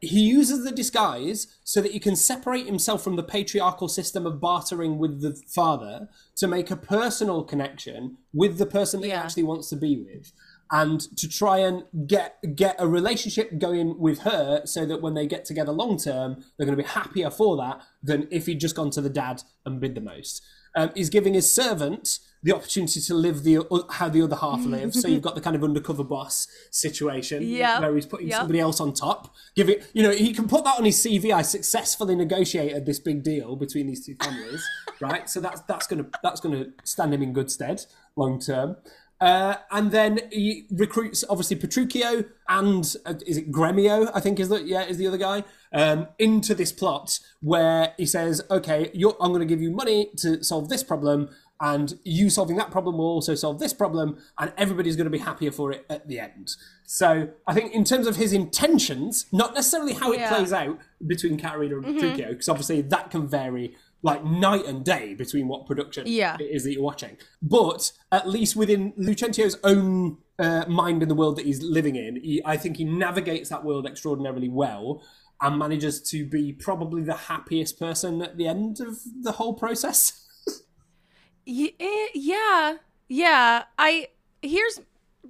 he 0.00 0.20
uses 0.20 0.64
the 0.64 0.72
disguise 0.72 1.58
so 1.62 1.80
that 1.82 1.92
he 1.92 2.00
can 2.00 2.16
separate 2.16 2.66
himself 2.66 3.04
from 3.04 3.16
the 3.16 3.22
patriarchal 3.22 3.88
system 3.88 4.26
of 4.26 4.40
bartering 4.40 4.98
with 4.98 5.20
the 5.20 5.34
father 5.46 6.08
to 6.36 6.48
make 6.48 6.70
a 6.70 6.76
personal 6.76 7.44
connection 7.44 8.16
with 8.32 8.58
the 8.58 8.66
person 8.66 9.00
that 9.02 9.08
Yeah. 9.08 9.20
he 9.20 9.24
actually 9.24 9.42
wants 9.44 9.68
to 9.70 9.76
be 9.76 9.96
with. 10.02 10.32
And 10.70 11.00
to 11.16 11.28
try 11.28 11.58
and 11.58 11.84
get 12.06 12.36
get 12.54 12.76
a 12.78 12.86
relationship 12.86 13.58
going 13.58 13.98
with 13.98 14.20
her 14.20 14.62
so 14.66 14.84
that 14.84 15.00
when 15.00 15.14
they 15.14 15.26
get 15.26 15.44
together 15.46 15.72
long 15.72 15.96
term, 15.98 16.44
they're 16.56 16.66
going 16.66 16.76
to 16.76 16.82
be 16.82 16.88
happier 16.88 17.30
for 17.30 17.56
that 17.58 17.80
than 18.02 18.28
if 18.30 18.44
he'd 18.46 18.60
just 18.60 18.74
gone 18.76 18.90
to 18.90 19.00
the 19.00 19.08
dad 19.08 19.42
and 19.64 19.80
bid 19.80 19.94
the 19.94 20.00
most. 20.02 20.42
Um, 20.74 20.90
he's 20.94 21.08
giving 21.08 21.32
his 21.34 21.50
servant 21.54 22.18
the 22.42 22.52
opportunity 22.54 23.00
to 23.00 23.14
live 23.14 23.42
the 23.42 23.58
how 23.90 24.08
the 24.08 24.22
other 24.22 24.36
half 24.36 24.64
lives. 24.64 25.00
so 25.00 25.08
you've 25.08 25.22
got 25.22 25.34
the 25.34 25.40
kind 25.40 25.56
of 25.56 25.64
undercover 25.64 26.04
boss 26.04 26.46
situation 26.70 27.42
Yep. 27.42 27.80
where 27.80 27.94
he's 27.94 28.06
putting 28.06 28.28
Yep. 28.28 28.38
somebody 28.38 28.60
else 28.60 28.80
on 28.80 28.92
top. 28.92 29.34
Give 29.56 29.68
it, 29.68 29.84
you 29.92 30.02
know, 30.02 30.10
he 30.12 30.32
can 30.32 30.46
put 30.48 30.64
that 30.64 30.78
on 30.78 30.84
his 30.84 30.96
CV. 31.04 31.32
I 31.32 31.42
successfully 31.42 32.14
negotiated 32.14 32.86
this 32.86 32.98
big 33.00 33.22
deal 33.22 33.56
between 33.56 33.86
these 33.88 34.04
two 34.06 34.14
families, 34.22 34.64
right? 35.00 35.28
So 35.28 35.40
that's 35.40 35.60
that's 35.62 35.86
gonna 35.86 36.06
that's 36.22 36.40
gonna 36.40 36.66
stand 36.84 37.12
him 37.14 37.22
in 37.22 37.32
good 37.32 37.50
stead 37.50 37.84
long 38.16 38.38
term. 38.40 38.76
Uh, 39.20 39.56
and 39.72 39.90
then 39.90 40.20
he 40.30 40.64
recruits 40.70 41.24
obviously 41.28 41.56
Petruchio 41.56 42.24
and 42.48 42.94
uh, 43.04 43.14
is 43.26 43.36
it 43.36 43.50
Gremio? 43.50 44.08
I 44.14 44.20
think 44.20 44.38
is 44.38 44.48
the 44.48 44.62
yeah 44.62 44.84
is 44.84 44.96
the 44.96 45.08
other 45.08 45.16
guy 45.18 45.42
um, 45.72 46.06
into 46.20 46.54
this 46.54 46.70
plot 46.70 47.18
where 47.40 47.94
he 47.96 48.06
says, 48.06 48.42
okay, 48.48 48.90
you're, 48.94 49.16
I'm 49.20 49.30
going 49.32 49.40
to 49.40 49.52
give 49.54 49.60
you 49.60 49.70
money 49.72 50.10
to 50.18 50.42
solve 50.44 50.68
this 50.68 50.82
problem, 50.84 51.30
and 51.60 51.98
you 52.04 52.30
solving 52.30 52.56
that 52.56 52.70
problem 52.70 52.98
will 52.98 53.06
also 53.06 53.34
solve 53.34 53.58
this 53.58 53.72
problem, 53.72 54.18
and 54.38 54.52
everybody's 54.56 54.96
going 54.96 55.06
to 55.06 55.10
be 55.10 55.18
happier 55.18 55.50
for 55.50 55.72
it 55.72 55.84
at 55.90 56.06
the 56.08 56.20
end. 56.20 56.52
So 56.86 57.28
I 57.46 57.54
think 57.54 57.72
in 57.74 57.84
terms 57.84 58.06
of 58.06 58.16
his 58.16 58.32
intentions, 58.32 59.26
not 59.32 59.54
necessarily 59.54 59.92
how 59.94 60.12
it 60.12 60.20
Yeah. 60.20 60.28
plays 60.34 60.52
out 60.52 60.78
between 61.06 61.36
Katarina 61.38 61.78
and 61.78 61.86
Petruchio, 61.86 62.28
because 62.30 62.48
obviously 62.48 62.80
that 62.82 63.10
can 63.10 63.26
vary 63.26 63.76
like 64.02 64.24
night 64.24 64.64
and 64.66 64.84
day 64.84 65.14
between 65.14 65.48
what 65.48 65.66
production 65.66 66.04
Yeah. 66.06 66.36
it 66.38 66.44
is 66.44 66.62
that 66.62 66.72
you're 66.72 66.82
watching. 66.82 67.16
But 67.42 67.90
at 68.12 68.28
least 68.28 68.54
within 68.54 68.92
Lucentio's 68.96 69.56
own 69.64 70.18
uh, 70.38 70.64
mind 70.68 71.02
and 71.02 71.10
the 71.10 71.16
world 71.16 71.34
that 71.36 71.44
he's 71.44 71.60
living 71.62 71.96
in, 71.96 72.14
he, 72.22 72.40
I 72.44 72.56
think 72.56 72.76
he 72.76 72.84
navigates 72.84 73.48
that 73.48 73.64
world 73.64 73.86
extraordinarily 73.86 74.48
well 74.48 75.02
and 75.40 75.58
manages 75.58 76.00
to 76.10 76.24
be 76.24 76.52
probably 76.52 77.02
the 77.02 77.14
happiest 77.14 77.78
person 77.80 78.22
at 78.22 78.36
the 78.36 78.46
end 78.46 78.78
of 78.80 78.98
the 79.22 79.32
whole 79.32 79.54
process. 79.54 80.24
Eh, 81.48 82.08
yeah, 82.14 82.76
yeah. 83.08 83.64
I 83.78 84.08
here's 84.42 84.80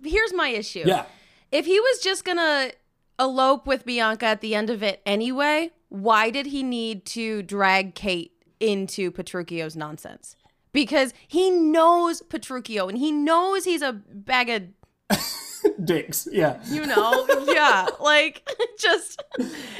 here's 0.03 0.35
my 0.35 0.49
issue. 0.49 0.83
yeah. 0.85 1.05
If 1.53 1.66
he 1.66 1.79
was 1.81 2.01
just 2.01 2.25
gonna 2.25 2.73
elope 3.19 3.66
with 3.66 3.85
Bianca 3.87 4.27
at 4.27 4.41
the 4.41 4.55
end 4.55 4.69
of 4.71 4.83
it 4.83 5.01
anyway, 5.07 5.71
why 5.89 6.31
did 6.31 6.47
he 6.47 6.62
need 6.62 7.07
to 7.07 7.43
drag 7.43 7.95
Kate 7.95 8.33
into 8.61 9.11
Petruchio's 9.11 9.77
nonsense? 9.77 10.37
Because 10.73 11.14
he 11.27 11.51
knows 11.51 12.21
Petruchio 12.23 12.89
and 12.89 12.99
he 12.99 13.11
knows 13.11 13.64
he's 13.64 13.83
a 13.83 13.93
bag 13.93 14.51
of 14.51 15.19
Dicks. 15.84 16.28
Yeah. 16.30 16.61
you 16.66 16.86
know, 16.86 17.26
yeah, 17.46 17.86
like 18.00 18.48
just 18.78 19.22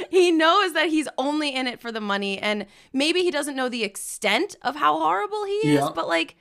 he 0.09 0.31
knows 0.31 0.73
that 0.73 0.89
he's 0.89 1.07
only 1.17 1.55
in 1.55 1.67
it 1.67 1.79
for 1.81 1.91
the 1.91 2.01
money 2.01 2.37
and 2.39 2.65
maybe 2.93 3.21
he 3.21 3.31
doesn't 3.31 3.55
know 3.55 3.69
the 3.69 3.83
extent 3.83 4.55
of 4.61 4.75
how 4.75 4.97
horrible 4.99 5.45
he 5.45 5.53
is, 5.53 5.65
Yeah. 5.79 5.89
but 5.93 6.07
like 6.07 6.35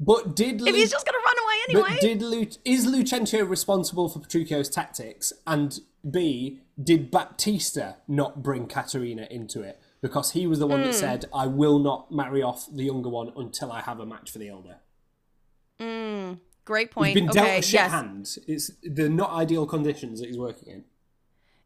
But 0.00 0.34
did 0.36 0.56
if 0.56 0.60
Lu- 0.62 0.72
he's 0.72 0.90
just 0.90 1.06
gonna 1.06 1.18
run 1.24 1.36
away 1.44 1.88
anyway. 1.92 1.98
Did 2.00 2.22
Lu- 2.22 2.46
is 2.64 2.86
Lucentio 2.86 3.48
responsible 3.48 4.08
for 4.08 4.18
Petruchio's 4.20 4.68
tactics? 4.68 5.32
And 5.46 5.78
B, 6.10 6.60
did 6.82 7.10
Baptista 7.10 7.96
not 8.08 8.42
bring 8.42 8.66
Katerina 8.66 9.26
into 9.30 9.62
it? 9.62 9.80
Because 10.02 10.32
he 10.32 10.46
was 10.46 10.58
the 10.58 10.66
one 10.66 10.80
Hmm. 10.80 10.86
that 10.88 10.94
said, 10.94 11.24
I 11.32 11.46
will 11.46 11.78
not 11.78 12.10
marry 12.12 12.42
off 12.42 12.66
the 12.70 12.84
younger 12.84 13.08
one 13.08 13.32
until 13.36 13.72
I 13.72 13.80
have 13.80 14.00
a 14.00 14.04
match 14.06 14.30
for 14.30 14.38
the 14.38 14.48
elder. 14.48 14.76
Great 16.64 16.88
He's 16.88 16.94
point. 16.94 17.14
been 17.14 17.26
dealt 17.26 17.46
okay, 17.46 17.58
a 17.58 17.62
shit 17.62 17.74
yes. 17.74 17.92
hand. 17.92 18.36
It's 18.46 18.70
the 18.82 19.08
not 19.08 19.30
ideal 19.30 19.66
conditions 19.66 20.20
that 20.20 20.26
he's 20.26 20.38
working 20.38 20.72
in. 20.72 20.84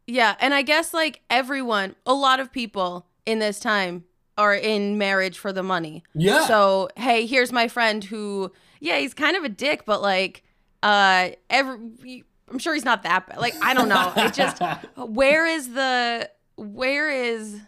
Yeah, 0.07 0.35
and 0.39 0.53
I 0.53 0.61
guess 0.61 0.93
like 0.93 1.21
everyone, 1.29 1.95
a 2.05 2.13
lot 2.13 2.39
of 2.39 2.51
people 2.51 3.05
in 3.25 3.39
this 3.39 3.59
time 3.59 4.05
are 4.37 4.55
in 4.55 4.97
marriage 4.97 5.37
for 5.37 5.53
the 5.53 5.63
money. 5.63 6.03
Yeah. 6.15 6.47
So, 6.47 6.89
hey, 6.95 7.25
here's 7.25 7.51
my 7.51 7.67
friend 7.67 8.03
who 8.03 8.51
yeah, 8.79 8.97
he's 8.97 9.13
kind 9.13 9.35
of 9.35 9.43
a 9.43 9.49
dick, 9.49 9.85
but 9.85 10.01
like 10.01 10.43
uh 10.81 11.29
every 11.49 12.23
I'm 12.49 12.57
sure 12.57 12.73
he's 12.73 12.85
not 12.85 13.03
that 13.03 13.27
bad. 13.27 13.37
Like 13.37 13.53
I 13.61 13.73
don't 13.73 13.89
know. 13.89 14.11
It 14.15 14.33
just 14.33 14.61
where 14.97 15.45
is 15.45 15.73
the 15.73 16.29
where 16.55 17.09
is 17.09 17.59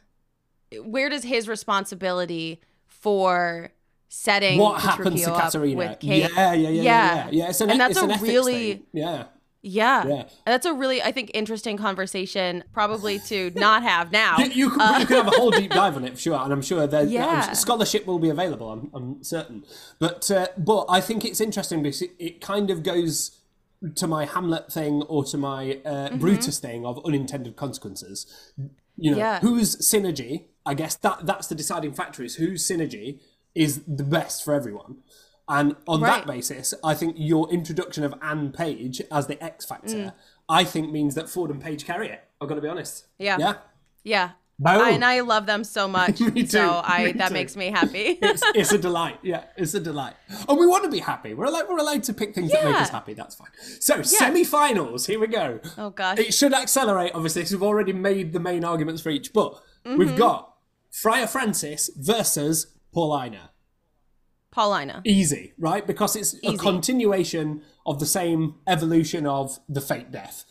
where 0.81 1.09
does 1.09 1.23
his 1.23 1.47
responsibility 1.47 2.61
for 2.87 3.71
setting 4.13 4.59
what 4.59 4.81
happens 4.81 5.23
to 5.23 5.31
Katerina? 5.31 5.77
with 5.77 5.99
Kate? 6.01 6.29
Yeah, 6.35 6.53
yeah, 6.53 6.53
yeah, 6.53 6.69
yeah, 6.69 6.81
yeah. 6.81 7.29
Yeah, 7.31 7.49
it's 7.49 7.61
an, 7.61 7.69
and 7.71 7.79
that's 7.79 7.97
it's 7.97 8.01
a 8.01 8.23
really 8.23 8.73
thing. 8.73 8.83
Yeah. 8.91 9.23
yeah. 9.61 10.05
Yeah. 10.07 10.13
And 10.21 10.27
that's 10.53 10.65
a 10.65 10.73
really 10.73 11.01
I 11.01 11.11
think 11.13 11.31
interesting 11.33 11.77
conversation 11.77 12.63
probably 12.73 13.19
to 13.19 13.51
not 13.55 13.83
have 13.83 14.11
now. 14.11 14.37
You, 14.39 14.45
you, 14.47 14.69
could, 14.69 14.99
you 14.99 15.05
could 15.05 15.15
have 15.17 15.27
a 15.27 15.31
whole 15.37 15.51
deep 15.51 15.71
dive 15.71 15.95
on 15.95 16.03
it 16.03 16.15
for 16.15 16.19
sure, 16.19 16.35
and 16.43 16.51
I'm 16.51 16.61
sure 16.61 16.85
that 16.87 17.03
Uh, 17.05 17.07
Yeah. 17.07 17.53
scholarship 17.53 18.05
will 18.05 18.19
be 18.19 18.29
available. 18.29 18.69
I'm, 18.69 18.89
I'm 18.93 19.23
certain, 19.23 19.63
but 19.97 20.29
uh, 20.29 20.47
but 20.57 20.85
I 20.89 20.99
think 20.99 21.23
it's 21.23 21.39
interesting 21.39 21.81
because 21.81 22.01
it, 22.01 22.11
it 22.19 22.41
kind 22.41 22.69
of 22.69 22.83
goes 22.83 23.37
to 23.95 24.07
my 24.07 24.25
Hamlet 24.25 24.71
thing 24.73 25.03
or 25.03 25.23
to 25.25 25.37
my 25.37 25.79
uh, 25.85 26.09
Mm-hmm. 26.09 26.17
Brutus 26.17 26.59
thing 26.59 26.85
of 26.85 26.99
unintended 27.05 27.55
consequences. 27.55 28.51
You 28.97 29.11
know, 29.11 29.17
Yeah. 29.17 29.39
whose 29.39 29.77
synergy? 29.77 30.45
I 30.65 30.73
guess 30.75 30.95
that 30.97 31.25
that's 31.25 31.47
the 31.47 31.55
deciding 31.55 31.93
factor 31.93 32.23
is 32.23 32.35
whose 32.35 32.67
synergy 32.67 33.19
is 33.55 33.81
the 33.87 34.03
best 34.03 34.43
for 34.43 34.53
everyone. 34.53 34.97
And 35.47 35.75
on 35.87 36.01
Right. 36.01 36.19
that 36.19 36.27
basis, 36.27 36.73
I 36.83 36.93
think 36.93 37.15
your 37.17 37.49
introduction 37.51 38.03
of 38.03 38.13
Anne 38.21 38.51
Page 38.51 39.01
as 39.11 39.27
the 39.27 39.41
X 39.43 39.65
Factor, 39.65 39.95
Mm. 39.95 40.13
I 40.47 40.63
think 40.63 40.91
means 40.91 41.15
that 41.15 41.29
Ford 41.29 41.49
and 41.51 41.61
Page 41.61 41.85
carry 41.85 42.09
it. 42.09 42.23
I've 42.39 42.47
got 42.47 42.55
to 42.55 42.61
be 42.61 42.67
honest. 42.67 43.05
Yeah. 43.19 43.37
Yeah. 43.39 43.53
Yeah. 44.03 44.29
I, 44.63 44.91
and 44.91 45.03
I 45.03 45.21
love 45.21 45.47
them 45.47 45.63
so 45.63 45.87
much. 45.87 46.19
Me 46.21 46.43
too. 46.43 46.47
So 46.47 46.81
I 46.85 47.05
Me 47.05 47.11
that 47.13 47.29
too. 47.29 47.33
makes 47.33 47.55
me 47.55 47.71
happy. 47.71 48.19
it's, 48.21 48.43
it's 48.53 48.71
a 48.71 48.77
delight. 48.77 49.17
Yeah, 49.23 49.45
it's 49.57 49.73
a 49.73 49.79
delight. 49.79 50.13
And 50.47 50.59
we 50.59 50.67
want 50.67 50.83
to 50.83 50.89
be 50.91 50.99
happy. 50.99 51.33
We're 51.33 51.45
allowed, 51.45 51.67
we're 51.67 51.79
allowed 51.79 52.03
to 52.03 52.13
pick 52.13 52.35
things 52.35 52.51
that 52.51 52.63
make 52.63 52.75
us 52.75 52.89
happy. 52.89 53.15
That's 53.15 53.33
fine. 53.33 53.47
So, 53.79 54.03
semi-finals. 54.03 55.07
Here 55.07 55.19
we 55.19 55.27
go. 55.27 55.59
oh 55.79 55.89
gosh. 55.89 56.19
It 56.19 56.33
should 56.33 56.53
accelerate, 56.53 57.11
obviously, 57.15 57.41
because 57.41 57.53
we've 57.53 57.63
already 57.63 57.93
made 57.93 58.33
the 58.33 58.39
main 58.39 58.63
arguments 58.63 59.01
for 59.01 59.09
each. 59.09 59.33
But 59.33 59.59
Mm-hmm. 59.83 59.97
we've 59.97 60.15
got 60.15 60.53
Friar 60.91 61.25
Francis 61.25 61.89
versus 61.97 62.67
Paulina. 62.93 63.51
Paulina. 64.51 65.01
Easy, 65.05 65.53
right? 65.57 65.85
Because 65.87 66.15
it's 66.15 66.35
a 66.43 66.57
continuation 66.57 67.61
of 67.85 67.99
the 67.99 68.05
same 68.05 68.55
evolution 68.67 69.25
of 69.25 69.59
the 69.69 69.79
fate 69.81 70.11
death. 70.11 70.43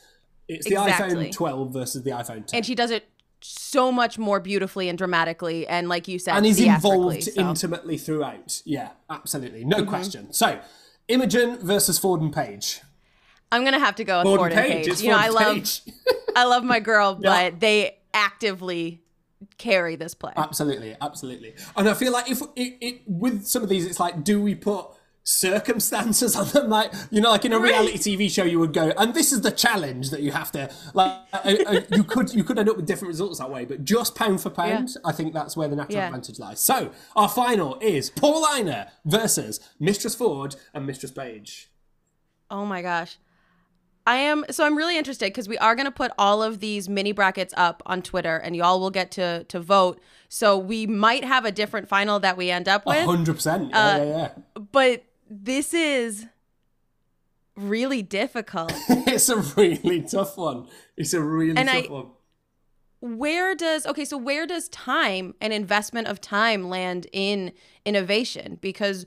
It's 0.49 0.67
the 0.67 0.83
Exactly. 0.83 1.27
iPhone 1.29 1.33
12 1.33 1.73
versus 1.73 2.03
the 2.03 2.11
iPhone 2.11 2.47
10. 2.47 2.59
And 2.59 2.67
she 2.67 2.75
does 2.75 2.91
it 2.91 3.05
so 3.43 3.93
much 3.93 4.19
more 4.19 4.41
beautifully 4.41 4.89
and 4.89 4.99
dramatically 4.99 5.67
and 5.67 5.89
like 5.89 6.09
you 6.09 6.19
said 6.19 6.37
and 6.37 6.45
he's 6.45 6.59
theatrically, 6.59 6.91
involved 6.91 7.23
so. 7.25 7.41
intimately 7.41 7.97
throughout. 7.99 8.63
Yeah, 8.65 8.91
absolutely. 9.09 9.65
No 9.65 9.79
Mm-hmm. 9.79 9.89
question. 9.89 10.33
So, 10.33 10.61
Imogen 11.09 11.59
versus 11.59 11.99
Ford 11.99 12.21
and 12.21 12.33
Page. 12.33 12.81
I'm 13.53 13.65
gonna 13.65 13.79
have 13.79 13.97
to 13.97 14.05
go 14.05 14.19
with 14.19 14.27
Ford, 14.27 14.39
Ford 14.41 14.53
and 14.53 14.61
Page. 14.61 14.87
Page. 14.89 15.01
You 15.03 15.11
know, 15.11 15.17
I 15.19 15.29
love. 15.29 15.81
I 16.37 16.45
love 16.45 16.65
my 16.65 16.81
girl, 16.81 17.19
Yeah. 17.23 17.51
but 17.51 17.61
they 17.61 17.99
actively 18.15 19.03
carry 19.59 19.97
this 19.97 20.15
play. 20.15 20.33
absolutely, 20.37 20.97
absolutely. 21.01 21.55
And 21.77 21.89
I 21.89 21.95
feel 21.95 22.13
like 22.13 22.31
if 22.31 22.41
it, 22.57 22.77
it 22.81 23.03
with 23.07 23.45
some 23.47 23.63
of 23.63 23.69
these, 23.69 23.87
it's 23.87 24.01
like, 24.01 24.23
do 24.25 24.41
we 24.43 24.55
put 24.55 24.87
circumstances 25.23 26.35
on 26.41 26.49
them? 26.49 26.69
Like, 26.69 26.93
you 27.11 27.21
know, 27.21 27.31
like 27.31 27.45
in 27.45 27.53
a 27.53 27.59
reality 27.59 27.99
TV 27.99 28.31
show, 28.31 28.45
you 28.45 28.59
would 28.59 28.73
go, 28.73 28.93
and 28.97 29.15
this 29.15 29.33
is 29.33 29.41
the 29.43 29.51
challenge 29.51 30.11
that 30.11 30.21
you 30.21 30.33
have 30.33 30.53
to 30.53 30.71
like. 30.95 31.13
uh, 31.33 31.39
uh, 31.67 31.81
you 31.91 32.05
could 32.05 32.33
you 32.35 32.45
could 32.45 32.59
end 32.59 32.69
up 32.69 32.77
with 32.77 32.87
different 32.87 33.09
results 33.09 33.39
that 33.39 33.51
way, 33.51 33.65
but 33.65 33.85
just 33.85 34.15
pound 34.15 34.41
for 34.41 34.51
pound, 34.51 34.91
I 35.05 35.13
think 35.13 35.33
that's 35.33 35.57
where 35.57 35.69
the 35.69 35.77
natural 35.77 35.99
Yeah. 35.99 36.07
advantage 36.07 36.39
lies. 36.39 36.61
So 36.61 36.91
our 37.17 37.29
final 37.29 37.79
is 37.81 38.11
Paulina 38.11 38.91
versus 39.05 39.61
Mistress 39.79 40.15
Ford 40.15 40.57
and 40.75 40.87
Mistress 40.87 41.13
Page. 41.13 41.71
Oh 42.51 42.67
my 42.67 42.83
gosh. 42.83 43.17
I 44.07 44.17
am 44.17 44.45
so 44.51 44.65
I'm 44.65 44.77
really 44.77 44.97
interested 44.99 45.27
because 45.27 45.49
we 45.49 45.59
are 45.59 45.75
gonna 45.77 45.91
put 45.91 46.11
all 46.19 46.43
of 46.43 46.61
these 46.61 46.89
mini 46.89 47.13
brackets 47.13 47.53
up 47.57 47.83
on 47.87 48.03
Twitter 48.03 48.37
and 48.37 48.57
y'all 48.57 48.81
will 48.81 48.91
get 48.91 49.11
to 49.13 49.45
to 49.45 49.61
vote. 49.61 50.01
So 50.29 50.57
we 50.59 50.87
might 50.87 51.25
have 51.25 51.45
a 51.45 51.53
different 51.53 51.89
final 51.89 52.19
that 52.21 52.37
we 52.37 52.51
end 52.51 52.69
up 52.69 52.87
with. 52.87 53.05
hundred 53.05 53.35
percent. 53.35 53.75
Uh, 53.75 53.99
Yeah, 54.01 54.05
yeah, 54.05 54.31
But 54.73 55.05
this 55.29 55.75
is 55.75 56.27
really 57.57 58.03
difficult. 58.03 58.73
It's 58.89 59.29
a 59.29 59.37
really 59.57 60.03
tough 60.03 60.37
one. 60.37 60.67
It's 60.97 61.13
a 61.15 61.21
really 61.21 61.57
And 61.57 61.69
tough 61.69 61.85
I- 61.89 61.93
one. 61.93 62.07
where 63.01 63.55
does 63.55 63.87
okay 63.87 64.05
so 64.05 64.17
where 64.17 64.47
does 64.47 64.69
time 64.69 65.35
and 65.41 65.53
investment 65.53 66.07
of 66.07 66.21
time 66.21 66.69
land 66.69 67.07
in 67.13 67.51
innovation 67.87 68.59
because 68.61 69.07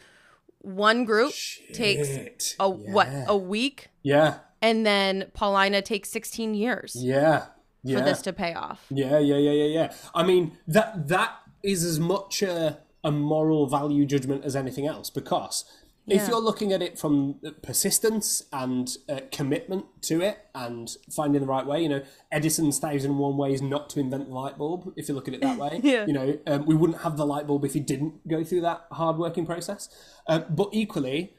one 0.62 1.06
group 1.06 1.32
takes 1.74 2.08
Shit. 2.08 2.56
a 2.60 2.68
what 2.70 3.08
a 3.28 3.38
week 3.38 3.90
Yeah, 4.02 4.40
and 4.64 4.86
then 4.86 5.14
paulina 5.34 5.82
takes 5.82 6.10
16 6.10 6.56
years 6.56 6.96
yeah, 6.98 7.46
yeah. 7.84 7.98
for 8.00 8.04
this 8.04 8.22
to 8.24 8.34
pay 8.34 8.54
off 8.54 8.86
Yeah, 8.90 9.20
yeah, 9.20 9.38
yeah, 9.38 9.52
yeah, 9.52 9.72
yeah. 9.80 9.94
I 10.16 10.24
mean 10.24 10.58
that 10.68 11.08
that 11.10 11.32
is 11.64 11.84
as 11.84 12.00
much 12.00 12.42
a, 12.42 12.80
a 13.04 13.12
moral 13.12 13.68
value 13.68 14.06
judgment 14.06 14.44
as 14.44 14.56
anything 14.56 14.86
else 14.88 15.10
because 15.10 15.66
if 16.06 16.22
Yeah. 16.24 16.28
you're 16.32 16.42
looking 16.42 16.74
at 16.74 16.82
it 16.82 17.00
from 17.00 17.40
persistence 17.62 18.44
and 18.52 18.98
uh, 19.08 19.22
commitment 19.32 19.86
to 20.02 20.20
it 20.20 20.38
and 20.54 20.86
finding 21.10 21.40
the 21.40 21.48
right 21.48 21.66
way, 21.66 21.82
you 21.82 21.88
know, 21.88 22.02
Edison's 22.30 22.78
thousand 22.78 23.12
and 23.12 23.20
one 23.20 23.38
ways 23.38 23.62
not 23.62 23.90
to 23.92 24.02
invent 24.02 24.28
the 24.28 24.34
light 24.34 24.58
bulb. 24.58 24.92
If 24.98 25.08
you 25.08 25.16
look 25.16 25.30
at 25.30 25.34
it 25.34 25.40
that 25.42 25.58
way, 25.64 25.80
Yeah. 25.82 26.06
you 26.06 26.12
know, 26.12 26.38
um, 26.46 26.66
we 26.66 26.76
wouldn't 26.76 27.00
have 27.04 27.16
the 27.16 27.26
light 27.26 27.48
bulb 27.48 27.64
if 27.64 27.74
he 27.74 27.80
didn't 27.80 28.28
go 28.28 28.44
through 28.44 28.62
that 28.62 28.86
hard 28.92 29.16
working 29.18 29.46
process. 29.46 29.88
Um, 30.28 30.44
but 30.50 30.70
equally, 30.74 31.36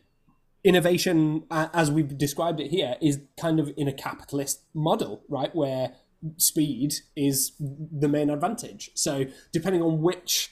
innovation, 0.65 1.45
as 1.51 1.91
we've 1.91 2.17
described 2.17 2.59
it 2.59 2.71
here, 2.71 2.97
is 3.01 3.21
kind 3.39 3.61
of 3.61 3.73
in 3.77 3.87
a 3.87 3.93
capitalist 3.93 4.63
model, 4.73 5.23
right? 5.29 5.55
Where 5.55 5.93
speed 6.39 6.95
is 7.15 7.53
the 7.61 8.09
main 8.09 8.31
advantage. 8.31 8.91
So, 8.95 9.27
depending 9.53 9.83
on 9.83 10.01
which 10.01 10.51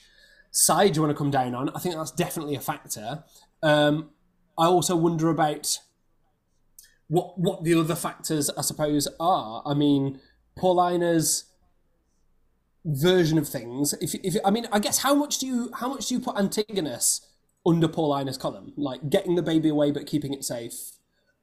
side 0.51 0.95
you 0.95 1.01
want 1.01 1.11
to 1.11 1.17
come 1.17 1.31
down 1.31 1.55
on, 1.55 1.69
I 1.69 1.79
think 1.79 1.95
that's 1.95 2.11
definitely 2.11 2.55
a 2.55 2.61
factor. 2.61 3.23
Um, 3.63 4.11
I 4.57 4.65
also 4.65 4.95
wonder 4.95 5.29
about 5.29 5.79
what 7.07 7.39
what 7.39 7.63
the 7.63 7.73
other 7.73 7.95
factors, 7.95 8.49
I 8.51 8.61
suppose, 8.61 9.07
are. 9.19 9.63
I 9.65 9.73
mean, 9.73 10.19
Paulina's 10.57 11.45
version 12.85 13.37
of 13.37 13.47
things. 13.47 13.93
If, 14.01 14.13
if 14.15 14.35
I 14.45 14.51
mean, 14.51 14.67
I 14.71 14.79
guess 14.79 14.99
how 14.99 15.15
much 15.15 15.39
do 15.39 15.47
you 15.47 15.71
how 15.73 15.89
much 15.89 16.07
do 16.07 16.15
you 16.15 16.19
put 16.19 16.37
Antigonus 16.37 17.27
under 17.65 17.87
Paulina's 17.87 18.37
column, 18.37 18.73
like 18.75 19.09
getting 19.09 19.35
the 19.35 19.41
baby 19.43 19.69
away 19.69 19.91
but 19.91 20.05
keeping 20.05 20.33
it 20.33 20.43
safe, 20.43 20.73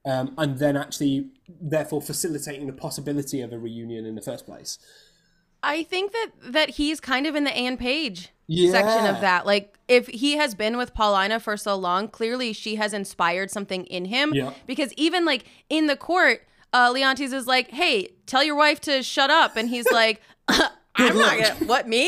um, 0.04 0.34
and 0.38 0.58
then 0.58 0.76
actually 0.76 1.28
therefore 1.48 2.00
facilitating 2.02 2.66
the 2.66 2.72
possibility 2.72 3.40
of 3.40 3.52
a 3.52 3.58
reunion 3.58 4.04
in 4.06 4.14
the 4.14 4.22
first 4.22 4.46
place. 4.46 4.78
i 5.62 5.82
think 5.82 6.12
that 6.12 6.28
that 6.42 6.70
he's 6.70 7.00
kind 7.00 7.26
of 7.26 7.34
in 7.36 7.44
the 7.44 7.52
anne 7.52 7.76
page 7.76 8.30
Yeah. 8.46 8.70
section 8.70 9.14
of 9.14 9.20
that 9.20 9.44
like 9.44 9.76
if 9.88 10.06
he 10.06 10.36
has 10.38 10.54
been 10.54 10.78
with 10.78 10.94
paulina 10.94 11.38
for 11.38 11.56
so 11.58 11.76
long 11.76 12.08
clearly 12.08 12.54
she 12.54 12.76
has 12.76 12.94
inspired 12.94 13.50
something 13.50 13.84
in 13.86 14.06
him 14.06 14.32
Yeah. 14.34 14.52
because 14.66 14.90
even 14.94 15.26
like 15.26 15.44
in 15.68 15.86
the 15.86 15.96
court 15.96 16.46
uh 16.72 16.90
leontes 16.94 17.32
is 17.34 17.46
like 17.46 17.68
hey 17.72 18.08
tell 18.24 18.42
your 18.42 18.56
wife 18.56 18.80
to 18.82 19.02
shut 19.02 19.28
up 19.30 19.56
and 19.56 19.68
he's 19.68 19.90
like 19.92 20.22
i'm 20.48 21.18
not 21.18 21.36
gonna 21.38 21.54
what 21.66 21.86
me 21.86 22.06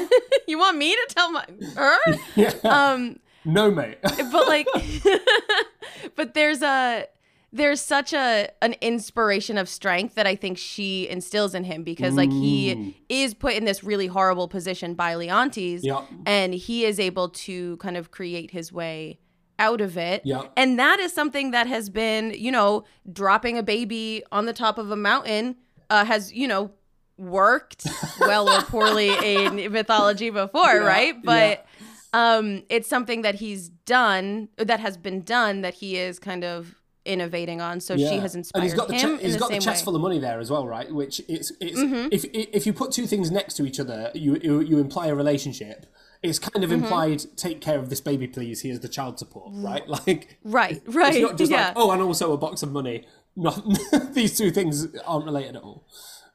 you 0.48 0.58
want 0.58 0.76
me 0.76 0.90
to 0.92 1.06
tell 1.14 1.30
my 1.30 1.44
her 1.76 1.96
Yeah. 2.34 2.52
um 2.64 3.20
no, 3.44 3.70
mate. 3.70 3.98
but 4.02 4.46
like 4.48 4.66
but 6.16 6.34
there's 6.34 6.62
a 6.62 7.06
there's 7.52 7.80
such 7.80 8.12
a 8.12 8.48
an 8.62 8.74
inspiration 8.80 9.58
of 9.58 9.68
strength 9.68 10.14
that 10.14 10.26
I 10.26 10.36
think 10.36 10.56
she 10.58 11.08
instills 11.08 11.54
in 11.54 11.64
him 11.64 11.82
because 11.82 12.14
like 12.14 12.30
he 12.30 12.94
is 13.08 13.34
put 13.34 13.54
in 13.54 13.64
this 13.64 13.82
really 13.82 14.06
horrible 14.06 14.46
position 14.48 14.94
by 14.94 15.14
Leontes 15.14 15.80
Yeah. 15.82 16.02
and 16.26 16.54
he 16.54 16.84
is 16.84 17.00
able 17.00 17.28
to 17.30 17.76
kind 17.78 17.96
of 17.96 18.10
create 18.12 18.52
his 18.52 18.72
way 18.72 19.18
out 19.58 19.80
of 19.80 19.98
it. 19.98 20.22
Yeah. 20.24 20.44
And 20.56 20.78
that 20.78 21.00
is 21.00 21.12
something 21.12 21.50
that 21.50 21.66
has 21.66 21.90
been, 21.90 22.32
you 22.36 22.50
know, 22.52 22.84
dropping 23.12 23.58
a 23.58 23.62
baby 23.62 24.22
on 24.32 24.46
the 24.46 24.52
top 24.54 24.78
of 24.78 24.90
a 24.90 24.96
mountain 24.96 25.56
uh, 25.90 26.04
has, 26.04 26.32
you 26.32 26.46
know, 26.48 26.70
worked 27.18 27.86
well 28.20 28.48
or 28.48 28.62
poorly 28.62 29.10
in 29.36 29.70
mythology 29.72 30.30
before, 30.30 30.62
Yeah, 30.76 30.86
right? 30.86 31.14
But 31.22 31.66
um 32.12 32.62
it's 32.68 32.88
something 32.88 33.22
that 33.22 33.36
he's 33.36 33.68
done 33.68 34.48
that 34.56 34.80
has 34.80 34.96
been 34.96 35.22
done 35.22 35.60
that 35.62 35.74
he 35.74 35.96
is 35.96 36.18
kind 36.18 36.44
of 36.44 36.74
innovating 37.04 37.60
on 37.60 37.80
so 37.80 37.96
she 37.96 38.02
Yeah. 38.02 38.20
has 38.20 38.34
and 38.34 38.40
inspired 38.42 38.62
he's 38.62 38.74
got 38.74 38.88
the 38.88 38.94
him 38.94 39.16
che- 39.18 39.24
he's 39.24 39.32
the 39.34 39.38
got 39.38 39.50
the 39.50 39.58
chest 39.58 39.82
way. 39.82 39.84
full 39.86 39.96
of 39.96 40.02
money 40.02 40.18
there 40.18 40.38
as 40.38 40.50
well, 40.50 40.66
right? 40.66 40.92
Which 40.92 41.20
it's 41.28 41.50
it's 41.60 41.78
Mm-hmm. 41.78 42.08
if 42.12 42.24
if 42.32 42.66
you 42.66 42.72
put 42.72 42.92
two 42.92 43.06
things 43.06 43.30
next 43.30 43.54
to 43.54 43.64
each 43.66 43.80
other, 43.80 44.10
you 44.14 44.38
you, 44.42 44.60
you 44.60 44.78
imply 44.78 45.06
a 45.06 45.14
relationship. 45.14 45.86
It's 46.22 46.38
kind 46.38 46.62
Mm-hmm. 46.62 46.64
of 46.64 46.72
implied. 46.72 47.24
Take 47.36 47.62
care 47.62 47.78
of 47.78 47.88
this 47.88 48.02
baby, 48.02 48.26
please. 48.28 48.60
Here's 48.60 48.80
the 48.80 48.88
child 48.88 49.18
support, 49.18 49.50
right? 49.54 49.84
Like 50.06 50.38
right 50.44 50.82
right 50.86 51.14
it's 51.14 51.22
not 51.22 51.38
just 51.38 51.50
yeah 51.50 51.68
like 51.68 51.72
oh, 51.76 51.90
and 51.92 52.02
also 52.02 52.32
a 52.32 52.36
box 52.36 52.62
of 52.62 52.70
money. 52.70 53.06
Not 53.34 53.62
these 54.12 54.36
two 54.36 54.50
things 54.50 54.86
aren't 55.06 55.24
related 55.24 55.56
at 55.56 55.62
all. 55.62 55.86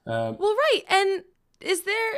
Um, 0.07 0.38
well 0.39 0.55
right 0.55 0.82
and 0.89 1.23
is 1.61 1.82
there 1.84 2.11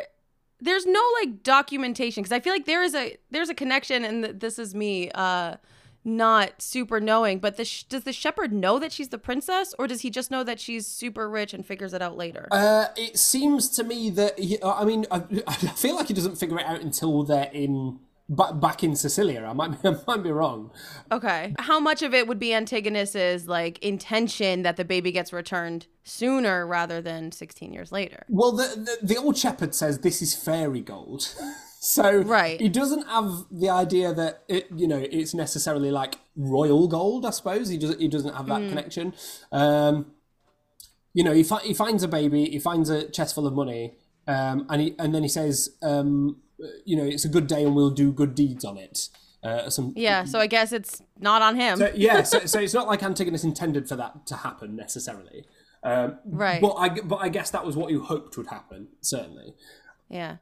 there's 0.60 0.86
no 0.86 1.01
like 1.22 1.43
documentation 1.43 2.24
because 2.24 2.36
i 2.36 2.39
feel 2.39 2.53
like 2.53 2.66
there 2.66 2.84
is 2.84 2.95
a 2.95 3.18
there's 3.32 3.49
a 3.49 3.53
connection 3.55 4.03
and 4.03 4.24
th- 4.24 4.36
this 4.39 4.58
is 4.60 4.74
me 4.74 5.10
uh 5.12 5.55
not 6.03 6.62
super 6.62 7.01
knowing 7.01 7.38
but 7.38 7.58
the 7.58 7.66
sh- 7.66 7.84
does 7.84 8.03
the 8.03 8.14
shepherd 8.14 8.53
know 8.53 8.80
that 8.80 8.91
she's 8.93 9.10
the 9.10 9.18
princess 9.18 9.76
or 9.78 9.88
does 9.88 10.01
he 10.01 10.10
just 10.10 10.32
know 10.32 10.41
that 10.41 10.58
she's 10.60 10.88
super 10.88 11.30
rich 11.30 11.53
and 11.53 11.66
figures 11.66 11.93
it 11.93 12.01
out 12.01 12.16
later? 12.16 12.47
Uh, 12.49 12.86
it 12.95 13.18
seems 13.20 13.68
to 13.68 13.84
me 13.84 14.10
that 14.12 14.39
he, 14.39 14.58
I 14.64 14.86
mean, 14.86 15.05
I, 15.12 15.24
I 15.47 15.53
feel 15.53 15.95
like 15.97 16.08
he 16.08 16.14
doesn't 16.14 16.38
figure 16.38 16.60
it 16.60 16.66
out 16.66 16.80
until 16.80 17.24
they're 17.24 17.49
in 17.51 17.99
ba- 18.30 18.53
back 18.53 18.84
in 18.84 18.95
Sicilia. 18.95 19.45
I 19.47 19.53
might 19.53 19.82
be, 19.82 19.89
I 19.89 19.95
might 20.07 20.23
be 20.23 20.32
wrong. 20.32 20.71
Okay. 21.11 21.53
How 21.59 21.80
much 21.80 22.01
of 22.01 22.13
it 22.13 22.28
would 22.28 22.39
be 22.39 22.53
Antigonus's 22.53 23.47
like 23.47 23.80
intention 23.80 24.63
that 24.63 24.78
the 24.78 24.86
baby 24.86 25.11
gets 25.11 25.32
returned 25.34 25.88
sooner 26.03 26.65
rather 26.65 27.01
than 27.01 27.32
16 27.32 27.73
years 27.73 27.91
later? 27.91 28.25
Well, 28.30 28.51
the, 28.53 28.97
the 29.01 29.07
the 29.13 29.17
old 29.17 29.38
shepherd 29.38 29.73
says 29.75 29.99
this 29.99 30.21
is 30.21 30.36
fairy 30.36 30.82
gold, 30.82 31.21
so 31.80 32.19
Right. 32.21 32.59
he 32.59 32.69
doesn't 32.69 33.07
have 33.07 33.45
the 33.51 33.69
idea 33.69 34.13
that 34.13 34.43
it 34.47 34.67
you 34.75 34.88
know 34.88 34.97
it's 34.97 35.34
necessarily 35.34 35.91
like 35.91 36.15
royal 36.36 36.88
gold. 36.88 37.25
I 37.25 37.30
suppose 37.32 37.69
he 37.69 37.78
doesn't 37.78 37.99
he 38.01 38.07
doesn't 38.07 38.34
have 38.36 38.47
that 38.47 38.67
connection. 38.69 39.13
Um, 39.51 40.11
you 41.13 41.23
know, 41.23 41.34
he 41.34 41.41
fi- 41.43 41.61
he 41.63 41.73
finds 41.73 42.03
a 42.03 42.07
baby, 42.07 42.45
he 42.49 42.59
finds 42.59 42.89
a 42.91 43.09
chest 43.09 43.34
full 43.34 43.47
of 43.47 43.53
money, 43.53 43.95
um, 44.28 44.67
and 44.69 44.82
he 44.82 44.95
and 44.99 45.15
then 45.15 45.23
he 45.23 45.30
says, 45.30 45.75
um, 45.82 46.38
you 46.86 46.95
know, 46.97 47.03
it's 47.03 47.26
a 47.26 47.30
good 47.30 47.47
day 47.47 47.64
and 47.64 47.76
we'll 47.76 47.89
do 47.91 48.12
good 48.12 48.36
deeds 48.36 48.66
on 48.66 48.78
it. 48.78 49.10
Uh, 49.43 49.70
some 49.70 49.93
Yeah, 49.95 50.26
so 50.26 50.39
I 50.39 50.47
guess 50.47 50.72
it's 50.72 51.01
not 51.20 51.41
on 51.41 51.55
him. 51.55 51.82
yeah, 51.95 52.24
so, 52.24 52.39
so 52.45 52.60
it's 52.60 52.74
not 52.74 52.88
like 52.88 53.03
Antigonus 53.03 53.43
intended 53.43 53.88
for 53.88 53.95
that 53.95 54.26
to 54.28 54.36
happen 54.38 54.76
necessarily. 54.76 55.45
Um, 55.84 56.18
Right. 56.26 56.60
But 56.62 56.74
I 56.74 56.89
but 56.89 57.18
I 57.18 57.30
guess 57.30 57.51
that 57.51 57.66
was 57.66 57.76
what 57.78 57.91
you 57.91 58.01
hoped 58.01 58.36
would 58.38 58.47
happen. 58.47 58.88
Certainly. 59.01 59.53
Yeah. 60.10 60.38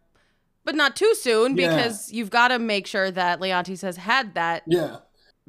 But 0.63 0.75
not 0.75 0.95
too 0.95 1.13
soon 1.13 1.55
Yeah. 1.57 1.75
because 1.75 2.11
you've 2.11 2.29
got 2.31 2.47
to 2.47 2.57
make 2.57 2.87
sure 2.87 3.11
that 3.11 3.39
Leontes 3.41 3.81
has 3.81 3.97
had 3.97 4.33
that 4.35 4.63
Yeah. 4.65 4.97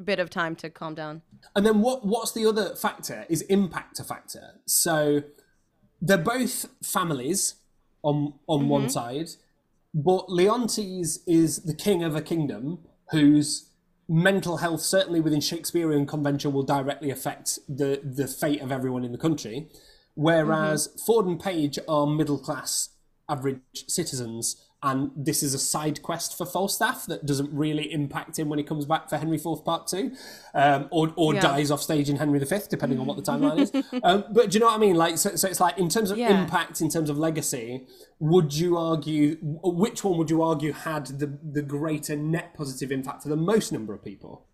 bit 0.03 0.19
of 0.19 0.29
time 0.29 0.57
to 0.57 0.69
calm 0.69 0.95
down. 0.95 1.23
And 1.55 1.65
then 1.65 1.81
what 1.81 2.05
what's 2.05 2.33
the 2.33 2.45
other 2.45 2.75
factor 2.75 3.25
is 3.29 3.43
impact 3.43 4.01
a 4.01 4.05
factor. 4.05 4.61
So 4.67 5.23
they're 6.03 6.19
both 6.19 6.67
families 6.83 7.55
on 8.03 8.35
on 8.49 8.69
one 8.69 8.91
side, 8.91 9.29
but 9.97 10.29
Leontes 10.29 11.21
is 11.27 11.63
the 11.63 11.75
king 11.75 12.05
of 12.05 12.15
a 12.15 12.21
kingdom 12.21 12.81
whose 13.13 13.71
mental 14.07 14.59
health, 14.59 14.83
certainly 14.83 15.21
within 15.21 15.41
Shakespearean 15.41 16.05
convention, 16.05 16.53
will 16.53 16.63
directly 16.63 17.11
affect 17.11 17.59
the 17.67 18.03
the 18.05 18.27
fate 18.29 18.61
of 18.61 18.71
everyone 18.71 19.05
in 19.05 19.13
the 19.13 19.19
country. 19.19 19.69
Whereas 20.15 20.89
mm-hmm. 20.89 20.99
Ford 20.99 21.27
and 21.27 21.41
Page 21.41 21.79
are 21.89 22.07
middle 22.07 22.39
class 22.39 22.91
average 23.27 23.61
citizens 23.89 24.66
and 24.89 25.11
this 25.17 25.43
is 25.43 25.53
a 25.55 25.59
side 25.59 25.99
quest 26.03 26.37
for 26.39 26.47
Falstaff 26.47 27.07
that 27.07 27.27
doesn't 27.31 27.51
really 27.53 27.87
impact 27.93 28.39
him 28.39 28.49
when 28.51 28.59
he 28.59 28.65
comes 28.65 28.85
back 28.93 29.09
for 29.11 29.17
Henry 29.17 29.37
IV 29.37 29.65
Part 29.65 29.87
Two, 29.93 30.13
um, 30.55 30.89
or 30.91 31.13
or 31.17 31.35
Yeah. 31.35 31.41
dies 31.41 31.71
off 31.71 31.83
stage 31.83 32.09
in 32.09 32.17
Henry 32.17 32.39
V, 32.39 32.57
depending 32.71 32.99
on 33.01 33.07
what 33.07 33.17
the 33.17 33.23
timeline 33.33 33.59
is. 33.65 33.71
Um, 34.03 34.25
but 34.31 34.51
do 34.51 34.55
you 34.57 34.61
know 34.61 34.67
what 34.67 34.77
I 34.77 34.79
mean? 34.79 34.97
Like, 34.97 35.19
so, 35.19 35.35
so 35.37 35.49
it's 35.49 35.61
like 35.61 35.77
in 35.79 35.89
terms 35.89 36.11
of 36.11 36.19
Yeah. 36.19 36.41
impact, 36.43 36.81
in 36.81 36.89
terms 36.89 37.11
of 37.11 37.19
legacy, 37.19 37.87
would 38.21 38.55
you 38.55 38.77
argue 38.77 39.37
which 39.43 40.05
one 40.05 40.17
would 40.19 40.31
you 40.31 40.41
argue 40.43 40.73
had 40.73 41.07
the 41.23 41.29
the 41.57 41.63
greater 41.63 42.17
net 42.17 42.55
positive 42.55 42.91
impact 42.93 43.23
for 43.25 43.29
the 43.29 43.37
most 43.53 43.73
number 43.73 43.93
of 43.93 44.05
people? 44.05 44.45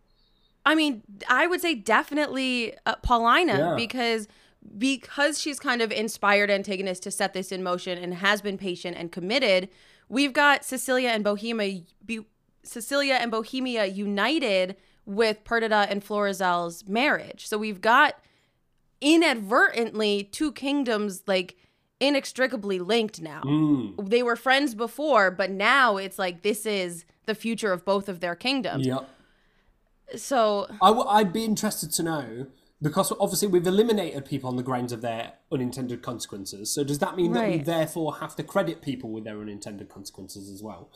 I 0.64 0.74
mean, 0.76 1.02
I 1.28 1.46
would 1.48 1.60
say 1.60 1.74
definitely 1.74 2.74
uh, 2.86 2.94
Paulina 3.02 3.58
Yeah. 3.58 3.74
because 3.76 4.28
because 4.78 5.40
she's 5.40 5.58
kind 5.58 5.82
of 5.82 5.90
inspired 5.90 6.48
Antigonus 6.48 7.00
to 7.00 7.10
set 7.10 7.32
this 7.32 7.50
in 7.50 7.64
motion 7.64 7.98
and 7.98 8.14
has 8.14 8.40
been 8.40 8.56
patient 8.56 8.96
and 8.96 9.10
committed. 9.10 9.68
We've 10.12 10.34
got 10.34 10.62
Sicilia 10.62 11.08
and 11.08 11.24
Bohemia, 11.24 11.84
Be- 12.04 12.26
Sicilia 12.62 13.14
and 13.14 13.30
Bohemia 13.30 13.86
united 13.86 14.76
with 15.06 15.42
Perdita 15.42 15.86
and 15.88 16.04
Florizel's 16.04 16.86
marriage. 16.86 17.48
So 17.48 17.56
we've 17.56 17.80
got 17.80 18.16
inadvertently 19.00 20.24
two 20.24 20.52
kingdoms 20.52 21.22
like 21.26 21.56
inextricably 21.98 22.78
linked 22.78 23.22
now. 23.22 23.40
Mm. 23.42 24.10
They 24.10 24.22
were 24.22 24.36
friends 24.36 24.74
before, 24.74 25.30
but 25.30 25.50
now 25.50 25.96
it's 25.96 26.18
like 26.18 26.42
this 26.42 26.66
is 26.66 27.06
the 27.24 27.34
future 27.34 27.72
of 27.72 27.82
both 27.86 28.06
of 28.06 28.20
their 28.20 28.34
kingdoms. 28.34 28.86
Yep. 28.86 29.08
So 30.16 30.66
I 30.82 30.88
w- 30.88 31.08
I'd 31.08 31.32
be 31.32 31.44
interested 31.46 31.90
to 31.92 32.02
know 32.02 32.46
because 32.82 33.12
obviously 33.20 33.48
we've 33.48 33.66
eliminated 33.66 34.24
people 34.26 34.50
on 34.50 34.56
the 34.56 34.62
grounds 34.62 34.92
of 34.92 35.00
their 35.00 35.34
unintended 35.52 36.02
consequences. 36.02 36.70
So 36.74 36.82
does 36.84 36.98
that 36.98 37.16
mean 37.16 37.32
that 37.32 37.48
we 37.48 37.58
therefore 37.58 38.16
have 38.16 38.34
to 38.36 38.42
credit 38.42 38.82
people 38.82 39.10
with 39.10 39.24
their 39.24 39.40
unintended 39.40 39.88
consequences 39.88 40.50
as 40.50 40.62
well? 40.62 40.90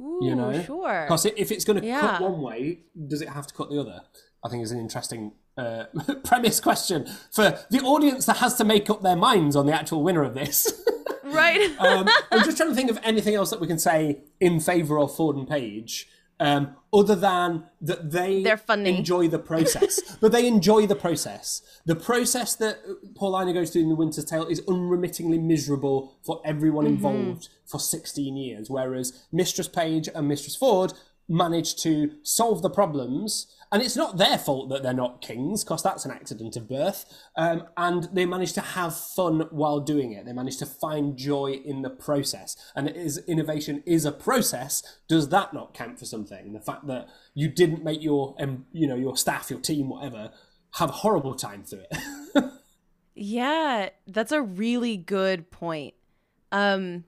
Ooh, 0.00 0.20
You 0.22 0.34
know, 0.34 0.62
sure. 0.62 1.02
Because 1.06 1.26
if 1.26 1.50
it's 1.52 1.64
going 1.64 1.80
to 1.80 1.86
Yeah. 1.86 2.00
cut 2.00 2.22
one 2.22 2.40
way, 2.40 2.80
does 3.08 3.20
it 3.20 3.28
have 3.28 3.46
to 3.48 3.54
cut 3.54 3.68
the 3.70 3.80
other? 3.80 4.02
I 4.44 4.48
think 4.48 4.62
is 4.62 4.70
an 4.72 4.78
interesting 4.80 5.32
uh, 5.56 5.84
premise 6.24 6.60
question 6.60 7.06
for 7.30 7.58
the 7.70 7.80
audience 7.80 8.26
that 8.26 8.38
has 8.38 8.54
to 8.54 8.64
make 8.64 8.88
up 8.88 9.02
their 9.02 9.16
minds 9.16 9.54
on 9.54 9.66
the 9.66 9.72
actual 9.72 10.02
winner 10.02 10.22
of 10.22 10.34
this. 10.34 10.72
Right. 11.24 11.70
um, 11.78 12.08
I'm 12.30 12.44
just 12.44 12.56
trying 12.56 12.70
to 12.70 12.74
think 12.74 12.90
of 12.90 12.98
anything 13.02 13.34
else 13.34 13.50
that 13.50 13.60
we 13.60 13.66
can 13.66 13.78
say 13.78 14.20
in 14.40 14.60
favour 14.60 14.98
of 14.98 15.14
Ford 15.14 15.36
and 15.36 15.48
Page, 15.48 16.08
um, 16.46 16.62
other 16.92 17.14
than 17.14 17.64
that 17.80 18.10
they 18.10 18.42
They're 18.42 18.56
funny. 18.72 18.96
enjoy 18.98 19.28
the 19.28 19.38
process. 19.38 19.92
but 20.20 20.32
they 20.32 20.46
enjoy 20.46 20.86
the 20.86 20.96
process. 21.06 21.62
The 21.86 21.94
process 22.10 22.54
that 22.56 22.74
Paulina 23.14 23.52
goes 23.52 23.70
through 23.70 23.82
in 23.82 23.88
The 23.88 23.94
Winter's 24.02 24.24
Tale 24.24 24.46
is 24.54 24.60
unremittingly 24.68 25.38
miserable 25.38 25.98
for 26.26 26.40
everyone 26.44 26.84
Mm-hmm. 26.86 26.94
involved 27.06 27.48
for 27.64 27.78
16 27.78 28.36
years, 28.36 28.68
whereas 28.68 29.06
Mistress 29.30 29.68
Page 29.68 30.08
and 30.14 30.26
Mistress 30.28 30.56
Ford 30.56 30.92
manage 31.28 31.76
to 31.76 32.10
solve 32.22 32.60
the 32.62 32.70
problems. 32.70 33.46
And 33.72 33.82
it's 33.82 33.96
not 33.96 34.18
their 34.18 34.36
fault 34.36 34.68
that 34.68 34.82
they're 34.82 34.92
not 34.92 35.22
kings, 35.22 35.64
because 35.64 35.82
that's 35.82 36.04
an 36.04 36.10
accident 36.10 36.56
of 36.56 36.68
birth. 36.68 37.06
Um, 37.36 37.64
and 37.76 38.04
they 38.12 38.26
manage 38.26 38.52
to 38.52 38.60
have 38.60 38.94
fun 38.94 39.48
while 39.50 39.80
doing 39.80 40.12
it. 40.12 40.26
They 40.26 40.34
manage 40.34 40.58
to 40.58 40.66
find 40.66 41.16
joy 41.16 41.60
in 41.64 41.80
the 41.80 41.88
process. 41.88 42.54
And 42.76 42.88
is 42.90 43.18
innovation 43.26 43.82
is 43.86 44.04
a 44.04 44.12
process. 44.12 44.82
Does 45.08 45.30
that 45.30 45.54
not 45.54 45.72
count 45.72 45.98
for 45.98 46.04
something? 46.04 46.52
The 46.52 46.60
fact 46.60 46.86
that 46.88 47.08
you 47.34 47.48
didn't 47.48 47.82
make 47.82 48.02
your, 48.02 48.34
um, 48.38 48.66
you 48.72 48.86
know, 48.86 48.96
your 48.96 49.16
staff, 49.16 49.50
your 49.50 49.60
team, 49.60 49.88
whatever, 49.88 50.32
have 50.74 50.90
a 50.90 50.92
horrible 50.92 51.34
time 51.34 51.64
through 51.64 51.84
it. 51.90 52.44
yeah, 53.14 53.88
that's 54.06 54.32
a 54.32 54.42
really 54.42 54.98
good 54.98 55.50
point. 55.50 55.94
Um 56.50 57.04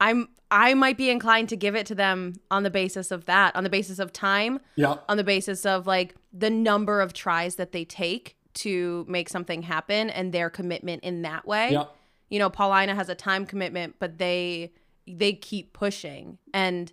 I'm 0.00 0.28
I 0.50 0.74
might 0.74 0.96
be 0.96 1.10
inclined 1.10 1.48
to 1.50 1.56
give 1.56 1.76
it 1.76 1.86
to 1.86 1.94
them 1.94 2.34
on 2.50 2.64
the 2.64 2.70
basis 2.70 3.12
of 3.12 3.26
that, 3.26 3.54
on 3.54 3.62
the 3.62 3.70
basis 3.70 4.00
of 4.00 4.12
time, 4.12 4.58
yeah. 4.74 4.96
on 5.08 5.16
the 5.16 5.22
basis 5.22 5.64
of 5.64 5.86
like 5.86 6.16
the 6.32 6.50
number 6.50 7.00
of 7.00 7.12
tries 7.12 7.54
that 7.54 7.70
they 7.70 7.84
take 7.84 8.36
to 8.54 9.04
make 9.08 9.28
something 9.28 9.62
happen 9.62 10.10
and 10.10 10.32
their 10.32 10.50
commitment 10.50 11.04
in 11.04 11.22
that 11.22 11.46
way. 11.46 11.70
Yeah. 11.72 11.84
You 12.30 12.40
know, 12.40 12.50
Paulina 12.50 12.94
has 12.96 13.08
a 13.08 13.14
time 13.14 13.46
commitment, 13.46 13.96
but 13.98 14.18
they 14.18 14.72
they 15.06 15.32
keep 15.32 15.72
pushing. 15.72 16.38
And 16.52 16.92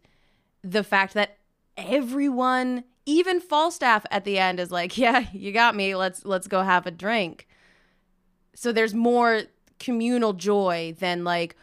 the 0.64 0.84
fact 0.84 1.14
that 1.16 1.38
everyone, 1.78 2.84
even 3.06 3.40
Falstaff 3.40 4.06
at 4.12 4.24
the 4.24 4.38
end 4.38 4.60
is 4.60 4.72
like, 4.72 4.98
"Yeah, 4.98 5.26
you 5.34 5.52
got 5.52 5.76
me. 5.76 5.96
Let's 5.96 6.26
let's 6.26 6.48
go 6.48 6.62
have 6.62 6.86
a 6.86 6.92
drink." 6.92 7.48
So 8.54 8.72
there's 8.72 8.94
more 8.94 9.44
communal 9.80 10.34
joy 10.34 10.96
than 11.00 11.24
like, 11.24 11.56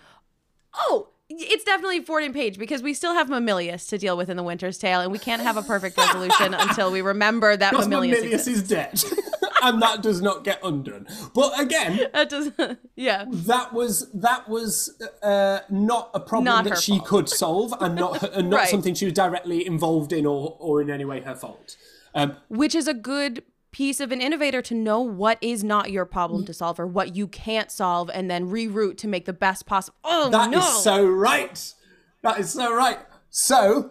"Oh, 0.74 1.09
it's 1.39 1.64
definitely 1.64 2.01
Ford 2.01 2.22
and 2.24 2.35
Page 2.35 2.59
because 2.59 2.82
we 2.82 2.95
still 2.95 3.14
have 3.14 3.28
Mamilius 3.28 3.89
to 3.89 3.99
deal 3.99 4.16
with 4.16 4.28
in 4.28 4.37
the 4.37 4.43
Winter's 4.43 4.78
Tale, 4.78 5.01
and 5.01 5.11
we 5.12 5.18
can't 5.18 5.43
have 5.43 5.57
a 5.57 5.62
perfect 5.62 5.97
resolution 5.97 6.55
until 6.59 6.91
we 6.91 7.03
remember 7.03 7.57
that 7.57 7.74
Mamilius, 7.74 8.22
Mamilius 8.22 8.49
is 8.49 8.62
dead. 8.66 9.03
and 9.62 9.80
that 9.82 10.03
does 10.03 10.20
not 10.20 10.45
get 10.45 10.59
undone. 10.62 11.07
But 11.35 11.59
again, 11.61 12.01
That 12.12 12.28
does, 12.28 12.51
yeah, 12.97 13.24
that 13.28 13.72
was 13.72 14.11
that 14.12 14.49
was 14.49 15.01
uh, 15.22 15.61
not 15.70 16.11
a 16.14 16.20
problem 16.20 16.45
Not 16.45 16.64
that 16.64 16.78
she 16.78 16.99
fault. 16.99 17.09
could 17.09 17.28
solve, 17.28 17.74
and 17.80 17.95
not 17.97 18.22
and 18.35 18.51
not 18.51 18.57
Right. 18.59 18.68
something 18.68 18.95
she 18.95 19.07
was 19.07 19.14
directly 19.14 19.66
involved 19.66 20.12
in 20.12 20.26
or 20.26 20.57
or 20.61 20.80
in 20.82 20.91
any 20.91 21.05
way 21.05 21.20
her 21.20 21.35
fault. 21.35 21.76
Um, 22.14 22.37
which 22.49 22.74
is 22.76 22.87
a 22.87 22.95
good 22.95 23.43
piece 23.75 23.99
of 23.99 24.12
an 24.12 24.20
innovator 24.20 24.62
to 24.62 24.75
know 24.75 25.01
what 25.01 25.37
is 25.41 25.64
not 25.64 25.91
your 25.91 26.05
problem 26.07 26.45
to 26.47 26.55
solve 26.55 26.79
or 26.79 26.87
what 26.87 27.16
you 27.16 27.27
can't 27.27 27.70
solve, 27.72 28.09
and 28.14 28.31
then 28.31 28.49
reroute 28.49 28.97
to 28.99 29.09
make 29.09 29.25
the 29.25 29.33
best 29.33 29.66
possible. 29.66 29.97
Oh 30.05 30.31
that 30.31 30.49
is 30.53 30.57
no! 30.57 30.61
so 30.81 31.05
right. 31.05 31.75
That 32.22 32.39
is 32.39 32.51
so 32.51 32.72
right. 32.75 32.99
So, 33.31 33.91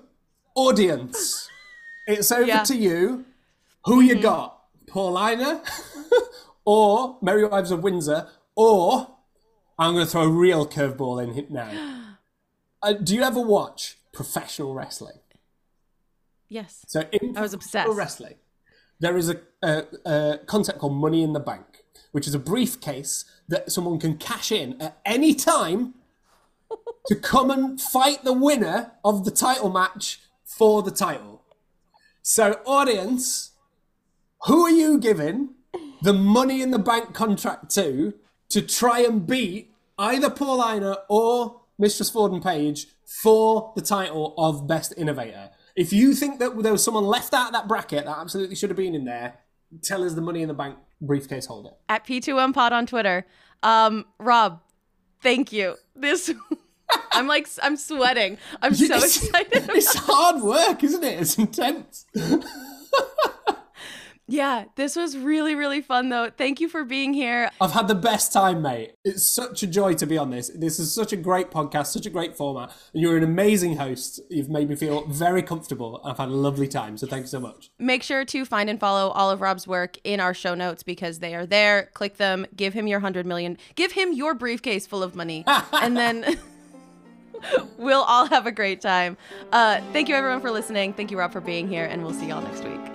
audience, 0.56 1.50
it's 2.08 2.32
over 2.32 2.46
Yeah. 2.48 2.64
to 2.64 2.76
you. 2.76 3.26
Who 3.86 4.00
you 4.00 4.16
got? 4.16 4.60
Paulina, 4.88 5.62
or 6.66 7.18
Merry 7.22 7.46
Wives 7.46 7.72
of 7.72 7.84
Windsor, 7.84 8.28
or 8.56 9.16
I'm 9.78 9.94
going 9.96 10.06
to 10.06 10.12
throw 10.12 10.22
a 10.24 10.30
real 10.30 10.66
curveball 10.66 11.22
in 11.24 11.34
here 11.34 11.46
now. 11.50 12.00
Uh, 12.86 12.92
do 12.92 13.16
you 13.16 13.22
ever 13.24 13.40
watch 13.40 13.98
professional 14.12 14.74
wrestling? 14.74 15.20
yes, 16.50 16.84
So 16.88 17.02
in 17.14 17.38
I 17.38 17.42
was 17.42 17.54
obsessed. 17.54 17.90
wrestling, 17.94 18.36
there 19.04 19.18
is 19.18 19.30
a, 19.30 19.39
a, 19.62 19.84
a 20.06 20.39
concept 20.45 20.80
called 20.80 20.93
Money 20.93 21.24
in 21.24 21.34
the 21.34 21.39
Bank, 21.39 21.84
which 22.14 22.26
is 22.26 22.34
a 22.34 22.39
briefcase 22.39 23.26
that 23.49 23.70
someone 23.70 23.99
can 23.99 24.18
cash 24.18 24.49
in 24.49 24.82
at 24.82 24.97
any 25.06 25.36
time 25.36 25.95
to 27.08 27.16
come 27.16 27.51
and 27.51 27.82
fight 27.82 28.24
the 28.24 28.32
winner 28.32 28.93
of 29.04 29.26
the 29.26 29.32
title 29.32 29.70
match 29.70 30.22
for 30.45 30.82
the 30.82 30.91
title. 30.91 31.41
So, 32.22 32.62
audience, 32.66 33.51
who 34.45 34.66
are 34.66 34.72
you 34.72 34.97
giving 34.97 35.49
the 36.01 36.14
Money 36.14 36.62
in 36.62 36.72
the 36.72 36.80
Bank 36.80 37.14
contract 37.14 37.70
to 37.72 38.14
to 38.49 38.62
try 38.62 38.99
and 39.01 39.28
beat 39.28 39.74
either 39.97 40.30
Paulina 40.30 40.99
or 41.10 41.62
Mistress 41.78 42.10
Ford 42.10 42.32
and 42.32 42.41
Page 42.41 42.88
for 43.04 43.74
the 43.76 43.82
title 43.82 44.34
of 44.38 44.66
Best 44.66 44.93
Innovator? 44.95 45.49
If 45.76 45.92
you 45.92 46.14
think 46.14 46.40
that 46.40 46.62
there 46.62 46.72
was 46.72 46.84
someone 46.84 47.04
left 47.06 47.34
out 47.34 47.48
of 47.48 47.54
that 47.54 47.68
bracket 47.68 48.06
that 48.06 48.18
absolutely 48.18 48.56
should 48.56 48.70
have 48.70 48.78
been 48.78 48.94
in 48.96 49.06
there, 49.06 49.40
tell 49.82 50.04
us 50.04 50.14
the 50.14 50.22
Money 50.22 50.42
in 50.44 50.48
the 50.48 50.54
Bank 50.54 50.78
briefcase 51.02 51.46
holder. 51.48 51.72
At 51.90 52.06
P2M 52.06 52.54
Pod 52.54 52.74
on 52.74 52.86
Twitter. 52.86 53.26
Um, 53.64 54.06
Rob, 54.20 54.62
thank 55.22 55.52
you. 55.52 55.76
This, 55.96 56.32
I'm 57.12 57.28
like, 57.28 57.48
I'm 57.64 57.76
sweating. 57.76 58.38
I'm 58.62 58.76
so 58.76 58.86
It's- 58.86 59.24
excited. 59.24 59.70
It's 59.70 59.96
hard 59.96 60.42
work, 60.44 60.84
isn't 60.84 61.04
it? 61.04 61.20
It's 61.20 61.38
intense. 61.38 62.06
Yeah, 64.28 64.66
this 64.76 64.96
was 64.96 65.18
really, 65.18 65.54
really 65.54 65.82
fun 65.82 66.10
though. 66.10 66.30
Thank 66.30 66.62
you 66.62 66.70
for 66.70 66.84
being 66.86 67.14
here. 67.14 67.50
I've 67.60 67.72
had 67.72 67.88
the 67.88 67.96
best 67.96 68.32
time, 68.32 68.62
mate. 68.62 68.94
It's 69.04 69.28
such 69.28 69.64
a 69.64 69.68
joy 69.68 69.96
to 69.96 70.06
be 70.06 70.18
on 70.18 70.30
this. 70.30 70.50
This 70.56 70.80
is 70.80 70.94
such 70.94 71.12
a 71.12 71.18
great 71.18 71.52
podcast, 71.52 71.88
such 71.88 72.06
a 72.06 72.10
great 72.10 72.38
format. 72.38 72.72
And 72.94 73.02
you're 73.02 73.18
an 73.18 73.24
amazing 73.24 73.78
host. 73.78 74.22
You've 74.30 74.50
made 74.50 74.70
me 74.70 74.76
feel 74.76 75.06
very 75.08 75.42
comfortable. 75.42 76.00
I've 76.06 76.18
had 76.18 76.30
a 76.30 76.34
lovely 76.34 76.68
time. 76.68 76.98
So 76.98 77.06
thanks 77.06 77.32
so 77.32 77.40
much. 77.40 77.70
Make 77.80 78.02
sure 78.02 78.24
to 78.24 78.46
find 78.46 78.70
and 78.70 78.80
follow 78.80 79.10
all 79.10 79.30
of 79.30 79.42
Rob's 79.42 79.68
work 79.68 79.98
in 80.06 80.20
our 80.20 80.34
show 80.34 80.56
notes 80.56 80.84
because 80.84 81.20
they 81.20 81.36
are 81.36 81.46
there. 81.46 81.90
Click 81.94 82.18
them, 82.18 82.46
give 82.56 82.74
him 82.74 82.88
your 82.88 83.00
100 83.00 83.26
million, 83.26 83.58
give 83.76 83.92
him 83.92 84.14
your 84.14 84.34
briefcase 84.34 84.88
full 84.88 85.04
of 85.04 85.16
money, 85.16 85.44
and 85.74 85.98
then. 85.98 86.38
we'll 87.78 88.04
all 88.04 88.26
have 88.26 88.48
a 88.48 88.52
great 88.54 88.80
time. 88.80 89.18
Uh, 89.52 89.82
thank 89.92 90.08
you, 90.08 90.16
everyone, 90.16 90.40
for 90.40 90.50
listening. 90.50 90.94
Thank 90.94 91.12
you, 91.12 91.20
Rob, 91.20 91.34
for 91.34 91.42
being 91.42 91.68
here, 91.68 91.84
and 91.84 92.02
we'll 92.02 92.14
see 92.14 92.28
y'all 92.28 92.42
next 92.42 92.64
week. 92.64 92.93